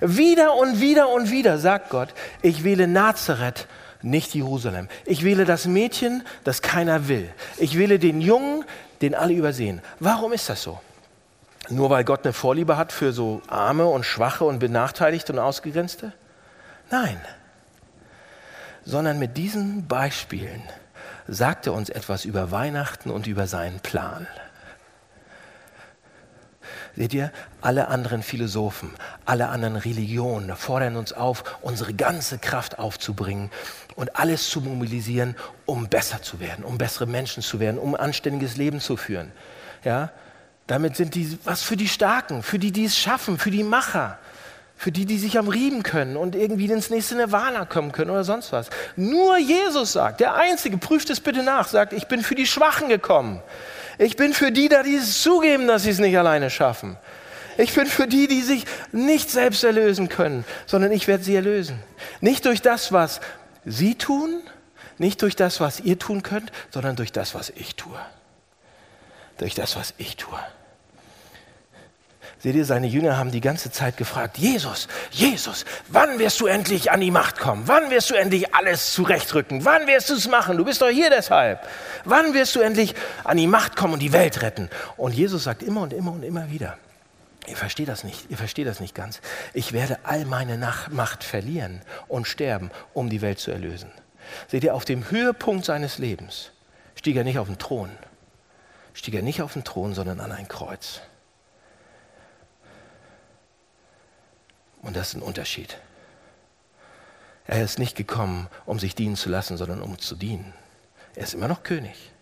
Wieder 0.00 0.54
und 0.54 0.80
wieder 0.80 1.10
und 1.10 1.30
wieder 1.30 1.58
sagt 1.58 1.90
Gott, 1.90 2.08
ich 2.40 2.64
wähle 2.64 2.88
Nazareth, 2.88 3.66
nicht 4.04 4.34
Jerusalem. 4.34 4.88
Ich 5.04 5.24
wähle 5.24 5.44
das 5.44 5.66
Mädchen, 5.66 6.22
das 6.44 6.62
keiner 6.62 7.08
will. 7.08 7.28
Ich 7.58 7.78
wähle 7.78 7.98
den 7.98 8.20
Jungen, 8.20 8.64
den 9.02 9.14
alle 9.14 9.34
übersehen. 9.34 9.80
Warum 10.00 10.32
ist 10.32 10.48
das 10.48 10.62
so? 10.62 10.80
Nur 11.70 11.90
weil 11.90 12.04
Gott 12.04 12.24
eine 12.24 12.32
Vorliebe 12.32 12.76
hat 12.76 12.92
für 12.92 13.12
so 13.12 13.42
arme 13.48 13.86
und 13.86 14.04
schwache 14.04 14.44
und 14.44 14.58
benachteiligte 14.58 15.32
und 15.32 15.38
ausgegrenzte? 15.38 16.12
Nein 16.90 17.18
sondern 18.84 19.18
mit 19.18 19.36
diesen 19.36 19.86
Beispielen 19.86 20.62
sagt 21.26 21.66
er 21.66 21.72
uns 21.72 21.88
etwas 21.88 22.24
über 22.24 22.50
Weihnachten 22.50 23.10
und 23.10 23.26
über 23.26 23.46
seinen 23.46 23.80
Plan. 23.80 24.26
Seht 26.96 27.14
ihr, 27.14 27.32
alle 27.64 27.88
anderen 27.88 28.22
Philosophen, 28.22 28.90
alle 29.24 29.48
anderen 29.48 29.76
Religionen 29.76 30.54
fordern 30.56 30.96
uns 30.96 31.12
auf, 31.12 31.58
unsere 31.62 31.94
ganze 31.94 32.38
Kraft 32.38 32.78
aufzubringen 32.78 33.50
und 33.96 34.16
alles 34.16 34.48
zu 34.48 34.60
mobilisieren, 34.60 35.34
um 35.66 35.88
besser 35.88 36.22
zu 36.22 36.40
werden, 36.40 36.64
um 36.64 36.78
bessere 36.78 37.06
Menschen 37.06 37.42
zu 37.42 37.60
werden, 37.60 37.78
um 37.78 37.94
ein 37.94 38.00
anständiges 38.00 38.56
Leben 38.56 38.80
zu 38.80 38.96
führen. 38.96 39.32
Ja? 39.82 40.10
Damit 40.66 40.96
sind 40.96 41.14
die 41.14 41.38
was 41.44 41.62
für 41.62 41.76
die 41.76 41.88
Starken, 41.88 42.42
für 42.42 42.58
die, 42.58 42.72
die 42.72 42.84
es 42.84 42.98
schaffen, 42.98 43.38
für 43.38 43.50
die 43.50 43.64
Macher 43.64 44.18
für 44.76 44.92
die, 44.92 45.06
die 45.06 45.18
sich 45.18 45.38
am 45.38 45.48
Rieben 45.48 45.82
können 45.82 46.16
und 46.16 46.34
irgendwie 46.34 46.66
ins 46.66 46.90
nächste 46.90 47.14
Nirvana 47.14 47.64
kommen 47.64 47.92
können 47.92 48.10
oder 48.10 48.24
sonst 48.24 48.52
was. 48.52 48.68
Nur 48.96 49.38
Jesus 49.38 49.92
sagt, 49.92 50.20
der 50.20 50.34
Einzige, 50.34 50.78
prüft 50.78 51.10
es 51.10 51.20
bitte 51.20 51.42
nach, 51.42 51.68
sagt, 51.68 51.92
ich 51.92 52.06
bin 52.06 52.22
für 52.22 52.34
die 52.34 52.46
Schwachen 52.46 52.88
gekommen. 52.88 53.40
Ich 53.98 54.16
bin 54.16 54.34
für 54.34 54.50
die 54.50 54.68
da, 54.68 54.82
die 54.82 54.96
es 54.96 55.22
zugeben, 55.22 55.68
dass 55.68 55.84
sie 55.84 55.90
es 55.90 56.00
nicht 56.00 56.18
alleine 56.18 56.50
schaffen. 56.50 56.96
Ich 57.56 57.74
bin 57.74 57.86
für 57.86 58.06
die, 58.06 58.28
die 58.28 58.42
sich 58.42 58.64
nicht 58.92 59.30
selbst 59.30 59.64
erlösen 59.64 60.08
können, 60.08 60.44
sondern 60.66 60.92
ich 60.92 61.06
werde 61.06 61.24
sie 61.24 61.34
erlösen. 61.34 61.78
Nicht 62.20 62.44
durch 62.44 62.62
das, 62.62 62.92
was 62.92 63.20
sie 63.64 63.94
tun, 63.94 64.42
nicht 64.98 65.22
durch 65.22 65.36
das, 65.36 65.60
was 65.60 65.80
ihr 65.80 65.98
tun 65.98 66.22
könnt, 66.22 66.52
sondern 66.70 66.96
durch 66.96 67.12
das, 67.12 67.34
was 67.34 67.50
ich 67.50 67.76
tue. 67.76 67.98
Durch 69.38 69.54
das, 69.54 69.76
was 69.76 69.94
ich 69.98 70.16
tue. 70.16 70.38
Seht 72.44 72.56
ihr, 72.56 72.66
seine 72.66 72.86
Jünger 72.86 73.16
haben 73.16 73.30
die 73.30 73.40
ganze 73.40 73.70
Zeit 73.70 73.96
gefragt, 73.96 74.36
Jesus, 74.36 74.86
Jesus, 75.10 75.64
wann 75.88 76.18
wirst 76.18 76.40
du 76.40 76.46
endlich 76.46 76.90
an 76.90 77.00
die 77.00 77.10
Macht 77.10 77.38
kommen? 77.38 77.62
Wann 77.64 77.90
wirst 77.90 78.10
du 78.10 78.14
endlich 78.16 78.54
alles 78.54 78.92
zurechtrücken? 78.92 79.64
Wann 79.64 79.86
wirst 79.86 80.10
du 80.10 80.14
es 80.14 80.28
machen? 80.28 80.58
Du 80.58 80.64
bist 80.66 80.82
doch 80.82 80.90
hier 80.90 81.08
deshalb. 81.08 81.66
Wann 82.04 82.34
wirst 82.34 82.54
du 82.54 82.60
endlich 82.60 82.94
an 83.24 83.38
die 83.38 83.46
Macht 83.46 83.76
kommen 83.76 83.94
und 83.94 84.00
die 84.00 84.12
Welt 84.12 84.42
retten? 84.42 84.68
Und 84.98 85.14
Jesus 85.14 85.44
sagt 85.44 85.62
immer 85.62 85.80
und 85.80 85.94
immer 85.94 86.12
und 86.12 86.22
immer 86.22 86.50
wieder, 86.50 86.76
Ihr 87.46 87.56
versteht 87.56 87.88
das 87.88 88.04
nicht, 88.04 88.30
ihr 88.30 88.38
versteht 88.38 88.66
das 88.66 88.80
nicht 88.80 88.94
ganz. 88.94 89.20
Ich 89.52 89.72
werde 89.72 89.98
all 90.04 90.24
meine 90.24 90.56
Macht 90.90 91.24
verlieren 91.24 91.82
und 92.08 92.26
sterben, 92.26 92.70
um 92.94 93.10
die 93.10 93.20
Welt 93.20 93.38
zu 93.38 93.50
erlösen. 93.50 93.90
Seht 94.48 94.64
ihr, 94.64 94.74
auf 94.74 94.84
dem 94.84 95.10
Höhepunkt 95.10 95.64
seines 95.64 95.98
Lebens 95.98 96.52
stieg 96.94 97.16
er 97.16 97.24
nicht 97.24 97.38
auf 97.38 97.48
den 97.48 97.58
Thron, 97.58 97.90
stieg 98.94 99.14
er 99.14 99.22
nicht 99.22 99.42
auf 99.42 99.52
den 99.52 99.64
Thron, 99.64 99.94
sondern 99.94 100.20
an 100.20 100.32
ein 100.32 100.48
Kreuz. 100.48 101.00
Und 104.80 104.96
das 104.96 105.08
ist 105.08 105.14
ein 105.14 105.22
Unterschied. 105.22 105.78
Er 107.46 107.62
ist 107.62 107.78
nicht 107.78 107.96
gekommen, 107.96 108.48
um 108.64 108.78
sich 108.78 108.94
dienen 108.94 109.16
zu 109.16 109.28
lassen, 109.28 109.58
sondern 109.58 109.82
um 109.82 109.98
zu 109.98 110.14
dienen. 110.14 110.54
Er 111.14 111.24
ist 111.24 111.34
immer 111.34 111.48
noch 111.48 111.62
König. 111.62 112.13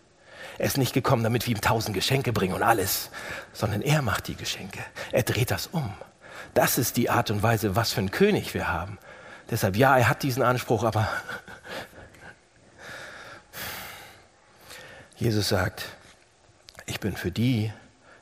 Er 0.57 0.65
ist 0.65 0.77
nicht 0.77 0.93
gekommen, 0.93 1.23
damit 1.23 1.47
wir 1.47 1.55
ihm 1.55 1.61
tausend 1.61 1.95
Geschenke 1.95 2.33
bringen 2.33 2.53
und 2.53 2.63
alles, 2.63 3.09
sondern 3.53 3.81
er 3.81 4.01
macht 4.01 4.27
die 4.27 4.35
Geschenke. 4.35 4.79
Er 5.11 5.23
dreht 5.23 5.51
das 5.51 5.67
um. 5.67 5.93
Das 6.53 6.77
ist 6.77 6.97
die 6.97 7.09
Art 7.09 7.31
und 7.31 7.41
Weise, 7.43 7.75
was 7.75 7.93
für 7.93 7.99
einen 7.99 8.11
König 8.11 8.53
wir 8.53 8.67
haben. 8.67 8.97
Deshalb, 9.49 9.75
ja, 9.75 9.97
er 9.97 10.09
hat 10.09 10.23
diesen 10.23 10.43
Anspruch, 10.43 10.83
aber 10.83 11.07
Jesus 15.15 15.49
sagt, 15.49 15.85
ich 16.85 16.99
bin 16.99 17.15
für 17.15 17.31
die 17.31 17.71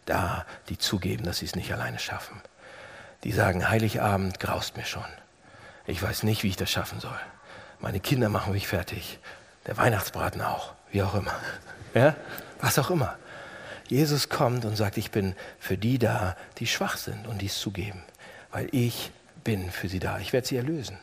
da, 0.06 0.46
die 0.70 0.78
zugeben, 0.78 1.24
dass 1.26 1.40
sie 1.40 1.46
es 1.46 1.56
nicht 1.56 1.72
alleine 1.74 2.00
schaffen 2.00 2.42
die 3.24 3.32
sagen, 3.32 3.70
Heiligabend 3.70 4.40
graust 4.40 4.78
mir 4.78 4.86
schon. 4.86 5.06
Ich 5.86 6.02
weiß 6.02 6.24
nicht, 6.24 6.44
wie 6.44 6.50
ich 6.50 6.58
das 6.58 6.72
schaffen 6.72 7.00
soll. 7.00 7.20
Meine 7.80 8.00
Kinder 8.00 8.30
machen 8.30 8.54
mich 8.54 8.68
fertig. 8.68 9.20
Der 9.68 9.78
Weihnachtsbraten 9.78 10.42
auch, 10.42 10.74
wie 10.92 11.04
auch 11.04 11.14
immer. 11.14 11.34
Ja? 11.94 12.16
Was 12.60 12.80
auch 12.80 12.90
immer. 12.90 13.18
Jesus 13.88 14.30
kommt 14.30 14.64
und 14.64 14.76
sagt, 14.78 14.98
ich 14.98 15.12
bin 15.12 15.36
für 15.60 15.78
die 15.78 16.00
da, 16.00 16.38
die 16.60 16.68
schwach 16.68 16.98
sind 16.98 17.28
und 17.28 17.42
dies 17.42 17.60
zugeben. 17.60 18.04
weil 18.52 18.68
ich 18.72 19.12
bin 19.44 19.72
für 19.72 19.90
sie 19.90 20.00
da. 20.00 20.20
Ich 20.20 20.34
werde 20.34 20.48
sie 20.48 20.58
erlösen. 20.58 20.98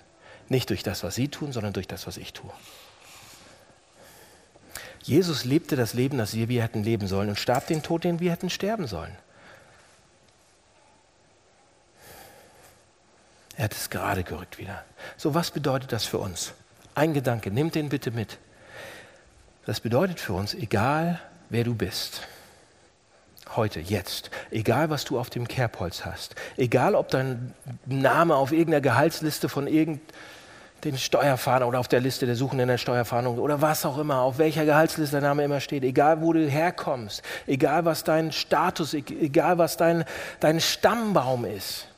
Nicht 0.48 0.70
durch 0.70 0.82
das, 0.82 1.02
was 1.02 1.14
sie 1.14 1.28
tun, 1.28 1.52
sondern 1.52 1.72
durch 1.72 1.86
das, 1.88 2.06
was 2.06 2.16
ich 2.16 2.32
tue. 2.32 2.50
Jesus 5.02 5.44
lebte 5.44 5.76
das 5.76 5.94
Leben, 5.94 6.18
das 6.18 6.34
wir 6.34 6.62
hätten 6.62 6.82
leben 6.82 7.06
sollen 7.06 7.30
und 7.30 7.38
starb 7.38 7.66
den 7.66 7.82
Tod, 7.82 8.04
den 8.04 8.20
wir 8.20 8.30
hätten 8.30 8.50
sterben 8.50 8.86
sollen. 8.86 9.16
Er 13.56 13.64
hat 13.64 13.72
es 13.72 13.90
gerade 13.90 14.22
gerückt 14.22 14.58
wieder. 14.58 14.84
So, 15.16 15.34
was 15.34 15.50
bedeutet 15.50 15.92
das 15.92 16.04
für 16.04 16.18
uns? 16.18 16.52
Ein 16.94 17.14
Gedanke, 17.14 17.50
nimm 17.50 17.70
den 17.70 17.88
bitte 17.88 18.10
mit. 18.10 18.38
Das 19.68 19.80
bedeutet 19.80 20.18
für 20.18 20.32
uns, 20.32 20.54
egal 20.54 21.20
wer 21.50 21.62
du 21.62 21.74
bist, 21.74 22.22
heute, 23.54 23.80
jetzt, 23.80 24.30
egal 24.50 24.88
was 24.88 25.04
du 25.04 25.18
auf 25.18 25.28
dem 25.28 25.46
Kerbholz 25.46 26.06
hast, 26.06 26.34
egal 26.56 26.94
ob 26.94 27.10
dein 27.10 27.52
Name 27.84 28.36
auf 28.36 28.50
irgendeiner 28.50 28.80
Gehaltsliste 28.80 29.50
von 29.50 29.66
irgendeinem 29.66 30.96
Steuerfahnder 30.96 31.68
oder 31.68 31.80
auf 31.80 31.88
der 31.88 32.00
Liste 32.00 32.24
der 32.24 32.34
Suchenden 32.34 32.68
der 32.68 32.78
Steuerfahndung 32.78 33.38
oder 33.38 33.60
was 33.60 33.84
auch 33.84 33.98
immer, 33.98 34.22
auf 34.22 34.38
welcher 34.38 34.64
Gehaltsliste 34.64 35.20
der 35.20 35.28
Name 35.28 35.44
immer 35.44 35.60
steht, 35.60 35.84
egal 35.84 36.22
wo 36.22 36.32
du 36.32 36.48
herkommst, 36.48 37.22
egal 37.46 37.84
was 37.84 38.04
dein 38.04 38.32
Status, 38.32 38.94
egal 38.94 39.58
was 39.58 39.76
dein, 39.76 40.04
dein 40.40 40.62
Stammbaum 40.62 41.44
ist, 41.44 41.88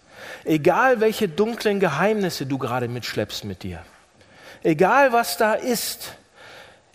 egal 0.45 1.01
welche 1.01 1.29
dunklen 1.29 1.79
Geheimnisse 1.79 2.47
du 2.47 2.59
gerade 2.59 2.89
mitschleppst 2.89 3.45
mit 3.45 3.62
dir, 3.62 3.79
egal 4.64 5.12
was 5.12 5.37
da 5.37 5.53
ist, 5.53 6.16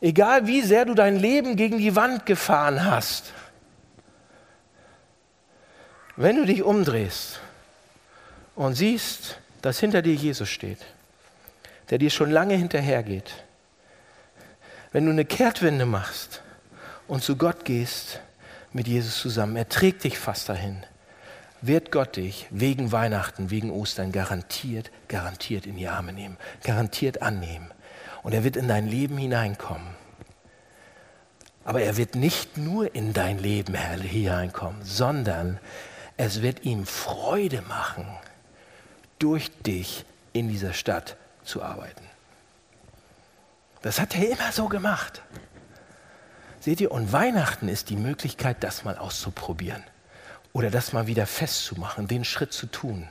egal 0.02 0.48
wie 0.48 0.62
sehr 0.62 0.86
du 0.86 0.94
dein 0.94 1.18
Leben 1.18 1.56
gegen 1.56 1.78
die 1.78 1.96
Wand 1.96 2.26
gefahren 2.26 2.86
hast, 2.86 3.34
wenn 6.16 6.38
du 6.38 6.46
dich 6.46 6.64
umdrehst 6.64 7.40
und 8.56 8.76
siehst, 8.76 9.38
dass 9.62 9.80
hinter 9.80 10.02
dir 10.02 10.14
Jesus 10.14 10.50
steht, 10.50 10.80
der 11.90 11.98
dir 11.98 12.10
schon 12.10 12.32
lange 12.32 12.56
hinterhergeht, 12.56 13.44
wenn 14.92 15.06
du 15.06 15.12
eine 15.12 15.26
Kehrtwende 15.26 15.86
machst 15.86 16.42
und 17.08 17.22
zu 17.22 17.36
Gott 17.36 17.66
gehst 17.66 18.22
mit 18.72 18.88
Jesus 18.88 19.20
zusammen, 19.20 19.56
er 19.58 19.68
trägt 19.68 20.04
dich 20.04 20.18
fast 20.18 20.48
dahin, 20.48 20.86
wird 21.62 21.92
Gott 21.92 22.16
dich 22.16 22.48
wegen 22.50 22.92
Weihnachten, 22.92 23.50
wegen 23.50 23.72
Ostern 23.72 24.12
garantiert, 24.12 24.92
garantiert 25.08 25.66
in 25.66 25.76
die 25.76 25.88
Arme 25.88 26.14
nehmen, 26.14 26.38
garantiert 26.64 27.22
annehmen. 27.22 27.72
Und 28.26 28.34
er 28.34 28.44
wird 28.44 28.56
in 28.56 28.68
dein 28.68 28.88
Leben 28.88 29.20
hineinkommen. 29.20 29.86
Aber 31.64 31.84
er 31.84 31.96
wird 31.96 32.16
nicht 32.16 32.58
nur 32.58 32.96
in 32.96 33.14
dein 33.14 33.38
Leben 33.38 33.76
hineinkommen, 33.76 34.84
sondern 34.84 35.60
es 36.18 36.42
wird 36.42 36.66
ihm 36.66 36.88
Freude 36.88 37.62
machen, 37.62 38.08
durch 39.20 39.52
dich 39.62 40.06
in 40.34 40.50
dieser 40.50 40.74
Stadt 40.74 41.18
zu 41.44 41.62
arbeiten. 41.62 42.04
Das 43.84 44.00
hat 44.00 44.16
er 44.16 44.32
immer 44.32 44.52
so 44.52 44.70
gemacht. 44.70 45.22
Seht 46.60 46.82
ihr, 46.82 46.92
und 46.92 47.14
Weihnachten 47.14 47.68
ist 47.68 47.92
die 47.92 47.96
Möglichkeit, 47.96 48.64
das 48.64 48.84
mal 48.84 48.98
auszuprobieren 48.98 49.84
oder 50.52 50.72
das 50.72 50.94
mal 50.94 51.06
wieder 51.06 51.28
festzumachen, 51.28 52.08
den 52.08 52.26
Schritt 52.26 52.54
zu 52.54 52.66
tun. 52.66 53.08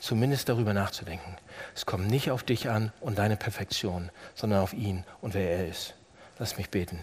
Zumindest 0.00 0.48
darüber 0.48 0.74
nachzudenken. 0.74 1.36
Es 1.74 1.86
kommt 1.86 2.08
nicht 2.08 2.30
auf 2.30 2.42
dich 2.42 2.68
an 2.68 2.92
und 3.00 3.18
deine 3.18 3.36
Perfektion, 3.36 4.10
sondern 4.34 4.60
auf 4.60 4.72
ihn 4.72 5.04
und 5.20 5.34
wer 5.34 5.50
er 5.50 5.68
ist. 5.68 5.94
Lass 6.38 6.56
mich 6.56 6.70
beten. 6.70 7.00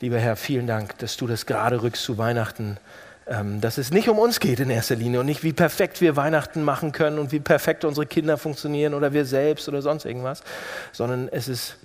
Lieber 0.00 0.18
Herr, 0.18 0.34
vielen 0.34 0.66
Dank, 0.66 0.98
dass 0.98 1.16
du 1.16 1.28
das 1.28 1.46
gerade 1.46 1.82
rückst 1.82 2.02
zu 2.02 2.18
Weihnachten 2.18 2.78
ähm, 3.26 3.60
dass 3.60 3.78
es 3.78 3.92
nicht 3.92 4.08
um 4.08 4.18
uns 4.18 4.40
geht 4.40 4.58
in 4.58 4.70
erster 4.70 4.96
Linie 4.96 5.20
und 5.20 5.26
nicht, 5.26 5.44
wie 5.44 5.52
perfekt 5.52 6.00
wir 6.00 6.16
Weihnachten 6.16 6.62
machen 6.62 6.90
können 6.90 7.18
und 7.18 7.30
wie 7.30 7.38
perfekt 7.38 7.84
unsere 7.84 8.06
Kinder 8.06 8.36
funktionieren 8.36 8.94
oder 8.94 9.12
wir 9.12 9.24
selbst 9.24 9.68
oder 9.68 9.80
sonst 9.80 10.04
irgendwas, 10.04 10.42
sondern 10.90 11.28
es 11.28 11.46
ist 11.46 11.76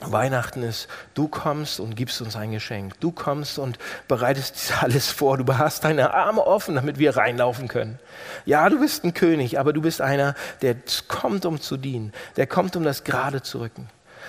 Weihnachten 0.00 0.62
ist, 0.62 0.88
du 1.14 1.26
kommst 1.26 1.80
und 1.80 1.96
gibst 1.96 2.20
uns 2.20 2.36
ein 2.36 2.52
Geschenk. 2.52 3.00
Du 3.00 3.12
kommst 3.12 3.58
und 3.58 3.78
bereitest 4.08 4.72
alles 4.82 5.10
vor. 5.10 5.38
Du 5.38 5.56
hast 5.56 5.84
deine 5.84 6.12
Arme 6.12 6.46
offen, 6.46 6.74
damit 6.74 6.98
wir 6.98 7.16
reinlaufen 7.16 7.68
können. 7.68 7.98
Ja, 8.44 8.68
du 8.68 8.80
bist 8.80 9.04
ein 9.04 9.14
König, 9.14 9.58
aber 9.58 9.72
du 9.72 9.80
bist 9.80 10.00
einer, 10.00 10.34
der 10.62 10.76
kommt, 11.08 11.46
um 11.46 11.60
zu 11.60 11.76
dienen. 11.76 12.12
Der 12.36 12.46
kommt, 12.46 12.76
um 12.76 12.84
das 12.84 13.04
gerade 13.04 13.42
zu 13.42 13.60
rücken. 13.60 13.88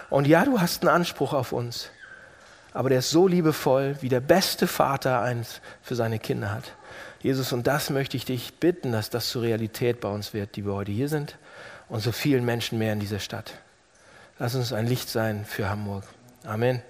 Und 0.10 0.28
ja, 0.28 0.46
du 0.46 0.62
hast 0.62 0.84
einen 0.84 0.94
Anspruch 0.94 1.34
auf 1.34 1.52
uns 1.52 1.90
aber 2.78 2.90
der 2.90 3.00
ist 3.00 3.10
so 3.10 3.28
liebevoll, 3.28 3.96
wie 4.02 4.10
der 4.10 4.20
beste 4.20 4.68
Vater 4.68 5.20
eins 5.22 5.62
für 5.82 5.96
seine 5.96 6.20
Kinder 6.20 6.52
hat. 6.52 6.76
Jesus, 7.24 7.52
und 7.52 7.66
das 7.66 7.90
möchte 7.90 8.16
ich 8.18 8.26
dich 8.26 8.54
bitten, 8.60 8.92
dass 8.92 9.10
das 9.10 9.30
zur 9.30 9.42
Realität 9.42 10.00
bei 10.00 10.10
uns 10.10 10.36
wird, 10.36 10.56
die 10.56 10.64
wir 10.64 10.76
heute 10.76 10.92
hier 10.92 11.10
sind 11.10 11.40
und 11.90 12.02
so 12.02 12.12
vielen 12.12 12.46
Menschen 12.46 12.78
mehr 12.78 12.94
in 12.94 13.00
dieser 13.00 13.18
Stadt. 13.18 13.56
Lass 14.40 14.56
uns 14.56 14.74
ein 14.74 14.86
Licht 14.86 15.10
sein 15.10 15.46
für 15.46 15.70
Hamburg. 15.70 16.04
Amen. 16.46 16.82